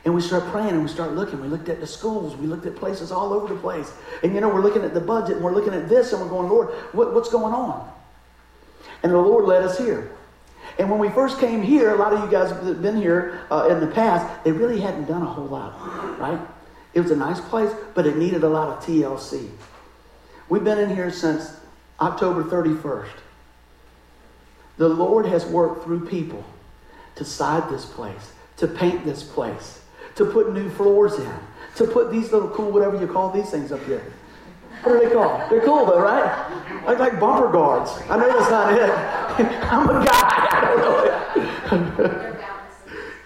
And 0.04 0.16
we 0.16 0.22
start 0.22 0.46
praying 0.46 0.70
and 0.70 0.82
we 0.82 0.88
start 0.88 1.14
looking. 1.14 1.40
We 1.40 1.48
looked 1.48 1.70
at 1.70 1.80
the 1.80 1.86
schools. 1.86 2.36
We 2.36 2.48
looked 2.48 2.66
at 2.66 2.76
places 2.76 3.12
all 3.12 3.34
over 3.34 3.54
the 3.54 3.60
place. 3.60 3.92
And 4.24 4.34
you 4.34 4.42
know, 4.42 4.50
we're 4.50 4.62
looking 4.62 4.84
at 4.84 4.96
the 4.96 5.00
budget 5.00 5.36
and 5.36 5.46
we're 5.46 5.54
looking 5.54 5.74
at 5.74 5.88
this 5.88 6.12
and 6.12 6.22
we're 6.22 6.30
going, 6.30 6.50
Lord, 6.50 6.70
what, 6.94 7.14
what's 7.14 7.30
going 7.30 7.54
on? 7.54 7.92
And 9.04 9.12
the 9.12 9.18
Lord 9.18 9.46
led 9.46 9.64
us 9.64 9.78
here. 9.78 10.12
And 10.80 10.90
when 10.90 11.00
we 11.00 11.10
first 11.10 11.40
came 11.40 11.62
here, 11.62 11.94
a 11.94 11.98
lot 11.98 12.14
of 12.14 12.24
you 12.24 12.32
guys 12.32 12.50
have 12.50 12.82
been 12.82 12.98
here 12.98 13.42
uh, 13.52 13.68
in 13.70 13.80
the 13.80 13.88
past, 13.88 14.44
they 14.44 14.52
really 14.52 14.80
hadn't 14.80 15.06
done 15.06 15.22
a 15.22 15.26
whole 15.26 15.46
lot, 15.46 16.20
right? 16.20 16.40
It 16.94 17.02
was 17.02 17.12
a 17.12 17.16
nice 17.16 17.40
place, 17.40 17.72
but 17.94 18.08
it 18.08 18.18
needed 18.18 18.44
a 18.44 18.50
lot 18.50 18.70
of 18.70 18.84
TLC. 18.84 19.50
We've 20.52 20.66
been 20.66 20.80
in 20.80 20.94
here 20.94 21.12
since 21.14 21.56
October 22.02 22.44
31st. 22.44 23.08
The 24.76 24.90
Lord 24.90 25.26
has 25.26 25.46
worked 25.46 25.86
through 25.86 26.10
people 26.10 26.44
to 27.16 27.24
side 27.24 27.70
this 27.70 27.86
place, 27.86 28.34
to 28.58 28.68
paint 28.68 29.06
this 29.06 29.24
place, 29.24 29.80
to 30.16 30.26
put 30.26 30.52
new 30.52 30.70
floors 30.70 31.14
in, 31.14 31.34
to 31.76 31.88
put 31.88 32.12
these 32.12 32.34
little 32.34 32.50
cool, 32.50 32.70
whatever 32.70 33.00
you 33.00 33.08
call 33.08 33.32
these 33.32 33.50
things 33.50 33.72
up 33.72 33.82
here. 33.86 34.12
What 34.84 34.98
are 34.98 35.00
they 35.00 35.14
called? 35.14 35.50
They're 35.50 35.62
cool 35.62 35.86
though, 35.86 36.02
right? 36.02 36.84
Like, 36.86 37.00
like 37.00 37.18
bumper 37.18 37.50
guards. 37.50 37.90
I 38.10 38.18
know 38.18 38.28
that's 38.28 38.52
not 38.52 38.74
it. 38.74 38.90
I'm 39.72 39.90
a 39.90 40.06
guy. 40.06 40.48
I 40.52 40.60
don't 41.70 41.98
know 41.98 42.44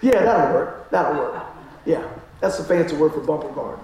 yeah, 0.00 0.22
that'll 0.22 0.54
work. 0.54 0.90
That'll 0.92 1.18
work. 1.18 1.44
Yeah, 1.84 2.08
that's 2.40 2.60
a 2.60 2.64
fancy 2.64 2.94
word 2.94 3.14
for 3.14 3.20
bumper 3.20 3.48
guard. 3.48 3.80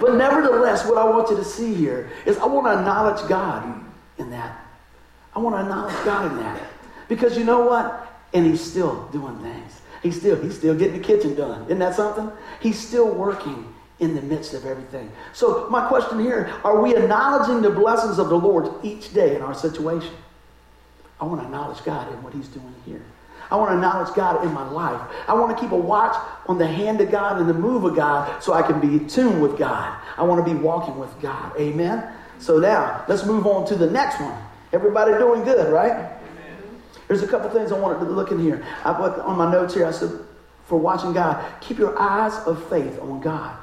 But 0.00 0.14
nevertheless, 0.14 0.86
what 0.86 0.98
I 0.98 1.04
want 1.04 1.30
you 1.30 1.36
to 1.36 1.44
see 1.44 1.74
here 1.74 2.10
is 2.24 2.38
I 2.38 2.46
want 2.46 2.66
to 2.66 2.78
acknowledge 2.78 3.28
God 3.28 3.84
in 4.18 4.30
that. 4.30 4.64
I 5.34 5.38
want 5.38 5.56
to 5.56 5.60
acknowledge 5.60 5.94
God 6.04 6.32
in 6.32 6.38
that. 6.38 6.60
Because 7.08 7.36
you 7.36 7.44
know 7.44 7.66
what? 7.66 8.06
And 8.32 8.46
He's 8.46 8.60
still 8.62 9.06
doing 9.08 9.38
things. 9.38 9.80
He's 10.02 10.16
still, 10.18 10.40
he's 10.40 10.56
still 10.56 10.74
getting 10.74 10.98
the 10.98 11.06
kitchen 11.06 11.34
done. 11.34 11.64
Isn't 11.64 11.78
that 11.80 11.94
something? 11.94 12.30
He's 12.60 12.78
still 12.78 13.08
working 13.08 13.72
in 13.98 14.14
the 14.14 14.22
midst 14.22 14.54
of 14.54 14.64
everything. 14.64 15.12
So, 15.34 15.68
my 15.68 15.86
question 15.88 16.20
here 16.20 16.50
are 16.64 16.80
we 16.80 16.96
acknowledging 16.96 17.60
the 17.60 17.70
blessings 17.70 18.18
of 18.18 18.30
the 18.30 18.38
Lord 18.38 18.70
each 18.82 19.12
day 19.12 19.36
in 19.36 19.42
our 19.42 19.54
situation? 19.54 20.14
I 21.20 21.26
want 21.26 21.40
to 21.40 21.44
acknowledge 21.44 21.84
God 21.84 22.10
in 22.12 22.22
what 22.22 22.32
He's 22.32 22.48
doing 22.48 22.74
here. 22.86 23.02
I 23.50 23.56
want 23.56 23.70
to 23.70 23.74
acknowledge 23.74 24.14
God 24.14 24.44
in 24.44 24.52
my 24.52 24.68
life. 24.68 25.00
I 25.26 25.34
want 25.34 25.56
to 25.56 25.60
keep 25.60 25.72
a 25.72 25.76
watch 25.76 26.16
on 26.46 26.58
the 26.58 26.66
hand 26.66 27.00
of 27.00 27.10
God 27.10 27.40
and 27.40 27.48
the 27.48 27.54
move 27.54 27.84
of 27.84 27.96
God 27.96 28.42
so 28.42 28.52
I 28.52 28.62
can 28.62 28.80
be 28.80 28.88
in 28.88 29.08
tune 29.08 29.40
with 29.40 29.58
God. 29.58 29.98
I 30.16 30.22
want 30.22 30.44
to 30.44 30.54
be 30.54 30.58
walking 30.58 30.98
with 30.98 31.10
God. 31.20 31.52
Amen? 31.58 32.12
So 32.38 32.58
now, 32.58 33.04
let's 33.08 33.24
move 33.24 33.46
on 33.46 33.66
to 33.66 33.76
the 33.76 33.90
next 33.90 34.20
one. 34.20 34.40
Everybody 34.72 35.12
doing 35.14 35.44
good, 35.44 35.72
right? 35.72 35.92
Amen. 35.92 36.56
There's 37.08 37.22
a 37.22 37.26
couple 37.26 37.50
things 37.50 37.72
I 37.72 37.78
wanted 37.78 37.98
to 38.04 38.10
look 38.10 38.30
in 38.30 38.38
here. 38.38 38.64
I 38.84 38.92
put 38.92 39.18
on 39.18 39.36
my 39.36 39.50
notes 39.50 39.74
here, 39.74 39.86
I 39.86 39.90
said, 39.90 40.12
for 40.66 40.78
watching 40.78 41.12
God, 41.12 41.44
keep 41.60 41.78
your 41.78 41.98
eyes 41.98 42.34
of 42.46 42.66
faith 42.68 43.00
on 43.00 43.20
God. 43.20 43.56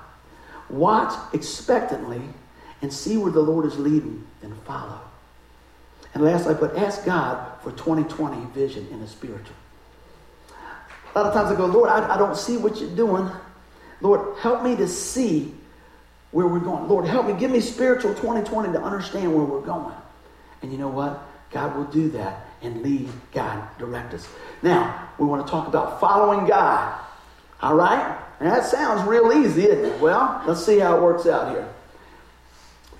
Watch 0.70 1.14
expectantly 1.34 2.22
and 2.82 2.92
see 2.92 3.18
where 3.18 3.32
the 3.32 3.40
Lord 3.40 3.66
is 3.66 3.78
leading, 3.80 4.28
and 4.42 4.56
follow. 4.64 5.02
And 6.14 6.24
last, 6.24 6.48
I 6.48 6.54
put, 6.54 6.76
ask 6.76 7.06
God 7.06 7.62
for 7.62 7.72
2020 7.72 8.46
vision 8.54 8.88
in 8.92 9.02
the 9.02 9.08
spiritual. 9.08 9.56
A 11.18 11.22
lot 11.22 11.28
of 11.30 11.34
times 11.34 11.52
I 11.52 11.56
go, 11.56 11.66
Lord, 11.66 11.90
I, 11.90 12.14
I 12.14 12.18
don't 12.20 12.38
see 12.38 12.58
what 12.58 12.80
you're 12.80 12.96
doing. 12.96 13.28
Lord, 14.02 14.38
help 14.38 14.62
me 14.62 14.76
to 14.76 14.88
see 14.88 15.52
where 16.30 16.46
we're 16.46 16.60
going. 16.60 16.88
Lord, 16.88 17.08
help 17.08 17.26
me. 17.26 17.34
Give 17.34 17.50
me 17.50 17.60
spiritual 17.60 18.14
2020 18.14 18.72
to 18.74 18.80
understand 18.80 19.36
where 19.36 19.44
we're 19.44 19.66
going. 19.66 19.96
And 20.62 20.72
you 20.72 20.78
know 20.78 20.90
what? 20.90 21.20
God 21.50 21.76
will 21.76 21.86
do 21.86 22.10
that 22.10 22.46
and 22.62 22.84
lead, 22.84 23.10
God, 23.32 23.68
direct 23.80 24.14
us. 24.14 24.28
Now, 24.62 25.10
we 25.18 25.26
want 25.26 25.44
to 25.44 25.50
talk 25.50 25.68
about 25.68 26.00
following 26.00 26.46
God. 26.46 27.00
All 27.64 27.74
right? 27.74 28.16
And 28.40 28.48
that 28.48 28.66
sounds 28.66 29.08
real 29.08 29.34
easy, 29.34 29.64
isn't 29.64 29.86
it? 29.86 30.00
Well, 30.00 30.44
let's 30.46 30.64
see 30.64 30.78
how 30.78 30.98
it 30.98 31.02
works 31.02 31.26
out 31.26 31.50
here. 31.50 31.68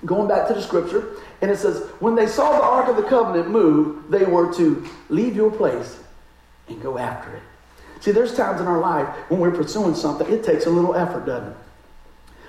Going 0.04 0.26
back 0.26 0.48
to 0.48 0.54
the 0.54 0.62
scripture, 0.62 1.14
and 1.40 1.52
it 1.52 1.58
says, 1.58 1.86
When 2.00 2.16
they 2.16 2.26
saw 2.26 2.50
the 2.50 2.64
Ark 2.64 2.88
of 2.88 2.96
the 2.96 3.08
Covenant 3.08 3.48
move, 3.48 4.10
they 4.10 4.24
were 4.24 4.52
to 4.54 4.84
leave 5.08 5.36
your 5.36 5.52
place 5.52 6.00
and 6.66 6.82
go 6.82 6.98
after 6.98 7.36
it. 7.36 7.42
See, 8.00 8.12
there's 8.12 8.34
times 8.34 8.60
in 8.60 8.66
our 8.66 8.80
life 8.80 9.06
when 9.28 9.40
we're 9.40 9.50
pursuing 9.50 9.94
something, 9.94 10.30
it 10.32 10.44
takes 10.44 10.66
a 10.66 10.70
little 10.70 10.94
effort, 10.94 11.26
doesn't 11.26 11.50
it? 11.50 11.56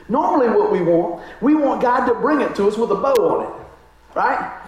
Normally, 0.08 0.50
what 0.50 0.72
we 0.72 0.82
want, 0.82 1.24
we 1.42 1.54
want 1.56 1.82
God 1.82 2.08
to 2.08 2.16
bring 2.16 2.42
it 2.42 2.56
to 2.56 2.68
us 2.68 2.78
with 2.78 2.92
a 2.92 2.96
bow 2.96 3.14
on 3.14 3.46
it, 3.46 3.68
right? 4.16 4.60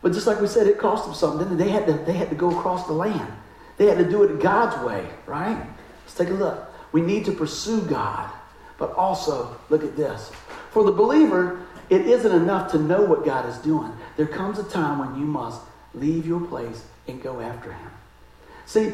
But 0.00 0.12
just 0.12 0.26
like 0.26 0.40
we 0.40 0.46
said, 0.46 0.66
it 0.66 0.78
cost 0.78 1.04
them 1.04 1.14
something. 1.14 1.56
They 1.56 1.68
had 1.68 1.86
to, 1.86 1.92
they 1.92 2.12
had 2.12 2.30
to 2.30 2.34
go 2.34 2.50
across 2.56 2.86
the 2.86 2.92
land. 2.92 3.30
They 3.76 3.86
had 3.86 3.98
to 3.98 4.08
do 4.08 4.22
it 4.22 4.40
God's 4.40 4.82
way, 4.84 5.06
right? 5.26 5.58
Let's 6.04 6.14
take 6.14 6.28
a 6.28 6.32
look. 6.32 6.72
We 6.92 7.02
need 7.02 7.26
to 7.26 7.32
pursue 7.32 7.82
God, 7.82 8.30
but 8.78 8.94
also 8.94 9.58
look 9.68 9.84
at 9.84 9.96
this. 9.96 10.30
For 10.70 10.82
the 10.84 10.92
believer, 10.92 11.60
it 11.90 12.02
isn't 12.02 12.32
enough 12.32 12.70
to 12.72 12.78
know 12.78 13.02
what 13.02 13.24
God 13.24 13.48
is 13.48 13.58
doing. 13.58 13.92
There 14.16 14.26
comes 14.26 14.58
a 14.58 14.64
time 14.64 14.98
when 14.98 15.20
you 15.20 15.26
must 15.26 15.60
leave 15.94 16.26
your 16.26 16.40
place 16.40 16.84
and 17.06 17.22
go 17.22 17.40
after 17.40 17.72
Him. 17.72 17.90
See, 18.64 18.92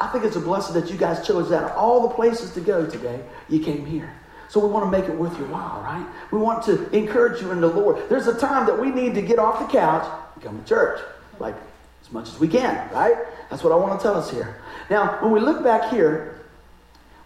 I 0.00 0.06
think 0.06 0.24
it's 0.24 0.36
a 0.36 0.40
blessing 0.40 0.74
that 0.80 0.90
you 0.90 0.96
guys 0.96 1.26
chose 1.26 1.52
out 1.52 1.64
of 1.64 1.72
all 1.76 2.08
the 2.08 2.14
places 2.14 2.52
to 2.54 2.60
go 2.60 2.86
today. 2.86 3.20
You 3.50 3.60
came 3.60 3.84
here. 3.84 4.10
So 4.48 4.58
we 4.58 4.72
want 4.72 4.86
to 4.86 4.90
make 4.90 5.08
it 5.08 5.14
worth 5.14 5.38
your 5.38 5.46
while, 5.48 5.82
right? 5.82 6.04
We 6.32 6.38
want 6.38 6.64
to 6.64 6.90
encourage 6.96 7.42
you 7.42 7.52
in 7.52 7.60
the 7.60 7.68
Lord. 7.68 8.08
There's 8.08 8.26
a 8.26 8.36
time 8.36 8.66
that 8.66 8.80
we 8.80 8.90
need 8.90 9.14
to 9.14 9.22
get 9.22 9.38
off 9.38 9.60
the 9.60 9.66
couch 9.66 10.10
and 10.34 10.42
come 10.42 10.60
to 10.60 10.66
church, 10.66 11.00
like 11.38 11.54
as 12.02 12.10
much 12.10 12.28
as 12.28 12.40
we 12.40 12.48
can, 12.48 12.90
right? 12.92 13.14
That's 13.50 13.62
what 13.62 13.72
I 13.72 13.76
want 13.76 14.00
to 14.00 14.02
tell 14.02 14.16
us 14.16 14.30
here. 14.30 14.56
Now, 14.88 15.22
when 15.22 15.32
we 15.32 15.40
look 15.40 15.62
back 15.62 15.90
here, 15.90 16.40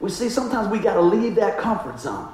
we 0.01 0.11
see 0.11 0.29
sometimes 0.29 0.69
we 0.69 0.81
got 0.81 0.95
to 0.95 1.01
leave 1.01 1.37
that 1.37 1.59
comfort 1.59 2.01
zone. 2.01 2.29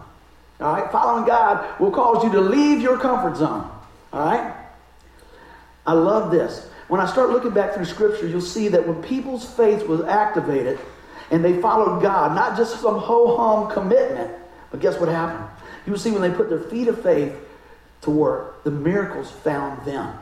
All 0.59 0.73
right? 0.73 0.91
Following 0.91 1.27
God 1.27 1.79
will 1.79 1.91
cause 1.91 2.25
you 2.25 2.33
to 2.33 2.41
leave 2.41 2.81
your 2.81 2.99
comfort 2.99 3.37
zone. 3.37 3.71
All 4.13 4.25
right? 4.25 4.55
I 5.87 5.93
love 5.93 6.31
this. 6.31 6.70
When 6.91 7.01
I 7.01 7.07
start 7.07 7.31
looking 7.31 7.53
back 7.53 7.75
through 7.75 7.85
Scripture, 7.85 8.27
you'll 8.27 8.41
see 8.41 8.67
that 8.67 8.85
when 8.85 9.01
people's 9.01 9.49
faith 9.49 9.87
was 9.87 10.01
activated 10.01 10.77
and 11.31 11.45
they 11.45 11.61
followed 11.61 12.03
God, 12.03 12.35
not 12.35 12.57
just 12.57 12.81
some 12.81 12.99
ho 12.99 13.37
hum 13.37 13.71
commitment, 13.71 14.33
but 14.73 14.81
guess 14.81 14.99
what 14.99 15.09
happened? 15.09 15.49
You 15.87 15.93
will 15.93 16.01
see 16.01 16.11
when 16.11 16.21
they 16.21 16.37
put 16.37 16.49
their 16.49 16.59
feet 16.59 16.89
of 16.89 17.01
faith 17.01 17.33
to 18.01 18.11
work, 18.11 18.65
the 18.65 18.73
miracles 18.73 19.31
found 19.31 19.87
them. 19.87 20.19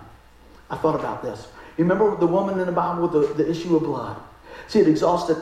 I 0.69 0.77
thought 0.77 0.95
about 0.95 1.23
this. 1.23 1.49
You 1.79 1.85
remember 1.85 2.15
the 2.19 2.27
woman 2.27 2.61
in 2.61 2.67
the 2.67 2.73
Bible 2.73 3.09
with 3.09 3.13
the, 3.13 3.43
the 3.43 3.51
issue 3.51 3.75
of 3.75 3.85
blood? 3.85 4.21
She 4.69 4.79
had 4.79 4.89
exhausted 4.89 5.39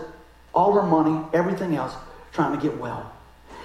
all 0.55 0.75
her 0.75 0.83
money, 0.85 1.27
everything 1.33 1.75
else, 1.75 1.93
trying 2.31 2.57
to 2.57 2.63
get 2.63 2.79
well. 2.79 3.11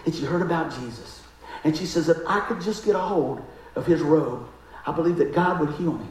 And 0.07 0.15
she 0.15 0.25
heard 0.25 0.41
about 0.41 0.73
Jesus. 0.79 1.21
And 1.63 1.77
she 1.77 1.85
says, 1.85 2.09
if 2.09 2.17
I 2.25 2.39
could 2.39 2.59
just 2.59 2.85
get 2.85 2.95
a 2.95 2.99
hold 2.99 3.39
of 3.75 3.85
his 3.85 4.01
robe, 4.01 4.47
I 4.87 4.91
believe 4.93 5.17
that 5.17 5.35
God 5.35 5.59
would 5.59 5.75
heal 5.75 5.93
me. 5.93 6.07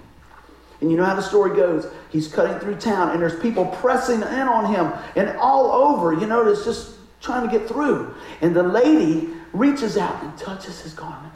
And 0.80 0.90
you 0.90 0.96
know 0.96 1.04
how 1.04 1.14
the 1.14 1.22
story 1.22 1.54
goes. 1.56 1.86
He's 2.10 2.28
cutting 2.28 2.58
through 2.58 2.76
town, 2.76 3.10
and 3.10 3.20
there's 3.20 3.38
people 3.40 3.66
pressing 3.66 4.22
in 4.22 4.24
on 4.24 4.74
him, 4.74 4.92
and 5.14 5.36
all 5.38 5.70
over, 5.70 6.14
you 6.14 6.26
know, 6.26 6.46
it's 6.48 6.64
just 6.64 6.94
trying 7.20 7.48
to 7.48 7.58
get 7.58 7.68
through. 7.68 8.14
And 8.40 8.56
the 8.56 8.62
lady 8.62 9.28
reaches 9.52 9.96
out 9.96 10.22
and 10.22 10.36
touches 10.38 10.80
his 10.80 10.94
garment. 10.94 11.34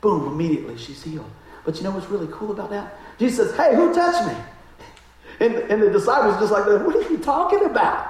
Boom, 0.00 0.28
immediately 0.28 0.78
she's 0.78 1.02
healed. 1.02 1.30
But 1.64 1.76
you 1.76 1.84
know 1.84 1.92
what's 1.92 2.08
really 2.08 2.28
cool 2.32 2.50
about 2.50 2.70
that? 2.70 2.98
Jesus 3.18 3.50
says, 3.50 3.56
Hey, 3.56 3.76
who 3.76 3.94
touched 3.94 4.26
me? 4.26 4.36
And, 5.40 5.54
and 5.70 5.82
the 5.82 5.90
disciples 5.90 6.38
just 6.38 6.52
like, 6.52 6.66
What 6.66 6.96
are 6.96 7.10
you 7.10 7.18
talking 7.18 7.64
about? 7.64 8.08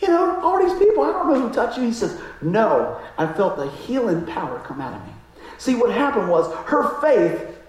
You 0.00 0.08
know, 0.08 0.40
all 0.40 0.58
these 0.58 0.76
people, 0.78 1.04
I 1.04 1.12
don't 1.12 1.32
know 1.32 1.40
who 1.40 1.52
touched 1.52 1.78
you. 1.78 1.84
He 1.84 1.92
says, 1.92 2.20
No, 2.40 3.00
I 3.18 3.32
felt 3.32 3.56
the 3.56 3.70
healing 3.70 4.26
power 4.26 4.58
come 4.60 4.80
out 4.80 4.94
of 4.94 5.06
me. 5.06 5.12
See, 5.58 5.74
what 5.74 5.92
happened 5.92 6.28
was 6.28 6.52
her 6.66 7.00
faith 7.00 7.59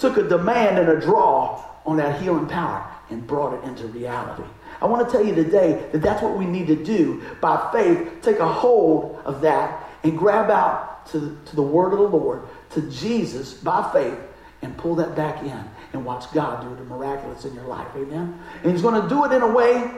took 0.00 0.16
a 0.16 0.22
demand 0.22 0.78
and 0.78 0.88
a 0.88 1.00
draw 1.00 1.64
on 1.86 1.98
that 1.98 2.20
healing 2.20 2.46
power 2.46 2.84
and 3.10 3.26
brought 3.26 3.52
it 3.52 3.68
into 3.68 3.86
reality. 3.88 4.48
I 4.80 4.86
want 4.86 5.06
to 5.06 5.12
tell 5.12 5.24
you 5.24 5.34
today 5.34 5.88
that 5.92 6.00
that's 6.00 6.22
what 6.22 6.38
we 6.38 6.46
need 6.46 6.66
to 6.68 6.76
do 6.76 7.22
by 7.40 7.70
faith. 7.72 8.22
Take 8.22 8.38
a 8.38 8.48
hold 8.48 9.20
of 9.24 9.40
that 9.42 9.88
and 10.02 10.16
grab 10.16 10.50
out 10.50 11.06
to, 11.08 11.38
to 11.46 11.56
the 11.56 11.62
word 11.62 11.92
of 11.92 11.98
the 11.98 12.08
Lord, 12.16 12.42
to 12.70 12.82
Jesus 12.90 13.54
by 13.54 13.90
faith, 13.92 14.18
and 14.62 14.76
pull 14.76 14.94
that 14.96 15.14
back 15.16 15.42
in 15.42 15.64
and 15.92 16.04
watch 16.04 16.30
God 16.32 16.62
do 16.62 16.74
the 16.76 16.84
miraculous 16.84 17.44
in 17.44 17.54
your 17.54 17.64
life. 17.64 17.88
Amen? 17.96 18.38
And 18.62 18.72
He's 18.72 18.82
going 18.82 19.00
to 19.00 19.08
do 19.08 19.24
it 19.24 19.32
in 19.32 19.42
a 19.42 19.52
way 19.52 19.90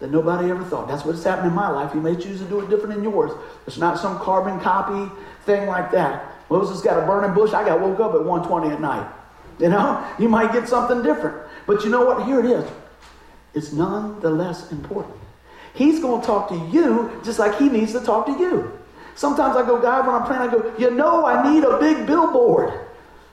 that 0.00 0.10
nobody 0.10 0.50
ever 0.50 0.64
thought. 0.64 0.88
That's 0.88 1.04
what's 1.04 1.22
happened 1.22 1.48
in 1.48 1.54
my 1.54 1.68
life. 1.68 1.92
He 1.92 2.00
may 2.00 2.16
choose 2.16 2.40
to 2.40 2.46
do 2.46 2.60
it 2.60 2.68
different 2.68 2.96
in 2.96 3.04
yours. 3.04 3.30
It's 3.66 3.78
not 3.78 3.98
some 3.98 4.18
carbon 4.18 4.58
copy 4.60 5.14
thing 5.44 5.68
like 5.68 5.92
that. 5.92 6.34
Moses 6.50 6.80
got 6.80 7.02
a 7.02 7.06
burning 7.06 7.34
bush. 7.34 7.52
I 7.52 7.64
got 7.64 7.80
woke 7.80 8.00
up 8.00 8.14
at 8.14 8.24
120 8.24 8.74
at 8.74 8.80
night. 8.80 9.10
You 9.58 9.68
know, 9.68 10.06
you 10.18 10.28
might 10.28 10.52
get 10.52 10.68
something 10.68 11.02
different. 11.02 11.36
But 11.66 11.84
you 11.84 11.90
know 11.90 12.04
what? 12.04 12.26
Here 12.26 12.40
it 12.40 12.46
is. 12.46 12.70
It's 13.54 13.72
none 13.72 14.20
the 14.20 14.30
less 14.30 14.72
important. 14.72 15.16
He's 15.74 16.00
going 16.00 16.20
to 16.20 16.26
talk 16.26 16.48
to 16.48 16.56
you 16.72 17.20
just 17.24 17.38
like 17.38 17.58
he 17.58 17.68
needs 17.68 17.92
to 17.92 18.00
talk 18.00 18.26
to 18.26 18.32
you. 18.32 18.78
Sometimes 19.14 19.56
I 19.56 19.66
go, 19.66 19.80
God, 19.80 20.06
when 20.06 20.16
I'm 20.16 20.26
praying, 20.26 20.42
I 20.42 20.50
go, 20.50 20.74
you 20.78 20.90
know, 20.90 21.24
I 21.26 21.52
need 21.52 21.64
a 21.64 21.78
big 21.78 22.06
billboard. 22.06 22.72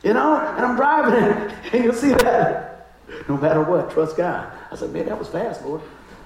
You 0.04 0.14
know, 0.14 0.38
and 0.38 0.66
I'm 0.66 0.76
driving 0.76 1.14
it, 1.14 1.54
and 1.74 1.84
you'll 1.84 1.94
see 1.94 2.14
that. 2.14 2.96
No 3.28 3.38
matter 3.38 3.64
what, 3.64 3.92
trust 3.92 4.16
God. 4.18 4.52
I 4.72 4.76
said, 4.76 4.92
man, 4.92 5.08
that 5.08 5.18
was 5.18 5.28
fast, 5.28 5.64
Lord. 5.66 5.82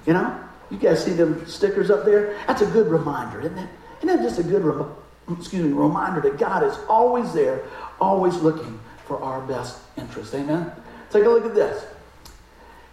You 0.06 0.12
know, 0.12 0.38
you 0.70 0.78
guys 0.78 1.04
see 1.04 1.12
them 1.12 1.46
stickers 1.46 1.90
up 1.90 2.04
there? 2.04 2.38
That's 2.46 2.62
a 2.62 2.66
good 2.66 2.88
reminder, 2.88 3.40
isn't 3.40 3.58
it? 3.58 3.68
Isn't 3.98 4.08
that 4.08 4.22
just 4.22 4.38
a 4.38 4.42
good 4.42 4.62
rem- 4.62 4.92
excuse 5.30 5.64
me, 5.64 5.72
reminder 5.72 6.20
that 6.20 6.38
God 6.38 6.62
is 6.62 6.76
always 6.88 7.32
there, 7.32 7.62
always 8.00 8.36
looking 8.36 8.78
for 9.06 9.22
our 9.22 9.40
best 9.42 9.78
interest. 9.96 10.34
Amen? 10.34 10.70
Take 11.10 11.24
a 11.24 11.28
look 11.28 11.44
at 11.44 11.54
this. 11.54 11.84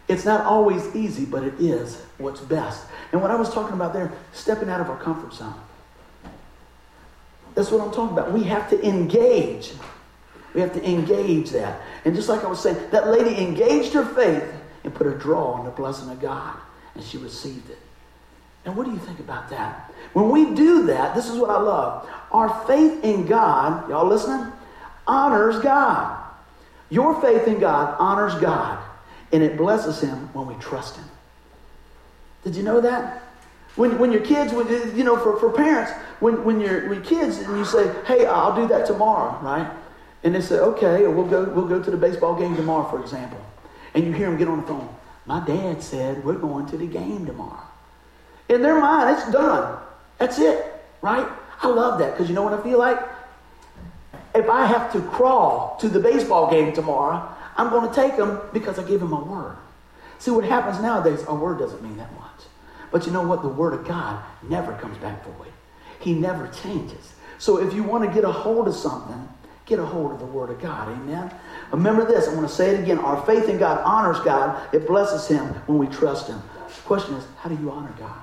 It's 0.08 0.26
not 0.26 0.46
always 0.46 0.94
easy, 0.96 1.26
but 1.26 1.44
it 1.44 1.54
is 1.60 2.02
what's 2.18 2.42
best. 2.42 2.86
And 3.12 3.22
what 3.22 3.32
I 3.32 3.36
was 3.36 3.54
talking 3.54 3.74
about 3.74 3.94
there, 3.94 4.12
stepping 4.34 4.70
out 4.70 4.82
of 4.82 4.90
our 4.90 4.98
comfort 4.98 5.34
zone. 5.34 5.54
That's 7.56 7.72
what 7.72 7.82
I'm 7.82 7.92
talking 7.92 8.18
about. 8.18 8.32
We 8.32 8.44
have 8.44 8.70
to 8.70 8.86
engage. 8.86 9.72
We 10.54 10.62
have 10.62 10.74
to 10.74 10.86
engage 10.88 11.52
that. 11.52 11.82
And 12.06 12.16
just 12.16 12.30
like 12.30 12.44
I 12.44 12.48
was 12.48 12.62
saying, 12.62 12.78
that 12.92 13.08
lady 13.08 13.42
engaged 13.42 13.94
her 13.94 14.06
faith 14.06 14.44
and 14.84 14.94
put 14.94 15.08
a 15.08 15.18
draw 15.18 15.54
on 15.54 15.66
the 15.66 15.72
blessing 15.72 16.10
of 16.10 16.20
God 16.20 16.58
and 16.96 17.04
she 17.04 17.18
received 17.18 17.70
it. 17.70 17.80
And 18.66 18.76
what 18.76 18.86
do 18.86 18.92
you 18.92 19.00
think 19.00 19.20
about 19.20 19.50
that? 19.50 19.92
When 20.14 20.30
we 20.30 20.54
do 20.54 20.86
that, 20.88 21.16
this 21.16 21.30
is 21.30 21.38
what 21.38 21.50
I 21.50 21.60
love. 21.60 22.08
Our 22.32 22.66
faith 22.66 23.04
in 23.04 23.26
God, 23.26 23.90
y'all 23.90 24.06
listening? 24.06 24.52
Honors 25.08 25.60
God. 25.60 26.18
Your 26.90 27.20
faith 27.22 27.48
in 27.48 27.60
God 27.60 27.96
honors 28.00 28.36
God, 28.36 28.78
and 29.32 29.42
it 29.42 29.58
blesses 29.58 30.02
Him 30.02 30.30
when 30.34 30.48
we 30.48 30.56
trust 30.56 30.98
Him. 30.98 31.06
Did 32.44 32.56
you 32.56 32.64
know 32.64 32.82
that? 32.82 33.24
When, 33.76 33.98
when 33.98 34.12
your 34.12 34.22
kids, 34.22 34.52
when, 34.52 34.68
you 34.98 35.04
know, 35.04 35.18
for, 35.18 35.40
for 35.40 35.50
parents, 35.50 35.92
when, 36.20 36.44
when 36.44 36.60
you're 36.60 36.90
when 36.90 37.02
kids 37.02 37.38
and 37.38 37.58
you 37.58 37.64
say, 37.64 37.94
hey, 38.06 38.26
I'll 38.26 38.56
do 38.56 38.68
that 38.68 38.86
tomorrow, 38.86 39.40
right? 39.42 39.72
And 40.24 40.36
they 40.36 40.42
say, 40.42 40.56
okay, 40.56 41.08
we'll 41.08 41.26
go, 41.26 41.46
we'll 41.46 41.68
go 41.68 41.82
to 41.82 41.92
the 41.92 41.98
baseball 41.98 42.36
game 42.36 42.56
tomorrow, 42.56 42.90
for 42.90 43.02
example. 43.02 43.40
And 43.94 44.04
you 44.04 44.12
hear 44.12 44.28
them 44.28 44.38
get 44.38 44.50
on 44.50 44.62
the 44.62 44.68
phone. 44.68 44.94
My 45.26 45.44
dad 45.46 45.82
said 45.82 46.24
we're 46.26 46.34
going 46.34 46.66
to 46.68 46.78
the 46.78 46.88
game 46.88 47.26
tomorrow. 47.26 47.64
In 48.50 48.62
their 48.62 48.80
mind, 48.80 49.18
it's 49.18 49.32
done. 49.32 49.80
That's 50.18 50.38
it, 50.40 50.66
right? 51.02 51.28
I 51.62 51.68
love 51.68 52.00
that 52.00 52.12
because 52.12 52.28
you 52.28 52.36
know 52.36 52.44
what 52.44 52.54
I 52.54 52.62
feel 52.62 52.78
like? 52.78 53.00
If 54.34 54.50
I 54.50 54.66
have 54.66 54.92
to 54.94 55.02
crawl 55.02 55.78
to 55.82 55.90
the 55.90 56.00
baseball 56.00 56.50
game 56.50 56.74
tomorrow, 56.74 57.28
I'm 57.58 57.70
going 57.70 57.90
to 57.90 57.96
take 57.96 58.16
them 58.18 58.40
because 58.54 58.80
I 58.80 58.84
gave 58.84 59.02
him 59.02 59.10
my 59.10 59.22
word. 59.22 59.58
See, 60.20 60.32
what 60.32 60.46
happens 60.46 60.80
nowadays, 60.82 61.24
our 61.26 61.36
word 61.36 61.60
doesn't 61.60 61.82
mean 61.82 61.98
that 61.98 62.14
much. 62.14 62.30
But 62.92 63.06
you 63.06 63.12
know 63.12 63.24
what? 63.24 63.42
The 63.42 63.48
word 63.48 63.74
of 63.74 63.86
God 63.88 64.24
never 64.48 64.74
comes 64.74 64.98
back 65.00 65.24
void. 65.26 65.52
He 66.00 66.14
never 66.14 66.48
changes. 66.48 67.14
So 67.38 67.58
if 67.58 67.74
you 67.74 67.84
want 67.84 68.08
to 68.08 68.14
get 68.14 68.24
a 68.24 68.32
hold 68.32 68.68
of 68.68 68.76
something, 68.76 69.28
get 69.66 69.80
a 69.80 69.86
hold 69.86 70.12
of 70.12 70.20
the 70.20 70.26
word 70.26 70.50
of 70.50 70.62
God. 70.62 70.90
Amen? 70.90 71.32
Remember 71.72 72.06
this. 72.06 72.28
I 72.28 72.34
want 72.36 72.48
to 72.48 72.54
say 72.54 72.76
it 72.76 72.80
again. 72.80 73.00
Our 73.00 73.26
faith 73.26 73.50
in 73.50 73.58
God 73.58 73.82
honors 73.84 74.20
God. 74.20 74.74
It 74.74 74.86
blesses 74.86 75.28
him 75.28 75.46
when 75.66 75.78
we 75.78 75.88
trust 75.88 76.28
him. 76.28 76.42
The 76.68 76.82
question 76.82 77.16
is, 77.16 77.26
how 77.38 77.50
do 77.50 77.56
you 77.56 77.72
honor 77.72 77.94
God? 77.98 78.22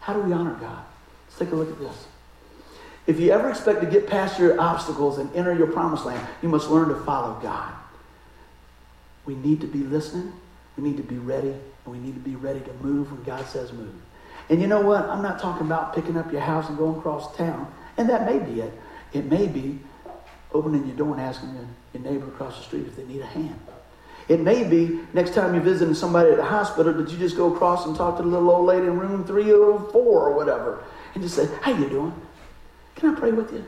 How 0.00 0.12
do 0.14 0.20
we 0.20 0.32
honor 0.32 0.54
God? 0.54 0.84
Let's 1.26 1.38
take 1.38 1.52
a 1.52 1.56
look 1.56 1.70
at 1.70 1.78
this. 1.78 2.06
If 3.08 3.18
you 3.18 3.30
ever 3.32 3.48
expect 3.48 3.80
to 3.80 3.86
get 3.86 4.06
past 4.06 4.38
your 4.38 4.60
obstacles 4.60 5.16
and 5.16 5.34
enter 5.34 5.54
your 5.54 5.68
promised 5.68 6.04
land, 6.04 6.24
you 6.42 6.48
must 6.50 6.68
learn 6.68 6.90
to 6.90 6.94
follow 6.94 7.40
God. 7.40 7.72
We 9.24 9.34
need 9.34 9.62
to 9.62 9.66
be 9.66 9.78
listening. 9.78 10.34
We 10.76 10.84
need 10.84 10.98
to 10.98 11.02
be 11.02 11.16
ready. 11.16 11.48
And 11.48 11.86
we 11.86 11.98
need 11.98 12.12
to 12.14 12.20
be 12.20 12.36
ready 12.36 12.60
to 12.60 12.72
move 12.82 13.10
when 13.10 13.24
God 13.24 13.46
says 13.46 13.72
move. 13.72 13.94
And 14.50 14.60
you 14.60 14.66
know 14.66 14.82
what? 14.82 15.04
I'm 15.06 15.22
not 15.22 15.40
talking 15.40 15.66
about 15.66 15.94
picking 15.94 16.18
up 16.18 16.30
your 16.30 16.42
house 16.42 16.68
and 16.68 16.76
going 16.76 16.98
across 16.98 17.34
town. 17.34 17.72
And 17.96 18.10
that 18.10 18.26
may 18.26 18.38
be 18.38 18.60
it. 18.60 18.74
It 19.14 19.24
may 19.24 19.46
be 19.46 19.78
opening 20.52 20.86
your 20.86 20.96
door 20.96 21.14
and 21.14 21.20
asking 21.22 21.54
your, 21.54 21.66
your 21.94 22.12
neighbor 22.12 22.28
across 22.28 22.58
the 22.58 22.64
street 22.64 22.86
if 22.86 22.94
they 22.96 23.04
need 23.04 23.22
a 23.22 23.26
hand. 23.26 23.58
It 24.28 24.40
may 24.40 24.64
be 24.64 25.00
next 25.14 25.32
time 25.32 25.54
you're 25.54 25.62
visiting 25.62 25.94
somebody 25.94 26.30
at 26.30 26.36
the 26.36 26.44
hospital, 26.44 26.92
did 26.92 27.10
you 27.10 27.16
just 27.16 27.38
go 27.38 27.54
across 27.54 27.86
and 27.86 27.96
talk 27.96 28.18
to 28.18 28.22
the 28.22 28.28
little 28.28 28.50
old 28.50 28.66
lady 28.66 28.86
in 28.86 28.98
room 28.98 29.24
304 29.24 29.94
or 29.94 30.34
whatever 30.34 30.84
and 31.14 31.22
just 31.22 31.36
say, 31.36 31.48
How 31.62 31.72
you 31.72 31.88
doing? 31.88 32.27
Can 32.98 33.14
I 33.14 33.18
pray 33.18 33.30
with 33.30 33.52
you? 33.52 33.64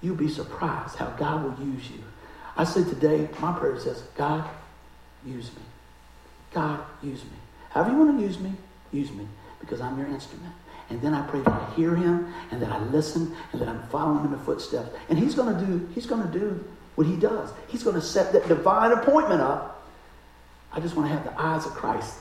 You'll 0.00 0.16
be 0.16 0.28
surprised 0.28 0.96
how 0.96 1.10
God 1.10 1.44
will 1.44 1.66
use 1.66 1.90
you. 1.90 2.02
I 2.56 2.64
say 2.64 2.82
today, 2.84 3.28
my 3.38 3.52
prayer 3.52 3.78
says, 3.78 4.02
God, 4.16 4.48
use 5.24 5.50
me. 5.54 5.62
God, 6.52 6.80
use 7.02 7.22
me. 7.22 7.36
However 7.70 7.90
you 7.90 7.98
want 7.98 8.18
to 8.18 8.24
use 8.24 8.38
me, 8.38 8.52
use 8.92 9.12
me 9.12 9.28
because 9.60 9.80
I'm 9.80 9.98
your 9.98 10.08
instrument. 10.08 10.54
And 10.88 11.02
then 11.02 11.12
I 11.12 11.26
pray 11.26 11.40
that 11.40 11.52
I 11.52 11.74
hear 11.74 11.94
him 11.94 12.32
and 12.50 12.62
that 12.62 12.70
I 12.70 12.82
listen 12.84 13.36
and 13.52 13.60
that 13.60 13.68
I'm 13.68 13.82
following 13.88 14.24
in 14.24 14.30
the 14.30 14.38
footsteps. 14.38 14.88
And 15.10 15.18
he's 15.18 15.34
going 15.34 15.54
to 15.54 15.66
do, 15.66 15.86
he's 15.94 16.06
going 16.06 16.22
to 16.22 16.38
do 16.38 16.64
what 16.94 17.06
he 17.06 17.16
does. 17.16 17.50
He's 17.68 17.82
going 17.82 17.96
to 17.96 18.02
set 18.02 18.32
that 18.32 18.48
divine 18.48 18.92
appointment 18.92 19.42
up. 19.42 19.86
I 20.72 20.80
just 20.80 20.96
want 20.96 21.10
to 21.10 21.14
have 21.14 21.24
the 21.24 21.38
eyes 21.38 21.66
of 21.66 21.72
Christ 21.72 22.14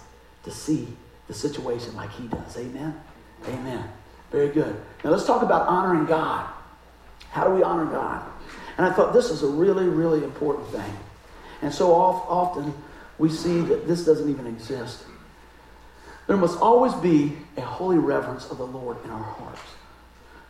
to 0.44 0.52
see 0.52 0.88
the 1.28 1.34
situation 1.34 1.96
like 1.96 2.12
he 2.12 2.28
does. 2.28 2.58
Amen. 2.58 3.00
Amen. 3.48 3.84
Very 4.36 4.50
good. 4.50 4.76
Now 5.02 5.12
let's 5.12 5.26
talk 5.26 5.44
about 5.44 5.66
honoring 5.66 6.08
God. 6.08 6.46
How 7.30 7.46
do 7.46 7.52
we 7.52 7.64
honor 7.64 7.86
God? 7.86 8.22
And 8.76 8.86
I 8.86 8.92
thought 8.92 9.14
this 9.14 9.30
is 9.30 9.44
a 9.44 9.48
really, 9.48 9.88
really 9.88 10.26
important 10.26 10.68
thing. 10.72 10.98
And 11.62 11.74
so 11.74 11.94
often 11.94 12.74
we 13.18 13.30
see 13.30 13.62
that 13.62 13.88
this 13.88 14.04
doesn't 14.04 14.30
even 14.30 14.46
exist. 14.46 15.06
There 16.28 16.36
must 16.36 16.60
always 16.60 16.94
be 16.96 17.38
a 17.56 17.62
holy 17.62 17.98
reverence 17.98 18.52
of 18.52 18.58
the 18.58 18.68
Lord 18.68 18.98
in 19.06 19.10
our 19.10 19.24
hearts. 19.24 19.62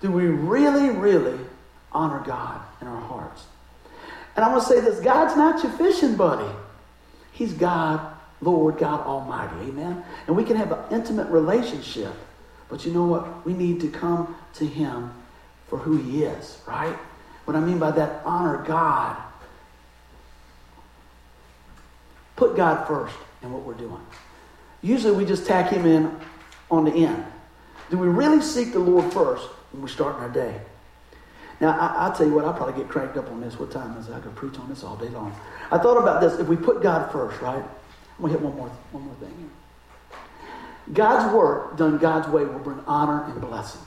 Do 0.02 0.10
we 0.10 0.26
really, 0.26 0.90
really 0.90 1.38
honor 1.92 2.24
God 2.26 2.62
in 2.82 2.88
our 2.88 3.02
hearts? 3.02 3.46
And 4.36 4.44
I 4.44 4.50
want 4.50 4.64
to 4.64 4.68
say 4.68 4.80
this 4.80 5.00
God's 5.00 5.38
not 5.38 5.62
your 5.62 5.74
fishing 5.74 6.16
buddy, 6.16 6.52
He's 7.34 7.54
God, 7.54 8.02
Lord, 8.42 8.80
God 8.80 9.02
Almighty. 9.02 9.70
Amen? 9.70 10.04
And 10.26 10.36
we 10.36 10.44
can 10.44 10.56
have 10.56 10.72
an 10.72 10.80
intimate 10.92 11.28
relationship. 11.28 12.16
But 12.70 12.86
you 12.86 12.92
know 12.92 13.06
what? 13.06 13.46
We 13.46 13.54
need 13.54 13.82
to 13.82 13.90
come 13.90 14.36
to 14.56 14.66
Him 14.66 15.12
for 15.68 15.78
who 15.78 15.98
He 15.98 16.24
is, 16.24 16.60
right? 16.68 16.96
What 17.46 17.56
I 17.56 17.60
mean 17.60 17.80
by 17.80 17.92
that, 17.92 18.22
honor 18.26 18.64
God. 18.66 19.18
Put 22.36 22.56
God 22.56 22.88
first 22.88 23.16
in 23.42 23.54
what 23.54 23.64
we're 23.64 23.74
doing. 23.76 24.02
Usually 24.82 25.16
we 25.16 25.26
just 25.26 25.46
tack 25.46 25.72
Him 25.72 25.86
in 25.86 26.20
on 26.70 26.86
the 26.86 26.92
end. 26.92 27.24
Do 27.90 27.98
we 27.98 28.08
really 28.08 28.42
seek 28.42 28.74
the 28.74 28.80
Lord 28.80 29.12
first 29.14 29.48
when 29.72 29.82
we're 29.82 29.88
starting 29.88 30.22
our 30.22 30.30
day? 30.30 30.60
Now, 31.62 31.78
I, 31.80 32.10
will 32.10 32.16
tell 32.16 32.28
you 32.28 32.34
what, 32.34 32.46
I'll 32.46 32.54
probably 32.54 32.82
get 32.82 32.90
cranked 32.90 33.16
up 33.16 33.30
on 33.30 33.40
this. 33.40 33.58
What 33.58 33.72
time 33.72 33.98
is 33.98 34.10
it? 34.10 34.14
I 34.14 34.20
could 34.20 34.36
preach 34.36 34.58
on 34.58 34.68
this 34.68 34.84
all 34.84 34.98
day 34.98 35.08
long. 35.10 35.34
I 35.72 35.78
thought 35.78 35.98
about 35.98 36.20
this. 36.20 36.38
If 36.40 36.48
we 36.48 36.58
put 36.58 36.82
God 36.82 37.12
first, 37.12 37.42
right? 37.42 37.64
I'm 37.64 38.22
going 38.22 38.34
to 38.34 38.40
hit 38.40 38.42
one 38.42 38.56
more, 38.58 38.70
one 38.92 39.04
more 39.04 39.16
thing 39.16 39.34
here. 39.38 39.50
God's 40.94 41.34
work 41.34 41.78
done 41.78 41.98
God's 41.98 42.28
way 42.28 42.46
will 42.46 42.60
bring 42.60 42.82
honor 42.86 43.24
and 43.26 43.42
blessing. 43.42 43.82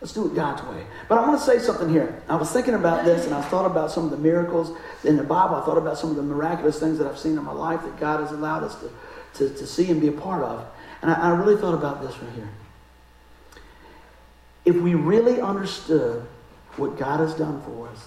Let's 0.00 0.12
do 0.12 0.26
it 0.26 0.34
God's 0.34 0.62
way. 0.64 0.84
But 1.08 1.18
I 1.18 1.28
want 1.28 1.38
to 1.38 1.46
say 1.46 1.60
something 1.60 1.88
here. 1.88 2.22
I 2.28 2.34
was 2.34 2.50
thinking 2.50 2.74
about 2.74 3.04
this 3.04 3.24
and 3.24 3.32
I 3.32 3.40
thought 3.42 3.66
about 3.66 3.92
some 3.92 4.04
of 4.04 4.10
the 4.10 4.16
miracles 4.16 4.76
in 5.04 5.16
the 5.16 5.22
Bible. 5.22 5.54
I 5.54 5.64
thought 5.64 5.78
about 5.78 5.96
some 5.96 6.10
of 6.10 6.16
the 6.16 6.22
miraculous 6.22 6.80
things 6.80 6.98
that 6.98 7.06
I've 7.06 7.18
seen 7.18 7.38
in 7.38 7.44
my 7.44 7.52
life 7.52 7.82
that 7.82 8.00
God 8.00 8.20
has 8.20 8.32
allowed 8.32 8.64
us 8.64 8.74
to, 8.80 8.90
to, 9.34 9.54
to 9.54 9.66
see 9.66 9.90
and 9.90 10.00
be 10.00 10.08
a 10.08 10.12
part 10.12 10.42
of. 10.42 10.66
And 11.02 11.10
I, 11.10 11.14
I 11.14 11.36
really 11.36 11.60
thought 11.60 11.74
about 11.74 12.02
this 12.02 12.18
right 12.18 12.32
here. 12.32 12.48
If 14.64 14.76
we 14.76 14.94
really 14.94 15.40
understood 15.40 16.26
what 16.76 16.98
God 16.98 17.20
has 17.20 17.34
done 17.34 17.62
for 17.62 17.88
us, 17.88 18.06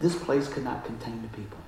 this 0.00 0.16
place 0.16 0.48
could 0.48 0.64
not 0.64 0.84
contain 0.84 1.22
the 1.22 1.28
people. 1.28 1.58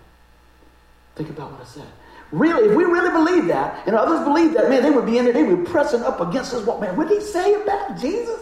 Think 1.14 1.28
about 1.30 1.52
what 1.52 1.60
I 1.60 1.64
said. 1.64 1.88
Really, 2.32 2.70
if 2.70 2.76
we 2.76 2.84
really 2.84 3.10
believe 3.10 3.46
that, 3.48 3.86
and 3.86 3.94
others 3.94 4.24
believe 4.24 4.54
that, 4.54 4.70
man, 4.70 4.82
they 4.82 4.90
would 4.90 5.04
be 5.04 5.18
in 5.18 5.26
there, 5.26 5.34
they 5.34 5.42
would 5.42 5.64
be 5.64 5.70
pressing 5.70 6.02
up 6.02 6.20
against 6.20 6.54
us. 6.54 6.64
What, 6.64 6.80
man, 6.80 6.96
what 6.96 7.08
did 7.08 7.20
he 7.20 7.24
say 7.24 7.54
about 7.54 8.00
Jesus? 8.00 8.40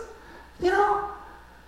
You 0.61 0.70
know, 0.70 1.11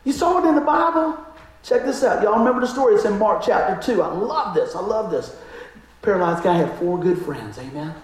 you 0.05 0.13
saw 0.13 0.39
it 0.39 0.49
in 0.49 0.55
the 0.55 0.61
Bible. 0.61 1.19
Check 1.65 1.85
this 1.85 2.05
out. 2.05 2.23
Y'all 2.23 2.39
remember 2.39 2.61
the 2.61 2.67
story? 2.67 2.95
It's 2.95 3.05
in 3.05 3.19
Mark 3.19 3.43
chapter 3.45 3.93
2. 3.93 4.03
I 4.03 4.13
love 4.13 4.55
this. 4.55 4.75
I 4.77 4.81
love 4.81 5.11
this. 5.11 5.37
Paralyzed 6.01 6.45
guy 6.45 6.57
had 6.57 6.79
four 6.79 6.99
good 6.99 7.21
friends. 7.25 7.59
Amen. 7.59 7.95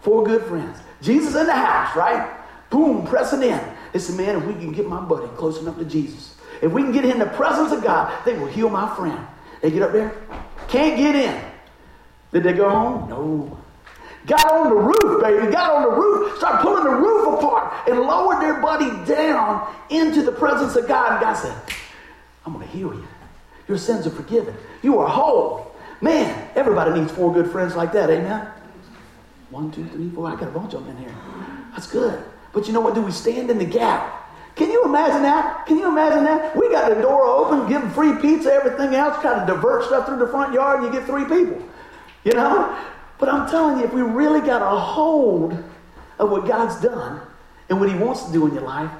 Four 0.00 0.24
good 0.24 0.44
friends. 0.44 0.78
Jesus 1.02 1.34
in 1.34 1.46
the 1.46 1.52
house, 1.52 1.94
right? 1.96 2.36
Boom, 2.70 3.06
pressing 3.06 3.42
in. 3.42 3.60
They 3.92 3.98
said, 3.98 4.16
man, 4.16 4.36
if 4.36 4.44
we 4.44 4.54
can 4.54 4.72
get 4.72 4.88
my 4.88 5.00
buddy 5.00 5.28
close 5.36 5.60
enough 5.60 5.78
to 5.78 5.84
Jesus, 5.84 6.36
if 6.62 6.72
we 6.72 6.82
can 6.82 6.92
get 6.92 7.04
in 7.04 7.18
the 7.18 7.26
presence 7.26 7.72
of 7.72 7.82
God, 7.82 8.12
they 8.24 8.36
will 8.36 8.46
heal 8.46 8.68
my 8.68 8.94
friend. 8.96 9.26
They 9.62 9.70
get 9.70 9.82
up 9.82 9.92
there, 9.92 10.14
can't 10.68 10.96
get 10.96 11.14
in. 11.14 11.55
Did 12.36 12.42
they 12.42 12.52
go 12.52 12.68
home? 12.68 13.08
No. 13.08 13.58
Got 14.26 14.44
on 14.52 14.68
the 14.68 14.76
roof, 14.76 15.22
baby. 15.22 15.50
Got 15.50 15.72
on 15.72 15.82
the 15.84 15.96
roof, 15.96 16.36
started 16.36 16.60
pulling 16.60 16.84
the 16.84 16.90
roof 16.90 17.38
apart, 17.38 17.88
and 17.88 17.98
lowered 17.98 18.42
their 18.42 18.60
buddy 18.60 18.90
down 19.10 19.74
into 19.88 20.22
the 20.22 20.32
presence 20.32 20.76
of 20.76 20.86
God. 20.86 21.12
And 21.12 21.20
God 21.22 21.32
said, 21.32 21.56
I'm 22.44 22.52
going 22.52 22.66
to 22.66 22.70
heal 22.70 22.92
you. 22.92 23.08
Your 23.68 23.78
sins 23.78 24.06
are 24.06 24.10
forgiven. 24.10 24.54
You 24.82 24.98
are 24.98 25.08
whole. 25.08 25.74
Man, 26.02 26.50
everybody 26.54 27.00
needs 27.00 27.10
four 27.10 27.32
good 27.32 27.50
friends 27.50 27.74
like 27.74 27.90
that. 27.92 28.10
Amen. 28.10 28.46
One, 29.48 29.70
two, 29.70 29.86
three, 29.86 30.10
four. 30.10 30.28
I 30.28 30.32
got 30.32 30.48
a 30.48 30.50
bunch 30.50 30.74
of 30.74 30.84
them 30.84 30.94
in 30.94 31.04
here. 31.04 31.14
That's 31.70 31.86
good. 31.86 32.22
But 32.52 32.66
you 32.66 32.74
know 32.74 32.82
what? 32.82 32.94
Do 32.94 33.00
we 33.00 33.12
stand 33.12 33.50
in 33.50 33.56
the 33.56 33.64
gap? 33.64 34.28
Can 34.56 34.70
you 34.70 34.84
imagine 34.84 35.22
that? 35.22 35.64
Can 35.64 35.78
you 35.78 35.88
imagine 35.88 36.24
that? 36.24 36.54
We 36.54 36.68
got 36.70 36.94
the 36.94 37.00
door 37.00 37.24
open, 37.24 37.66
give 37.66 37.80
them 37.80 37.90
free 37.92 38.14
pizza, 38.20 38.52
everything 38.52 38.94
else, 38.94 39.18
try 39.22 39.40
to 39.40 39.46
divert 39.46 39.84
stuff 39.84 40.04
through 40.04 40.18
the 40.18 40.28
front 40.28 40.52
yard, 40.52 40.82
and 40.82 40.92
you 40.92 41.00
get 41.00 41.08
three 41.08 41.24
people. 41.24 41.66
You 42.26 42.32
know? 42.32 42.76
But 43.18 43.28
I'm 43.28 43.48
telling 43.48 43.78
you, 43.78 43.84
if 43.84 43.92
we 43.92 44.02
really 44.02 44.40
got 44.40 44.60
a 44.60 44.78
hold 44.78 45.52
of 46.18 46.28
what 46.28 46.46
God's 46.46 46.82
done 46.82 47.20
and 47.68 47.78
what 47.78 47.88
He 47.88 47.96
wants 47.96 48.24
to 48.24 48.32
do 48.32 48.48
in 48.48 48.52
your 48.52 48.64
life, 48.64 48.90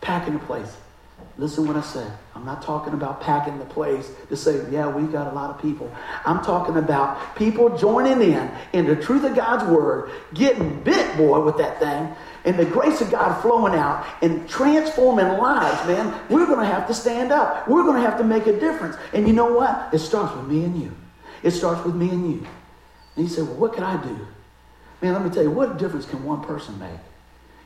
pack 0.00 0.22
packing 0.22 0.34
the 0.34 0.44
place. 0.46 0.76
Listen 1.36 1.66
what 1.66 1.76
I 1.76 1.80
said. 1.80 2.12
I'm 2.36 2.44
not 2.44 2.62
talking 2.62 2.92
about 2.92 3.20
packing 3.20 3.58
the 3.58 3.64
place 3.64 4.10
to 4.28 4.36
say, 4.36 4.64
yeah, 4.70 4.86
we've 4.86 5.10
got 5.10 5.32
a 5.32 5.34
lot 5.34 5.50
of 5.50 5.60
people. 5.60 5.92
I'm 6.24 6.42
talking 6.44 6.76
about 6.76 7.34
people 7.34 7.76
joining 7.76 8.22
in 8.22 8.50
in 8.72 8.86
the 8.86 8.94
truth 8.94 9.24
of 9.24 9.34
God's 9.34 9.64
word, 9.64 10.12
getting 10.32 10.80
bit, 10.82 11.16
boy, 11.16 11.40
with 11.40 11.58
that 11.58 11.80
thing, 11.80 12.14
and 12.44 12.56
the 12.56 12.66
grace 12.66 13.00
of 13.00 13.10
God 13.10 13.40
flowing 13.42 13.74
out 13.74 14.06
and 14.22 14.48
transforming 14.48 15.26
lives, 15.26 15.86
man. 15.88 16.14
We're 16.28 16.46
going 16.46 16.60
to 16.60 16.72
have 16.72 16.86
to 16.86 16.94
stand 16.94 17.32
up. 17.32 17.66
We're 17.68 17.82
going 17.82 18.00
to 18.00 18.08
have 18.08 18.18
to 18.18 18.24
make 18.24 18.46
a 18.46 18.58
difference. 18.58 18.96
And 19.12 19.26
you 19.26 19.32
know 19.32 19.52
what? 19.52 19.92
It 19.92 19.98
starts 19.98 20.36
with 20.36 20.46
me 20.46 20.64
and 20.64 20.80
you. 20.80 20.94
It 21.42 21.52
starts 21.52 21.84
with 21.84 21.94
me 21.94 22.10
and 22.10 22.30
you. 22.30 22.46
And 23.16 23.28
you 23.28 23.30
say, 23.30 23.42
well, 23.42 23.54
what 23.54 23.74
can 23.74 23.84
I 23.84 24.02
do? 24.02 24.26
Man, 25.02 25.14
let 25.14 25.24
me 25.24 25.30
tell 25.30 25.42
you, 25.42 25.50
what 25.50 25.78
difference 25.78 26.06
can 26.06 26.22
one 26.24 26.42
person 26.42 26.78
make? 26.78 26.98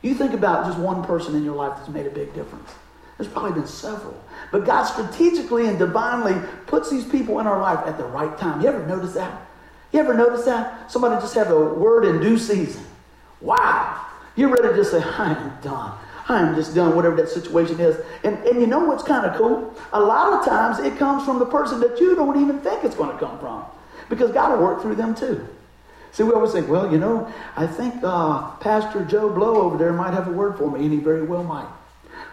You 0.01 0.13
think 0.13 0.33
about 0.33 0.65
just 0.65 0.77
one 0.77 1.03
person 1.03 1.35
in 1.35 1.43
your 1.43 1.55
life 1.55 1.77
that's 1.77 1.89
made 1.89 2.05
a 2.05 2.11
big 2.11 2.33
difference. 2.33 2.69
There's 3.17 3.31
probably 3.31 3.53
been 3.53 3.67
several. 3.67 4.21
But 4.51 4.65
God 4.65 4.83
strategically 4.83 5.67
and 5.67 5.79
divinely 5.79 6.35
puts 6.67 6.89
these 6.89 7.05
people 7.05 7.39
in 7.39 7.47
our 7.47 7.59
life 7.59 7.85
at 7.87 7.97
the 7.97 8.03
right 8.03 8.37
time. 8.37 8.61
You 8.61 8.67
ever 8.67 8.85
notice 8.85 9.13
that? 9.13 9.47
You 9.91 9.99
ever 9.99 10.13
notice 10.13 10.43
that? 10.45 10.91
Somebody 10.91 11.15
just 11.21 11.33
have 11.35 11.49
a 11.51 11.65
word 11.73 12.05
in 12.05 12.19
due 12.21 12.37
season. 12.37 12.83
Wow. 13.39 14.05
You're 14.35 14.49
ready 14.49 14.67
to 14.67 14.75
just 14.75 14.91
say, 14.91 15.01
I 15.01 15.33
am 15.33 15.57
done. 15.61 15.97
I 16.27 16.41
am 16.41 16.55
just 16.55 16.75
done, 16.75 16.95
whatever 16.95 17.15
that 17.17 17.29
situation 17.29 17.79
is. 17.79 18.03
And, 18.23 18.37
and 18.39 18.59
you 18.59 18.67
know 18.67 18.79
what's 18.79 19.03
kind 19.03 19.25
of 19.25 19.37
cool? 19.37 19.73
A 19.93 19.99
lot 19.99 20.33
of 20.33 20.45
times 20.45 20.79
it 20.79 20.97
comes 20.97 21.23
from 21.23 21.39
the 21.39 21.45
person 21.45 21.79
that 21.81 21.99
you 21.99 22.15
don't 22.15 22.41
even 22.41 22.59
think 22.59 22.83
it's 22.83 22.95
going 22.95 23.11
to 23.11 23.17
come 23.17 23.39
from. 23.39 23.63
Because 24.09 24.31
God 24.31 24.51
will 24.51 24.65
work 24.65 24.81
through 24.81 24.95
them 24.95 25.15
too. 25.15 25.47
See, 26.11 26.23
we 26.23 26.31
always 26.31 26.53
think, 26.53 26.69
well, 26.69 26.89
you 26.91 26.97
know, 26.97 27.31
I 27.57 27.67
think 27.67 27.95
uh, 28.01 28.51
Pastor 28.57 29.03
Joe 29.03 29.29
Blow 29.29 29.61
over 29.61 29.77
there 29.77 29.91
might 29.91 30.13
have 30.13 30.29
a 30.29 30.31
word 30.31 30.57
for 30.57 30.71
me, 30.71 30.85
and 30.85 30.93
he 30.93 30.99
very 30.99 31.23
well 31.23 31.43
might. 31.43 31.67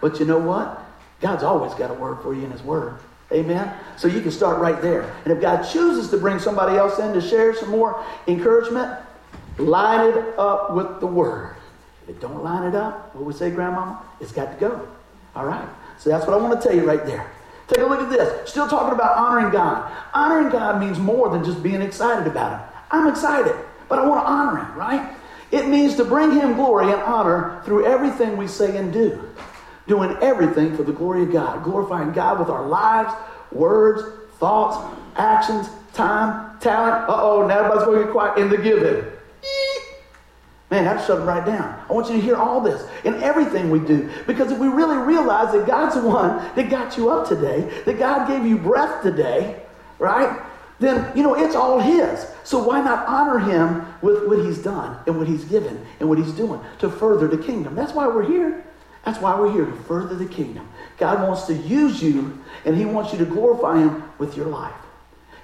But 0.01 0.21
you 0.21 0.27
know 0.27 0.39
what? 0.39 0.81
God's 1.21 1.43
always 1.43 1.75
got 1.75 1.91
a 1.91 1.95
word 1.95 2.23
for 2.23 2.33
you 2.35 2.45
in 2.45 2.51
his 2.51 2.63
word. 2.63 2.99
Amen? 3.33 3.73
So 3.97 4.09
you 4.09 4.21
can 4.21 4.31
start 4.31 4.61
right 4.61 4.81
there. 4.83 5.13
And 5.25 5.33
if 5.33 5.41
God 5.41 5.63
chooses 5.63 6.11
to 6.11 6.17
bring 6.17 6.39
somebody 6.39 6.77
else 6.77 6.99
in 6.99 7.13
to 7.15 7.21
share 7.21 7.55
some 7.55 7.71
more 7.71 8.05
encouragement, 8.29 8.99
line 9.59 10.11
it 10.11 10.39
up 10.39 10.75
with 10.75 11.01
the 11.01 11.07
word. 11.07 11.57
If 12.05 12.11
it 12.11 12.21
don't 12.21 12.43
line 12.43 12.65
it 12.65 12.75
up, 12.75 13.15
what 13.15 13.25
we 13.25 13.33
say, 13.33 13.51
Grandmama? 13.51 14.03
It's 14.21 14.33
got 14.33 14.53
to 14.53 14.61
go. 14.61 14.89
All 15.35 15.47
right? 15.47 15.69
So 15.99 16.11
that's 16.11 16.27
what 16.27 16.35
I 16.35 16.43
want 16.43 16.61
to 16.61 16.69
tell 16.69 16.77
you 16.77 16.85
right 16.85 17.05
there. 17.07 17.31
Take 17.69 17.79
a 17.79 17.87
look 17.87 18.01
at 18.01 18.11
this. 18.11 18.51
Still 18.51 18.69
talking 18.69 18.95
about 18.95 19.17
honoring 19.17 19.51
God. 19.51 19.91
Honoring 20.13 20.51
God 20.51 20.81
means 20.81 20.99
more 20.99 21.31
than 21.31 21.45
just 21.45 21.63
being 21.63 21.81
excited 21.81 22.27
about 22.27 22.61
Him. 22.61 22.69
I'm 22.91 23.09
excited, 23.09 23.55
but 23.89 23.99
I 23.99 24.07
want 24.07 24.25
to 24.25 24.31
honor 24.31 24.65
Him, 24.65 24.75
right? 24.75 25.17
It 25.51 25.69
means 25.69 25.97
to 25.97 26.05
bring 26.05 26.33
Him 26.33 26.55
glory 26.55 26.93
and 26.93 27.01
honor 27.03 27.63
through 27.65 27.87
everything 27.87 28.37
we 28.37 28.49
say 28.49 28.77
and 28.77 28.93
do. 28.93 29.29
Doing 29.87 30.17
everything 30.23 30.77
for 30.77 30.83
the 30.83 30.93
glory 30.93 31.25
of 31.25 31.33
God. 31.33 31.65
Glorifying 31.65 32.13
God 32.13 32.39
with 32.39 32.49
our 32.49 32.67
lives, 32.67 33.13
words, 33.51 34.03
thoughts, 34.39 34.79
actions, 35.17 35.69
time, 35.93 36.59
talent. 36.61 37.09
Uh 37.09 37.21
oh, 37.21 37.47
now 37.47 37.59
everybody's 37.59 37.85
going 37.85 37.99
to 37.99 38.05
get 38.05 38.13
quiet 38.13 38.39
in 38.39 38.49
the 38.49 38.59
giving. 38.59 39.05
Man, 40.73 40.97
to 40.97 41.03
shut 41.05 41.19
them 41.19 41.29
right 41.29 41.45
down. 41.45 41.85
I 41.87 41.93
want 41.93 42.09
you 42.09 42.17
to 42.17 42.21
hear 42.23 42.35
all 42.35 42.59
this 42.63 42.83
in 43.05 43.23
everything 43.23 43.71
we 43.71 43.79
do. 43.79 44.09
Because 44.27 44.51
if 44.51 44.59
we 44.59 44.69
really 44.69 44.97
realize 44.97 45.53
that 45.53 45.67
God's 45.67 45.97
the 45.97 46.09
one 46.09 46.39
that 46.57 46.71
got 46.71 46.97
you 46.97 47.11
up 47.11 47.29
today, 47.29 47.71
that 47.85 47.99
God 47.99 48.27
gave 48.27 48.47
you 48.47 48.57
breath 48.57 49.03
today, 49.03 49.61
right? 49.99 50.41
Then, 50.81 51.15
you 51.15 51.23
know, 51.23 51.35
it's 51.35 51.55
all 51.55 51.79
His. 51.79 52.27
So 52.43 52.67
why 52.67 52.81
not 52.81 53.07
honor 53.07 53.39
Him 53.39 53.85
with 54.01 54.27
what 54.27 54.39
He's 54.39 54.61
done 54.61 54.99
and 55.07 55.19
what 55.19 55.29
He's 55.29 55.45
given 55.45 55.85
and 56.01 56.09
what 56.09 56.17
He's 56.17 56.33
doing 56.33 56.59
to 56.79 56.89
further 56.89 57.29
the 57.29 57.37
kingdom? 57.37 57.75
That's 57.75 57.93
why 57.93 58.07
we're 58.07 58.27
here. 58.27 58.65
That's 59.05 59.19
why 59.19 59.39
we're 59.39 59.53
here 59.53 59.67
to 59.67 59.77
further 59.83 60.15
the 60.15 60.25
kingdom. 60.25 60.67
God 60.97 61.29
wants 61.29 61.45
to 61.49 61.55
use 61.55 62.03
you 62.03 62.43
and 62.65 62.79
He 62.79 62.87
wants 62.87 63.13
you 63.13 63.19
to 63.19 63.27
glorify 63.27 63.77
Him 63.77 64.05
with 64.17 64.39
your 64.39 64.47
life. 64.47 64.73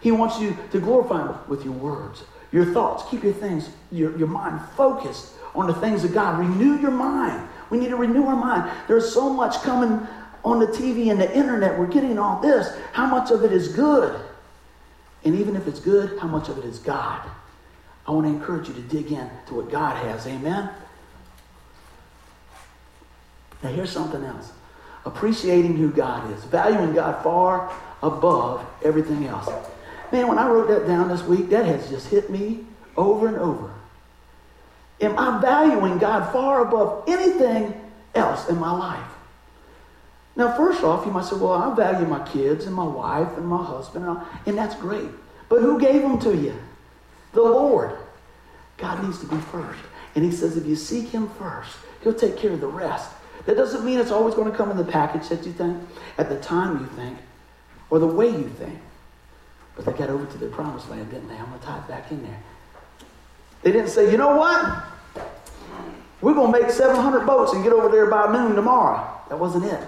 He 0.00 0.10
wants 0.10 0.40
you 0.40 0.56
to 0.72 0.80
glorify 0.80 1.26
Him 1.26 1.36
with 1.48 1.66
your 1.66 1.74
words, 1.74 2.24
your 2.52 2.66
thoughts. 2.66 3.08
Keep 3.10 3.24
your 3.24 3.32
things, 3.32 3.68
your, 3.90 4.16
your 4.18 4.28
mind 4.28 4.60
focused 4.76 5.34
on 5.54 5.66
the 5.66 5.74
things 5.74 6.04
of 6.04 6.12
God. 6.12 6.38
Renew 6.38 6.80
your 6.80 6.90
mind. 6.90 7.48
We 7.70 7.78
need 7.78 7.88
to 7.88 7.96
renew 7.96 8.24
our 8.26 8.36
mind. 8.36 8.70
There's 8.86 9.12
so 9.12 9.32
much 9.32 9.62
coming 9.62 10.06
on 10.44 10.60
the 10.60 10.66
TV 10.66 11.10
and 11.10 11.20
the 11.20 11.34
internet. 11.36 11.78
We're 11.78 11.86
getting 11.86 12.18
all 12.18 12.40
this. 12.40 12.74
How 12.92 13.06
much 13.06 13.30
of 13.30 13.44
it 13.44 13.52
is 13.52 13.68
good? 13.68 14.18
And 15.24 15.38
even 15.38 15.56
if 15.56 15.66
it's 15.66 15.80
good, 15.80 16.18
how 16.18 16.28
much 16.28 16.48
of 16.48 16.58
it 16.58 16.64
is 16.64 16.78
God? 16.78 17.28
I 18.06 18.12
want 18.12 18.26
to 18.26 18.32
encourage 18.32 18.68
you 18.68 18.74
to 18.74 18.80
dig 18.80 19.12
in 19.12 19.28
to 19.48 19.54
what 19.54 19.70
God 19.70 19.96
has. 20.06 20.26
Amen? 20.26 20.70
Now, 23.62 23.70
here's 23.70 23.90
something 23.90 24.22
else 24.24 24.52
appreciating 25.04 25.76
who 25.76 25.90
God 25.90 26.30
is, 26.32 26.44
valuing 26.44 26.92
God 26.92 27.22
far 27.22 27.72
above 28.02 28.66
everything 28.84 29.26
else. 29.26 29.48
Man, 30.12 30.28
when 30.28 30.38
I 30.38 30.48
wrote 30.48 30.68
that 30.68 30.86
down 30.86 31.08
this 31.08 31.22
week, 31.22 31.50
that 31.50 31.66
has 31.66 31.88
just 31.88 32.08
hit 32.08 32.30
me 32.30 32.64
over 32.96 33.28
and 33.28 33.36
over. 33.36 33.70
Am 35.00 35.18
I 35.18 35.40
valuing 35.40 35.98
God 35.98 36.32
far 36.32 36.66
above 36.66 37.04
anything 37.06 37.74
else 38.14 38.48
in 38.48 38.58
my 38.58 38.72
life? 38.72 39.06
Now, 40.34 40.56
first 40.56 40.82
off, 40.82 41.04
you 41.04 41.12
might 41.12 41.24
say, 41.24 41.36
well, 41.36 41.52
I 41.52 41.74
value 41.74 42.06
my 42.06 42.26
kids 42.28 42.66
and 42.66 42.74
my 42.74 42.86
wife 42.86 43.36
and 43.36 43.46
my 43.46 43.62
husband, 43.62 44.06
and, 44.06 44.18
and 44.46 44.56
that's 44.56 44.76
great. 44.76 45.08
But 45.48 45.62
who 45.62 45.80
gave 45.80 46.02
them 46.02 46.18
to 46.20 46.36
you? 46.36 46.54
The 47.32 47.42
Lord. 47.42 47.96
God 48.76 49.02
needs 49.02 49.18
to 49.20 49.26
be 49.26 49.36
first. 49.36 49.80
And 50.14 50.24
he 50.24 50.30
says, 50.30 50.56
if 50.56 50.64
you 50.64 50.76
seek 50.76 51.08
him 51.08 51.28
first, 51.30 51.76
he'll 52.02 52.14
take 52.14 52.36
care 52.36 52.52
of 52.52 52.60
the 52.60 52.68
rest. 52.68 53.10
That 53.46 53.56
doesn't 53.56 53.84
mean 53.84 53.98
it's 53.98 54.10
always 54.10 54.34
going 54.34 54.50
to 54.50 54.56
come 54.56 54.70
in 54.70 54.76
the 54.76 54.84
package 54.84 55.28
that 55.28 55.44
you 55.44 55.52
think, 55.52 55.76
at 56.18 56.28
the 56.28 56.38
time 56.38 56.78
you 56.78 56.86
think, 56.96 57.18
or 57.90 57.98
the 57.98 58.06
way 58.06 58.28
you 58.28 58.48
think. 58.48 58.78
But 59.78 59.86
they 59.86 59.92
got 59.92 60.10
over 60.10 60.26
to 60.26 60.38
the 60.38 60.48
promised 60.48 60.90
land, 60.90 61.08
didn't 61.08 61.28
they? 61.28 61.36
I'm 61.36 61.46
going 61.46 61.60
to 61.60 61.64
tie 61.64 61.78
it 61.78 61.86
back 61.86 62.10
in 62.10 62.20
there. 62.24 62.42
They 63.62 63.70
didn't 63.70 63.90
say, 63.90 64.10
you 64.10 64.18
know 64.18 64.36
what? 64.36 64.82
We're 66.20 66.34
going 66.34 66.52
to 66.52 66.60
make 66.60 66.68
700 66.72 67.24
boats 67.24 67.52
and 67.52 67.62
get 67.62 67.72
over 67.72 67.88
there 67.88 68.06
by 68.06 68.32
noon 68.32 68.56
tomorrow. 68.56 69.08
That 69.28 69.38
wasn't 69.38 69.66
it. 69.66 69.80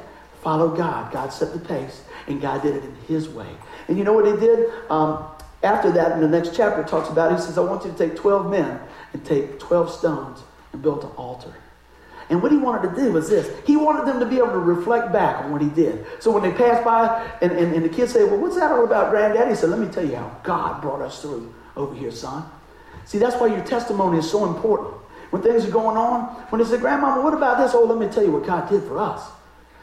Follow 0.43 0.69
God. 0.77 1.13
God 1.13 1.33
set 1.33 1.53
the 1.53 1.59
pace, 1.59 2.05
and 2.29 2.41
God 2.41 2.63
did 2.63 2.77
it 2.77 2.85
in 2.85 2.95
His 3.09 3.29
way. 3.29 3.49
And 3.89 3.99
you 3.99 4.05
know 4.05 4.13
what 4.13 4.27
He 4.27 4.37
did? 4.39 4.71
Um, 4.89 5.25
after 5.65 5.91
that, 5.91 6.13
in 6.13 6.21
the 6.21 6.29
next 6.29 6.55
chapter, 6.55 6.85
talks 6.85 7.09
about, 7.09 7.33
He 7.33 7.45
says, 7.45 7.59
I 7.59 7.63
want 7.63 7.85
you 7.85 7.91
to 7.91 7.99
take 7.99 8.15
12 8.15 8.49
men 8.49 8.79
and 9.13 9.27
take 9.27 9.59
12 9.59 9.93
stones 9.93 10.39
and 10.73 10.81
build 10.81 11.03
an 11.03 11.11
altar. 11.17 11.53
And 12.31 12.41
what 12.41 12.53
he 12.53 12.59
wanted 12.59 12.95
to 12.95 13.03
do 13.03 13.13
was 13.13 13.29
this. 13.29 13.51
He 13.67 13.77
wanted 13.77 14.07
them 14.07 14.21
to 14.21 14.27
be 14.27 14.37
able 14.37 14.53
to 14.53 14.59
reflect 14.59 15.13
back 15.13 15.45
on 15.45 15.51
what 15.51 15.61
he 15.61 15.69
did. 15.69 16.07
So 16.21 16.31
when 16.31 16.45
they 16.45 16.53
passed 16.57 16.85
by 16.85 17.29
and, 17.43 17.51
and, 17.51 17.75
and 17.75 17.85
the 17.85 17.89
kids 17.89 18.13
say, 18.13 18.23
Well, 18.23 18.39
what's 18.39 18.55
that 18.55 18.71
all 18.71 18.85
about, 18.85 19.11
Granddaddy? 19.11 19.51
He 19.51 19.57
said, 19.57 19.71
Let 19.71 19.81
me 19.81 19.89
tell 19.89 20.07
you 20.07 20.15
how 20.15 20.41
God 20.45 20.81
brought 20.81 21.03
us 21.03 21.21
through 21.21 21.53
over 21.77 21.95
here, 21.95 22.13
son. 22.13 22.45
See, 23.05 23.19
that's 23.19 23.35
why 23.37 23.49
your 23.49 23.65
testimony 23.65 24.19
is 24.19 24.31
so 24.31 24.47
important. 24.47 24.95
When 25.31 25.43
things 25.43 25.65
are 25.65 25.71
going 25.71 25.97
on, 25.97 26.23
when 26.51 26.63
they 26.63 26.69
say, 26.69 26.79
Grandmama, 26.79 27.23
what 27.23 27.35
about 27.35 27.59
this? 27.59 27.73
Oh, 27.75 27.85
let 27.85 27.99
me 27.99 28.13
tell 28.13 28.25
you 28.25 28.31
what 28.31 28.47
God 28.47 28.69
did 28.69 28.85
for 28.85 28.99
us. 28.99 29.29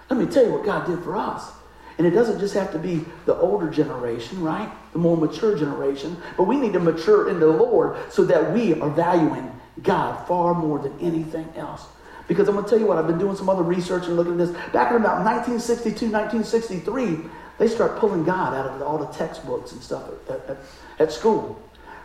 Let 0.10 0.18
me 0.18 0.26
tell 0.26 0.45
you 0.45 0.54
what 0.54 0.64
God 0.66 0.88
did 0.88 1.04
for 1.04 1.18
us. 1.18 1.52
And 1.98 2.08
it 2.08 2.12
doesn't 2.12 2.39
just 2.39 2.54
have 2.54 2.72
to 2.72 2.80
be 2.80 3.04
the 3.26 3.36
older 3.36 3.70
generation, 3.70 4.41
right? 4.41 4.72
The 4.93 5.00
more 5.00 5.18
mature 5.18 5.58
generation. 5.58 6.16
But 6.38 6.43
we 6.43 6.56
need 6.58 6.74
to 6.74 6.80
mature 6.80 7.30
in 7.30 7.39
the 7.39 7.48
Lord 7.48 7.98
so 8.12 8.24
that 8.26 8.54
we 8.54 8.80
are 8.80 8.89
valuing 8.89 9.52
God 9.82 10.28
far 10.28 10.54
more 10.54 10.80
than 10.80 10.98
anything 11.00 11.52
else. 11.56 11.86
Because 12.28 12.47
I'm 12.47 12.55
going 12.55 12.65
to 12.65 12.69
tell 12.69 12.80
you 12.80 12.86
what, 12.86 12.97
I've 12.97 13.07
been 13.07 13.19
doing 13.19 13.36
some 13.36 13.49
other 13.49 13.63
research 13.63 14.05
and 14.07 14.15
looking 14.17 14.34
at 14.34 14.39
this. 14.39 14.49
Back 14.73 14.91
in 14.91 14.97
about 14.97 15.23
1962, 15.23 16.11
1963, 16.11 17.30
they 17.57 17.67
start 17.67 17.97
pulling 17.97 18.23
God 18.23 18.53
out 18.53 18.67
of 18.69 18.82
all 18.82 18.97
the 18.97 19.07
textbooks 19.07 19.71
and 19.71 19.82
stuff 19.82 20.03
at, 20.30 20.49
at, 20.49 20.57
at 20.99 21.11
school. 21.11 21.61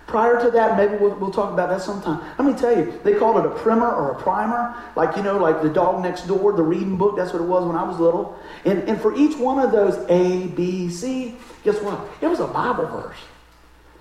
Prior 0.06 0.40
to 0.44 0.50
that, 0.50 0.76
maybe 0.76 0.96
we'll, 0.96 1.14
we'll, 1.16 1.30
talk 1.30 1.52
about 1.52 1.70
that 1.70 1.80
sometime. 1.80 2.20
Let 2.38 2.46
me 2.46 2.58
tell 2.58 2.76
you, 2.76 2.98
they 3.04 3.14
called 3.14 3.44
it 3.44 3.46
a 3.46 3.54
primer 3.54 3.90
or 3.90 4.12
a 4.12 4.20
primer, 4.20 4.74
like, 4.96 5.16
you 5.16 5.22
know, 5.22 5.38
like 5.38 5.62
the 5.62 5.68
dog 5.68 6.02
next 6.02 6.26
door, 6.26 6.52
the 6.52 6.62
reading 6.62 6.96
book. 6.96 7.16
That's 7.16 7.32
what 7.32 7.40
it 7.40 7.46
was 7.46 7.66
when 7.66 7.76
I 7.76 7.84
was 7.84 7.98
little. 7.98 8.36
And, 8.64 8.88
and 8.88 9.00
for 9.00 9.14
each 9.16 9.36
one 9.36 9.58
of 9.64 9.72
those 9.72 9.96
A, 10.10 10.48
B, 10.48 10.90
C, 10.90 11.36
guess 11.64 11.80
what? 11.80 12.00
It 12.20 12.26
was 12.26 12.40
a 12.40 12.46
Bible 12.46 12.86
verse. 12.86 13.16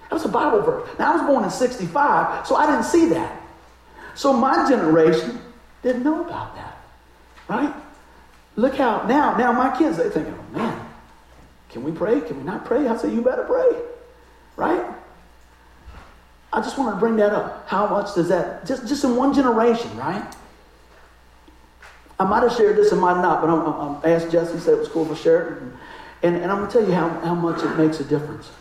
It 0.09 0.13
was 0.13 0.25
a 0.25 0.29
Bible 0.29 0.61
verse. 0.61 0.89
Now, 0.99 1.13
I 1.13 1.15
was 1.15 1.25
born 1.25 1.43
in 1.43 1.49
65, 1.49 2.47
so 2.47 2.55
I 2.55 2.65
didn't 2.65 2.83
see 2.83 3.05
that. 3.09 3.41
So 4.15 4.33
my 4.33 4.67
generation 4.67 5.39
didn't 5.83 6.03
know 6.03 6.25
about 6.25 6.55
that, 6.55 6.77
right? 7.47 7.73
Look 8.55 8.75
how, 8.75 9.03
now, 9.07 9.35
now 9.37 9.51
my 9.51 9.75
kids, 9.77 9.97
they're 9.97 10.09
thinking, 10.09 10.37
oh, 10.37 10.57
man, 10.57 10.85
can 11.69 11.83
we 11.83 11.91
pray? 11.91 12.21
Can 12.21 12.37
we 12.37 12.43
not 12.43 12.65
pray? 12.65 12.87
I 12.87 12.97
say, 12.97 13.13
you 13.13 13.21
better 13.21 13.43
pray, 13.43 13.81
right? 14.57 14.85
I 16.53 16.61
just 16.61 16.77
wanted 16.77 16.91
to 16.91 16.97
bring 16.97 17.15
that 17.15 17.31
up. 17.31 17.67
How 17.67 17.87
much 17.87 18.13
does 18.13 18.27
that, 18.27 18.65
just, 18.65 18.87
just 18.87 19.03
in 19.03 19.15
one 19.15 19.33
generation, 19.33 19.95
right? 19.97 20.35
I 22.19 22.25
might 22.25 22.43
have 22.43 22.53
shared 22.53 22.75
this 22.75 22.91
and 22.91 23.01
might 23.01 23.21
not, 23.21 23.41
but 23.41 23.49
I'm, 23.49 23.65
I'm, 23.65 24.11
asked 24.11 24.31
Jesse, 24.31 24.59
said 24.59 24.73
it 24.73 24.79
was 24.79 24.89
cool 24.89 25.09
I 25.11 25.15
share 25.15 25.47
it. 25.47 25.61
And, 25.61 25.73
and, 26.23 26.35
and 26.43 26.51
I'm 26.51 26.57
going 26.59 26.69
to 26.69 26.79
tell 26.79 26.87
you 26.87 26.93
how, 26.93 27.09
how 27.21 27.33
much 27.33 27.63
it 27.63 27.75
makes 27.77 27.99
a 27.99 28.03
difference. 28.03 28.51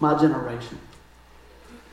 My 0.00 0.18
generation. 0.18 0.78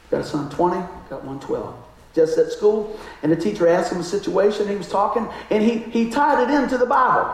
Got 0.10 0.22
a 0.22 0.24
son 0.24 0.50
20, 0.50 0.78
got 1.10 1.24
one 1.26 1.40
12. 1.42 1.87
Just 2.18 2.40
at 2.40 2.52
school, 2.52 3.00
and 3.22 3.32
the 3.32 3.36
teacher 3.36 3.68
asked 3.68 3.92
him 3.92 4.00
a 4.00 4.04
situation, 4.04 4.68
he 4.68 4.76
was 4.76 4.90
talking, 4.90 5.30
and 5.52 5.62
he, 5.62 5.78
he 5.78 6.10
tied 6.10 6.50
it 6.50 6.52
into 6.52 6.76
the 6.76 6.88
Bible. 6.88 7.32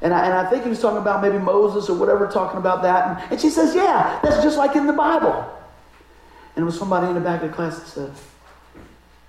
And 0.00 0.12
I, 0.12 0.24
and 0.24 0.34
I 0.34 0.50
think 0.50 0.64
he 0.64 0.70
was 0.70 0.80
talking 0.80 0.98
about 0.98 1.22
maybe 1.22 1.38
Moses 1.38 1.88
or 1.88 1.96
whatever, 1.96 2.26
talking 2.26 2.58
about 2.58 2.82
that. 2.82 3.06
And, 3.06 3.32
and 3.32 3.40
she 3.40 3.48
says, 3.48 3.76
Yeah, 3.76 4.18
that's 4.20 4.42
just 4.42 4.58
like 4.58 4.74
in 4.74 4.88
the 4.88 4.92
Bible. 4.92 5.48
And 6.56 6.64
it 6.64 6.66
was 6.66 6.76
somebody 6.76 7.06
in 7.06 7.14
the 7.14 7.20
back 7.20 7.44
of 7.44 7.50
the 7.50 7.54
class 7.54 7.78
that 7.78 7.86
said, 7.86 8.12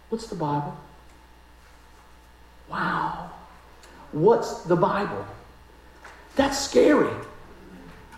What's 0.10 0.26
the 0.26 0.36
Bible? 0.36 0.76
Wow. 2.68 3.30
What's 4.12 4.64
the 4.64 4.76
Bible? 4.76 5.24
That's 6.36 6.58
scary. 6.58 7.14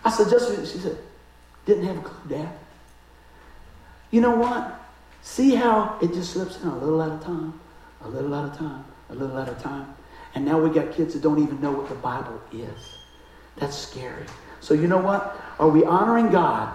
I 0.06 0.10
said, 0.10 0.30
just 0.30 0.72
she 0.72 0.78
said, 0.80 0.97
didn't 1.66 1.86
have 1.86 1.97
a 1.97 2.01
clue, 2.01 2.38
Dad. 2.38 2.49
You 4.12 4.22
know 4.22 4.38
what? 4.38 4.84
See 5.26 5.55
how 5.55 5.97
it 6.01 6.13
just 6.13 6.34
slips 6.34 6.61
in 6.61 6.69
a 6.69 6.78
little 6.78 7.01
at 7.01 7.11
a 7.11 7.23
time, 7.26 7.59
a 8.01 8.07
little 8.07 8.34
at 8.34 8.53
a 8.53 8.57
time, 8.57 8.86
a 9.09 9.15
little 9.15 9.38
at 9.38 9.49
a 9.49 9.55
time. 9.55 9.93
And 10.36 10.45
now 10.45 10.61
we 10.61 10.69
got 10.69 10.93
kids 10.93 11.15
that 11.15 11.23
don't 11.23 11.41
even 11.41 11.59
know 11.59 11.71
what 11.71 11.89
the 11.89 11.95
Bible 11.95 12.39
is. 12.53 12.97
That's 13.57 13.76
scary. 13.76 14.26
So 14.61 14.73
you 14.73 14.88
know 14.88 14.99
what? 14.99 15.36
Are 15.59 15.69
we 15.69 15.84
honoring 15.84 16.30
God 16.30 16.69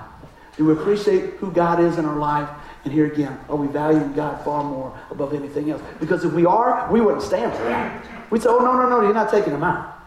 do 0.61 0.67
we 0.67 0.75
appreciate 0.75 1.37
who 1.37 1.51
God 1.51 1.81
is 1.81 1.97
in 1.97 2.05
our 2.05 2.19
life? 2.19 2.47
And 2.85 2.93
here 2.93 3.07
again, 3.07 3.39
are 3.49 3.57
we 3.57 3.67
valuing 3.67 4.13
God 4.13 4.45
far 4.45 4.63
more 4.63 4.95
above 5.11 5.33
anything 5.33 5.71
else? 5.71 5.81
Because 5.99 6.23
if 6.23 6.35
we 6.35 6.45
are, 6.45 6.87
we 6.93 7.01
wouldn't 7.01 7.23
stand 7.23 7.55
for 7.55 7.65
that. 7.65 8.31
We'd 8.31 8.43
say, 8.43 8.51
oh, 8.51 8.59
no, 8.59 8.75
no, 8.75 8.87
no, 8.87 9.01
you're 9.01 9.15
not 9.15 9.31
taking 9.31 9.55
them 9.55 9.65
out. 9.65 9.99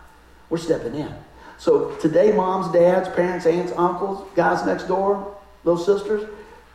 We're 0.51 0.59
stepping 0.59 0.93
in. 0.93 1.11
So 1.57 1.95
today, 1.95 2.33
moms, 2.33 2.71
dads, 2.71 3.09
parents, 3.09 3.47
aunts, 3.47 3.73
uncles, 3.75 4.27
guys 4.35 4.63
next 4.63 4.83
door, 4.83 5.35
little 5.63 5.83
sisters, 5.83 6.29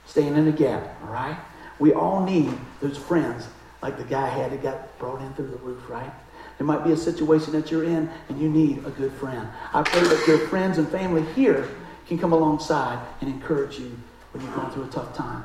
staying 0.06 0.36
in 0.36 0.46
the 0.46 0.50
gap, 0.50 0.82
all 1.04 1.12
right? 1.12 1.38
We 1.78 1.92
all 1.92 2.24
need 2.24 2.52
those 2.80 2.98
friends 2.98 3.46
like 3.82 3.96
the 3.96 4.04
guy 4.04 4.28
had 4.28 4.52
that 4.52 4.62
got 4.62 4.98
brought 4.98 5.20
in 5.22 5.32
through 5.34 5.48
the 5.48 5.56
roof, 5.58 5.88
right? 5.88 6.10
There 6.58 6.66
might 6.66 6.84
be 6.84 6.92
a 6.92 6.96
situation 6.96 7.52
that 7.52 7.70
you're 7.70 7.84
in 7.84 8.10
and 8.28 8.40
you 8.40 8.48
need 8.48 8.78
a 8.84 8.90
good 8.90 9.12
friend. 9.12 9.48
I 9.72 9.82
pray 9.82 10.02
that 10.02 10.26
your 10.26 10.38
friends 10.48 10.78
and 10.78 10.88
family 10.88 11.22
here 11.34 11.68
can 12.08 12.18
come 12.18 12.32
alongside 12.32 12.98
and 13.20 13.30
encourage 13.30 13.78
you 13.78 13.96
when 14.32 14.44
you're 14.44 14.54
going 14.54 14.70
through 14.72 14.84
a 14.84 14.88
tough 14.88 15.14
time. 15.14 15.44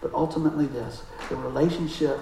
But 0.00 0.14
ultimately, 0.14 0.66
this 0.66 1.02
the 1.28 1.36
relationship 1.36 2.18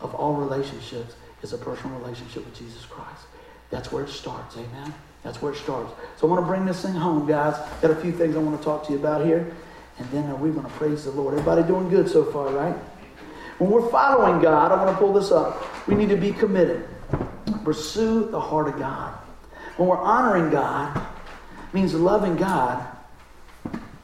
of 0.00 0.14
all 0.14 0.34
relationships 0.34 1.14
is 1.42 1.52
a 1.52 1.58
personal 1.58 1.98
relationship 1.98 2.44
with 2.44 2.56
Jesus 2.56 2.84
Christ. 2.84 3.22
That's 3.70 3.90
where 3.90 4.04
it 4.04 4.10
starts, 4.10 4.56
amen? 4.56 4.94
That's 5.22 5.42
where 5.42 5.52
it 5.52 5.58
starts. 5.58 5.92
So 6.16 6.26
I 6.26 6.30
want 6.30 6.44
to 6.44 6.46
bring 6.46 6.64
this 6.64 6.82
thing 6.82 6.94
home, 6.94 7.26
guys. 7.26 7.56
Got 7.82 7.90
a 7.90 7.96
few 7.96 8.12
things 8.12 8.36
I 8.36 8.38
want 8.38 8.58
to 8.58 8.64
talk 8.64 8.86
to 8.86 8.92
you 8.92 8.98
about 8.98 9.24
here. 9.26 9.52
And 9.98 10.10
then 10.10 10.30
uh, 10.30 10.36
we're 10.36 10.52
going 10.52 10.66
to 10.66 10.72
praise 10.72 11.04
the 11.04 11.10
Lord. 11.10 11.34
Everybody 11.34 11.62
doing 11.62 11.88
good 11.88 12.08
so 12.08 12.24
far, 12.24 12.48
right? 12.50 12.76
When 13.58 13.70
we're 13.70 13.90
following 13.90 14.40
God, 14.40 14.70
I 14.70 14.84
want 14.84 14.96
to 14.96 14.96
pull 14.96 15.12
this 15.12 15.32
up. 15.32 15.88
We 15.88 15.94
need 15.94 16.10
to 16.10 16.16
be 16.16 16.32
committed. 16.32 16.88
Pursue 17.64 18.30
the 18.30 18.40
heart 18.40 18.68
of 18.68 18.78
God. 18.78 19.14
When 19.76 19.88
we're 19.88 19.98
honoring 19.98 20.50
God, 20.50 21.00
means 21.72 21.94
loving 21.94 22.36
God 22.36 22.86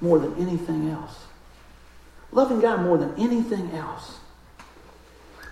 more 0.01 0.19
than 0.19 0.35
anything 0.37 0.91
else. 0.91 1.19
Loving 2.33 2.61
God 2.61 2.83
more 2.83 2.99
than 2.99 3.15
anything 3.17 3.71
else. 3.73 4.19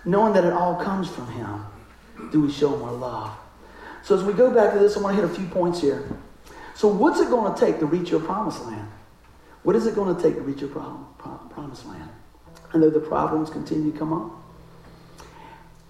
knowing 0.05 0.33
that 0.33 0.43
it 0.43 0.51
all 0.53 0.75
comes 0.75 1.09
from 1.09 1.27
Him, 1.31 1.65
do 2.31 2.41
we 2.41 2.51
show 2.51 2.75
more 2.75 2.91
love? 2.91 3.31
So 4.03 4.17
as 4.17 4.23
we 4.23 4.33
go 4.33 4.53
back 4.53 4.73
to 4.73 4.79
this, 4.79 4.97
I 4.97 4.99
want 4.99 5.15
to 5.15 5.21
hit 5.21 5.31
a 5.31 5.33
few 5.33 5.47
points 5.47 5.79
here. 5.79 6.09
So 6.75 6.89
what's 6.89 7.21
it 7.21 7.29
going 7.29 7.53
to 7.53 7.59
take 7.59 7.79
to 7.79 7.85
reach 7.85 8.11
your 8.11 8.19
promised 8.19 8.65
land? 8.65 8.87
What 9.63 9.75
is 9.75 9.87
it 9.87 9.95
going 9.95 10.15
to 10.15 10.21
take 10.21 10.35
to 10.35 10.41
reach 10.41 10.59
your 10.61 10.69
prom- 10.69 11.07
promised 11.49 11.85
land? 11.85 12.09
I 12.73 12.77
know 12.77 12.89
the 12.89 12.99
problems 12.99 13.49
continue 13.49 13.91
to 13.91 13.97
come 13.97 14.13
up. 14.13 14.31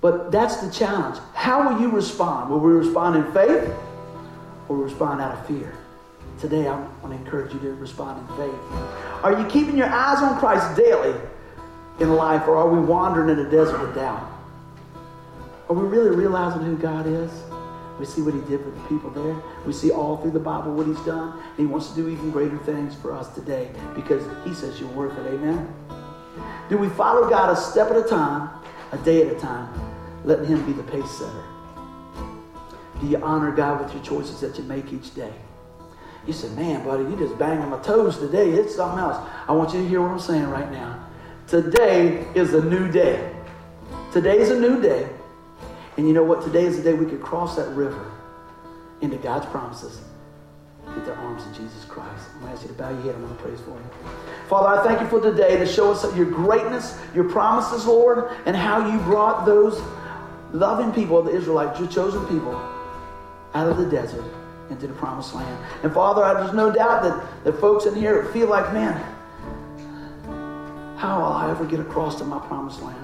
But 0.01 0.32
that's 0.32 0.57
the 0.57 0.69
challenge. 0.71 1.17
How 1.34 1.69
will 1.74 1.82
you 1.82 1.89
respond? 1.89 2.49
Will 2.49 2.59
we 2.59 2.74
respond 2.74 3.15
in 3.15 3.32
faith 3.32 3.74
or 4.67 4.78
respond 4.78 5.21
out 5.21 5.38
of 5.38 5.47
fear? 5.47 5.74
Today, 6.39 6.67
I 6.67 6.76
want 6.76 7.09
to 7.09 7.13
encourage 7.13 7.53
you 7.53 7.59
to 7.61 7.74
respond 7.76 8.19
in 8.19 8.36
faith. 8.36 8.59
Are 9.24 9.39
you 9.39 9.47
keeping 9.47 9.78
your 9.78 9.88
eyes 9.88 10.21
on 10.21 10.38
Christ 10.39 10.76
daily 10.76 11.15
in 11.99 12.15
life, 12.15 12.47
or 12.47 12.57
are 12.57 12.69
we 12.69 12.80
wandering 12.80 13.30
in 13.30 13.45
a 13.45 13.49
desert 13.49 13.80
of 13.80 13.95
doubt? 13.95 14.30
Are 15.69 15.76
we 15.76 15.88
really 15.88 16.13
realizing 16.13 16.63
who 16.63 16.76
God 16.76 17.07
is? 17.07 17.32
We 17.99 18.05
see 18.05 18.21
what 18.21 18.33
He 18.33 18.41
did 18.41 18.65
with 18.65 18.75
the 18.75 18.89
people 18.89 19.09
there. 19.09 19.35
We 19.65 19.73
see 19.73 19.91
all 19.91 20.17
through 20.17 20.31
the 20.31 20.39
Bible 20.39 20.73
what 20.73 20.87
He's 20.87 20.99
done. 21.01 21.39
And 21.39 21.57
He 21.57 21.65
wants 21.65 21.89
to 21.89 21.95
do 21.95 22.09
even 22.09 22.31
greater 22.31 22.57
things 22.59 22.95
for 22.95 23.13
us 23.13 23.33
today 23.35 23.69
because 23.95 24.23
He 24.45 24.53
says 24.53 24.79
you're 24.79 24.89
worth 24.89 25.17
it. 25.17 25.27
Amen? 25.27 25.73
Do 26.69 26.77
we 26.77 26.89
follow 26.89 27.29
God 27.29 27.51
a 27.51 27.55
step 27.55 27.91
at 27.91 27.97
a 27.97 28.03
time, 28.03 28.49
a 28.91 28.97
day 28.99 29.27
at 29.27 29.35
a 29.35 29.39
time, 29.39 29.69
letting 30.23 30.45
Him 30.45 30.65
be 30.65 30.73
the 30.73 30.83
pace 30.83 31.09
setter? 31.11 31.43
Do 32.99 33.07
you 33.07 33.17
honor 33.17 33.51
God 33.51 33.83
with 33.83 33.93
your 33.93 34.03
choices 34.03 34.39
that 34.41 34.57
you 34.57 34.63
make 34.63 34.91
each 34.93 35.13
day? 35.13 35.33
You 36.25 36.31
said, 36.31 36.55
man, 36.55 36.85
buddy, 36.85 37.03
you 37.03 37.17
just 37.17 37.37
banging 37.37 37.69
my 37.69 37.79
toes 37.79 38.17
today. 38.17 38.51
It's 38.51 38.75
something 38.75 38.99
else. 38.99 39.17
I 39.47 39.51
want 39.51 39.73
you 39.73 39.81
to 39.81 39.87
hear 39.87 40.01
what 40.01 40.11
I'm 40.11 40.19
saying 40.19 40.49
right 40.49 40.71
now. 40.71 41.05
Today 41.47 42.25
is 42.33 42.53
a 42.53 42.63
new 42.63 42.89
day. 42.89 43.29
Today 44.13 44.39
is 44.39 44.49
a 44.49 44.59
new 44.59 44.81
day. 44.81 45.09
And 45.97 46.07
you 46.07 46.13
know 46.13 46.23
what? 46.23 46.43
Today 46.43 46.65
is 46.65 46.77
the 46.77 46.83
day 46.83 46.93
we 46.93 47.05
could 47.05 47.21
cross 47.21 47.55
that 47.55 47.69
river 47.69 48.11
into 49.01 49.17
God's 49.17 49.45
promises 49.47 50.01
with 50.85 51.05
the 51.05 51.15
arms 51.15 51.45
of 51.45 51.55
Jesus 51.55 51.85
Christ. 51.85 52.25
I'm 52.33 52.41
going 52.41 52.51
to 52.51 52.57
ask 52.57 52.61
you 52.63 52.67
to 52.69 52.73
bow 52.73 52.89
your 52.89 53.01
head. 53.01 53.15
I'm 53.15 53.21
going 53.21 53.35
to 53.35 53.41
praise 53.41 53.59
for 53.61 53.71
you. 53.71 53.85
Father, 54.49 54.79
I 54.79 54.83
thank 54.83 55.01
you 55.01 55.07
for 55.07 55.21
today 55.21 55.57
to 55.57 55.65
show 55.65 55.91
us 55.91 56.03
your 56.15 56.25
greatness, 56.25 56.99
your 57.13 57.29
promises, 57.29 57.85
Lord, 57.85 58.35
and 58.45 58.55
how 58.55 58.91
you 58.91 58.99
brought 58.99 59.45
those 59.45 59.81
loving 60.51 60.91
people 60.91 61.21
the 61.21 61.31
Israelites, 61.31 61.79
your 61.79 61.89
chosen 61.89 62.25
people, 62.27 62.55
out 63.53 63.69
of 63.69 63.77
the 63.77 63.85
desert 63.89 64.25
into 64.69 64.87
the 64.87 64.93
promised 64.93 65.33
land. 65.33 65.65
And 65.83 65.93
Father, 65.93 66.23
I, 66.23 66.33
there's 66.41 66.55
no 66.55 66.71
doubt 66.71 67.03
that, 67.03 67.43
that 67.43 67.59
folks 67.59 67.85
in 67.85 67.95
here 67.95 68.25
feel 68.25 68.47
like, 68.47 68.73
man, 68.73 68.93
how 70.97 71.19
will 71.19 71.33
I 71.33 71.51
ever 71.51 71.65
get 71.65 71.79
across 71.79 72.17
to 72.19 72.25
my 72.25 72.39
promised 72.47 72.81
land? 72.81 73.03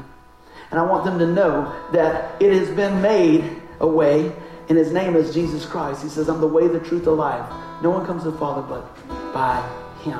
And 0.72 0.80
I 0.80 0.84
want 0.84 1.03
them 1.05 1.17
to 1.20 1.28
know 1.28 1.76
that 1.91 2.41
it 2.41 2.53
has 2.53 2.70
been 2.76 3.01
made 3.01 3.61
a 3.80 3.88
way, 3.88 4.32
and 4.67 4.78
his 4.78 4.91
name 4.91 5.15
is 5.15 5.34
Jesus 5.34 5.65
Christ. 5.65 6.03
He 6.03 6.09
says, 6.09 6.30
I'm 6.30 6.41
the 6.41 6.47
way, 6.47 6.67
the 6.67 6.80
truth, 6.80 7.05
the 7.05 7.11
life. 7.11 7.49
No 7.82 7.89
one 7.89 8.05
comes 8.05 8.24
to 8.24 8.32
the 8.32 8.38
Father 8.38 8.61
but 8.61 9.34
by 9.34 9.67
him. 10.01 10.20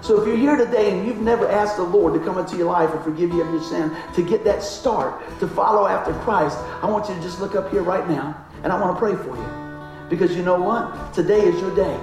So 0.00 0.20
if 0.20 0.26
you're 0.26 0.36
here 0.36 0.56
today 0.56 0.90
and 0.90 1.06
you've 1.06 1.20
never 1.22 1.48
asked 1.48 1.76
the 1.76 1.82
Lord 1.82 2.12
to 2.14 2.20
come 2.20 2.36
into 2.36 2.56
your 2.56 2.70
life 2.70 2.92
and 2.92 3.02
forgive 3.04 3.30
you 3.30 3.42
of 3.42 3.50
your 3.50 3.62
sin, 3.62 3.96
to 4.14 4.22
get 4.22 4.44
that 4.44 4.62
start, 4.62 5.22
to 5.40 5.48
follow 5.48 5.86
after 5.86 6.12
Christ, 6.24 6.58
I 6.82 6.90
want 6.90 7.08
you 7.08 7.14
to 7.14 7.22
just 7.22 7.40
look 7.40 7.54
up 7.54 7.70
here 7.70 7.82
right 7.82 8.06
now, 8.08 8.36
and 8.62 8.72
I 8.72 8.80
want 8.80 8.96
to 8.96 8.98
pray 8.98 9.14
for 9.14 9.36
you. 9.36 10.08
Because 10.10 10.36
you 10.36 10.42
know 10.42 10.60
what? 10.60 11.14
Today 11.14 11.40
is 11.40 11.58
your 11.60 11.74
day. 11.74 11.98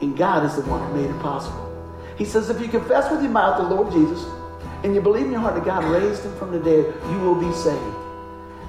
And 0.00 0.16
God 0.16 0.46
is 0.46 0.54
the 0.56 0.62
one 0.62 0.86
who 0.86 1.02
made 1.02 1.10
it 1.10 1.20
possible. 1.20 1.64
He 2.16 2.24
says, 2.24 2.48
if 2.48 2.60
you 2.60 2.68
confess 2.68 3.10
with 3.10 3.22
your 3.22 3.30
mouth 3.30 3.58
the 3.58 3.74
Lord 3.74 3.92
Jesus 3.92 4.24
and 4.84 4.94
you 4.94 5.00
believe 5.00 5.26
in 5.26 5.32
your 5.32 5.40
heart 5.40 5.54
that 5.54 5.64
God 5.64 5.84
raised 5.84 6.24
him 6.24 6.36
from 6.38 6.52
the 6.52 6.58
dead, 6.58 6.94
you 7.10 7.18
will 7.18 7.34
be 7.34 7.52
saved. 7.52 7.96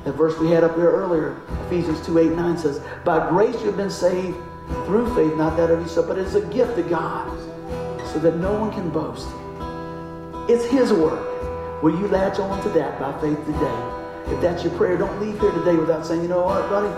The 0.06 0.14
verse 0.14 0.38
we 0.40 0.50
had 0.50 0.64
up 0.64 0.76
there 0.76 0.90
earlier, 0.90 1.38
Ephesians 1.68 2.04
2 2.06 2.18
8 2.18 2.32
9 2.32 2.58
says, 2.58 2.82
By 3.06 3.30
grace 3.30 3.56
you 3.60 3.68
have 3.68 3.78
been 3.78 3.92
saved 3.92 4.38
through 4.86 5.14
faith, 5.14 5.36
not 5.38 5.58
that 5.58 5.70
of 5.70 5.82
yourself, 5.82 6.08
but 6.08 6.18
it's 6.18 6.36
a 6.36 6.46
gift 6.48 6.78
of 6.80 6.90
God, 6.90 7.30
so 8.12 8.20
that 8.20 8.38
no 8.38 8.54
one 8.54 8.72
can 8.72 8.90
boast. 8.90 9.28
It's 10.50 10.66
His 10.66 10.92
work. 10.92 11.84
Will 11.84 11.98
you 12.00 12.08
latch 12.08 12.40
on 12.40 12.62
to 12.64 12.70
that 12.70 13.00
by 13.00 13.12
faith 13.22 13.38
today? 13.46 14.34
If 14.34 14.42
that's 14.42 14.64
your 14.64 14.74
prayer, 14.74 14.98
don't 14.98 15.20
leave 15.20 15.40
here 15.40 15.52
today 15.52 15.76
without 15.76 16.06
saying, 16.06 16.22
you 16.22 16.28
know 16.28 16.44
what, 16.44 16.70
buddy? 16.70 16.90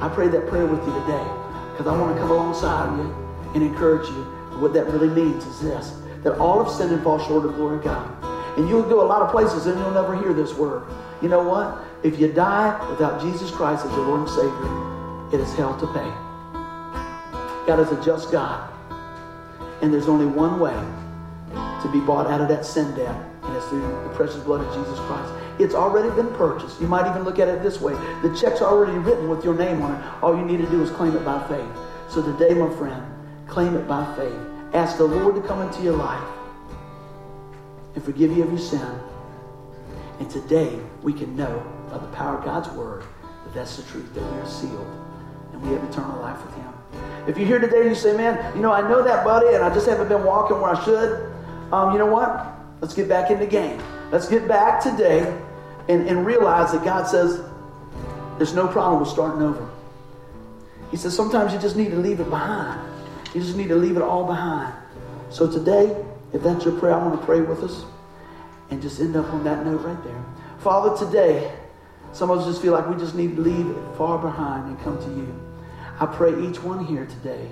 I 0.00 0.08
prayed 0.08 0.32
that 0.32 0.48
prayer 0.48 0.66
with 0.66 0.80
you 0.80 0.92
today 1.00 1.26
because 1.72 1.86
I 1.86 1.98
want 1.98 2.14
to 2.14 2.20
come 2.20 2.30
alongside 2.30 2.96
you 2.98 3.14
and 3.54 3.62
encourage 3.62 4.08
you. 4.08 4.24
What 4.60 4.72
that 4.74 4.86
really 4.86 5.08
means 5.08 5.44
is 5.44 5.60
this 5.60 5.96
that 6.22 6.38
all 6.38 6.60
of 6.60 6.70
sin 6.70 6.92
and 6.92 7.02
fall 7.02 7.18
short 7.18 7.46
of 7.46 7.54
glory 7.54 7.78
of 7.78 7.84
God. 7.84 8.29
And 8.60 8.68
you'll 8.68 8.82
go 8.82 9.02
a 9.02 9.08
lot 9.08 9.22
of 9.22 9.30
places 9.30 9.64
and 9.64 9.78
you'll 9.80 9.90
never 9.90 10.14
hear 10.14 10.34
this 10.34 10.52
word. 10.52 10.82
You 11.22 11.30
know 11.30 11.42
what? 11.42 11.82
If 12.02 12.20
you 12.20 12.30
die 12.30 12.76
without 12.90 13.18
Jesus 13.18 13.50
Christ 13.50 13.86
as 13.86 13.92
your 13.92 14.04
Lord 14.04 14.20
and 14.20 14.28
Savior, 14.28 15.32
it 15.32 15.40
is 15.40 15.54
hell 15.54 15.80
to 15.80 15.86
pay. 15.86 16.12
God 17.66 17.80
is 17.80 17.90
a 17.90 18.04
just 18.04 18.30
God. 18.30 18.70
And 19.80 19.90
there's 19.90 20.08
only 20.08 20.26
one 20.26 20.60
way 20.60 20.74
to 21.54 21.88
be 21.90 22.00
bought 22.00 22.26
out 22.26 22.42
of 22.42 22.48
that 22.48 22.66
sin 22.66 22.94
debt, 22.94 23.16
and 23.44 23.56
it's 23.56 23.66
through 23.68 23.80
the 23.80 24.10
precious 24.10 24.42
blood 24.42 24.60
of 24.60 24.74
Jesus 24.74 24.98
Christ. 25.06 25.32
It's 25.58 25.74
already 25.74 26.10
been 26.14 26.30
purchased. 26.34 26.82
You 26.82 26.86
might 26.86 27.08
even 27.08 27.22
look 27.22 27.38
at 27.38 27.48
it 27.48 27.62
this 27.62 27.80
way 27.80 27.94
the 28.20 28.36
check's 28.38 28.60
already 28.60 28.98
written 28.98 29.30
with 29.30 29.42
your 29.42 29.54
name 29.54 29.80
on 29.80 29.94
it. 29.94 30.22
All 30.22 30.36
you 30.36 30.44
need 30.44 30.58
to 30.58 30.70
do 30.70 30.82
is 30.82 30.90
claim 30.90 31.16
it 31.16 31.24
by 31.24 31.42
faith. 31.48 32.12
So 32.12 32.20
today, 32.20 32.52
my 32.52 32.68
friend, 32.76 33.02
claim 33.48 33.74
it 33.74 33.88
by 33.88 34.04
faith. 34.16 34.38
Ask 34.74 34.98
the 34.98 35.04
Lord 35.04 35.34
to 35.36 35.40
come 35.48 35.62
into 35.62 35.80
your 35.80 35.96
life 35.96 36.39
and 37.94 38.04
forgive 38.04 38.36
you 38.36 38.42
of 38.42 38.50
your 38.50 38.58
sin. 38.58 39.00
And 40.18 40.30
today, 40.30 40.78
we 41.02 41.12
can 41.12 41.34
know 41.36 41.62
by 41.90 41.98
the 41.98 42.06
power 42.08 42.38
of 42.38 42.44
God's 42.44 42.68
word 42.70 43.04
that 43.44 43.54
that's 43.54 43.76
the 43.76 43.82
truth, 43.90 44.12
that 44.14 44.22
we 44.22 44.38
are 44.38 44.46
sealed 44.46 44.86
and 45.52 45.62
we 45.62 45.72
have 45.74 45.82
eternal 45.84 46.20
life 46.20 46.44
with 46.44 46.54
Him. 46.54 46.72
If 47.26 47.38
you're 47.38 47.46
here 47.46 47.58
today 47.58 47.80
and 47.80 47.88
you 47.88 47.94
say, 47.94 48.16
man, 48.16 48.54
you 48.54 48.62
know, 48.62 48.72
I 48.72 48.86
know 48.88 49.02
that, 49.02 49.24
buddy, 49.24 49.54
and 49.54 49.64
I 49.64 49.72
just 49.72 49.88
haven't 49.88 50.08
been 50.08 50.24
walking 50.24 50.60
where 50.60 50.74
I 50.74 50.84
should, 50.84 51.32
um, 51.72 51.92
you 51.92 51.98
know 51.98 52.06
what? 52.06 52.46
Let's 52.80 52.94
get 52.94 53.08
back 53.08 53.30
in 53.30 53.38
the 53.38 53.46
game. 53.46 53.80
Let's 54.10 54.28
get 54.28 54.48
back 54.48 54.82
today 54.82 55.20
and, 55.88 56.08
and 56.08 56.26
realize 56.26 56.72
that 56.72 56.84
God 56.84 57.06
says 57.06 57.42
there's 58.38 58.54
no 58.54 58.66
problem 58.66 59.00
with 59.00 59.08
starting 59.08 59.42
over. 59.42 59.68
He 60.90 60.96
says 60.96 61.14
sometimes 61.14 61.52
you 61.52 61.58
just 61.58 61.76
need 61.76 61.90
to 61.90 61.96
leave 61.96 62.20
it 62.20 62.30
behind. 62.30 62.80
You 63.34 63.40
just 63.40 63.56
need 63.56 63.68
to 63.68 63.76
leave 63.76 63.96
it 63.96 64.02
all 64.02 64.24
behind. 64.24 64.74
So 65.30 65.50
today, 65.50 65.94
if 66.32 66.42
that's 66.42 66.64
your 66.64 66.78
prayer, 66.78 66.94
I 66.94 67.04
want 67.04 67.20
to 67.20 67.26
pray 67.26 67.40
with 67.40 67.62
us 67.62 67.84
and 68.70 68.80
just 68.80 69.00
end 69.00 69.16
up 69.16 69.32
on 69.32 69.44
that 69.44 69.64
note 69.64 69.82
right 69.82 70.02
there. 70.04 70.24
Father, 70.58 70.96
today, 70.96 71.52
some 72.12 72.30
of 72.30 72.40
us 72.40 72.46
just 72.46 72.62
feel 72.62 72.72
like 72.72 72.88
we 72.88 72.96
just 72.96 73.14
need 73.14 73.36
to 73.36 73.42
leave 73.42 73.68
it 73.68 73.96
far 73.96 74.18
behind 74.18 74.66
and 74.66 74.80
come 74.80 74.98
to 74.98 75.10
you. 75.10 75.50
I 75.98 76.06
pray 76.06 76.30
each 76.48 76.62
one 76.62 76.84
here 76.84 77.06
today 77.06 77.48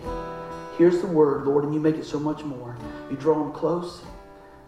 hears 0.78 1.00
the 1.00 1.08
word, 1.08 1.44
Lord, 1.44 1.64
and 1.64 1.74
you 1.74 1.80
make 1.80 1.96
it 1.96 2.06
so 2.06 2.20
much 2.20 2.44
more. 2.44 2.76
You 3.10 3.16
draw 3.16 3.34
them 3.34 3.52
close. 3.52 4.02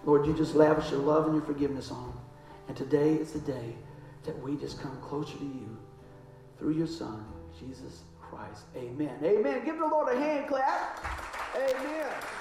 Lord, 0.04 0.26
you 0.26 0.34
just 0.34 0.56
lavish 0.56 0.90
your 0.90 1.00
love 1.00 1.26
and 1.26 1.34
your 1.34 1.44
forgiveness 1.44 1.90
on 1.92 2.02
them. 2.02 2.20
And 2.66 2.76
today 2.76 3.14
is 3.14 3.30
the 3.32 3.38
day 3.38 3.76
that 4.24 4.38
we 4.42 4.56
just 4.56 4.80
come 4.82 4.98
closer 5.00 5.38
to 5.38 5.44
you 5.44 5.76
through 6.58 6.72
your 6.72 6.88
Son, 6.88 7.24
Jesus 7.58 8.02
Christ. 8.20 8.64
Amen. 8.76 9.16
Amen. 9.22 9.64
Give 9.64 9.78
the 9.78 9.86
Lord 9.86 10.14
a 10.14 10.18
hand 10.18 10.48
clap. 10.48 10.98
Amen. 11.56 12.39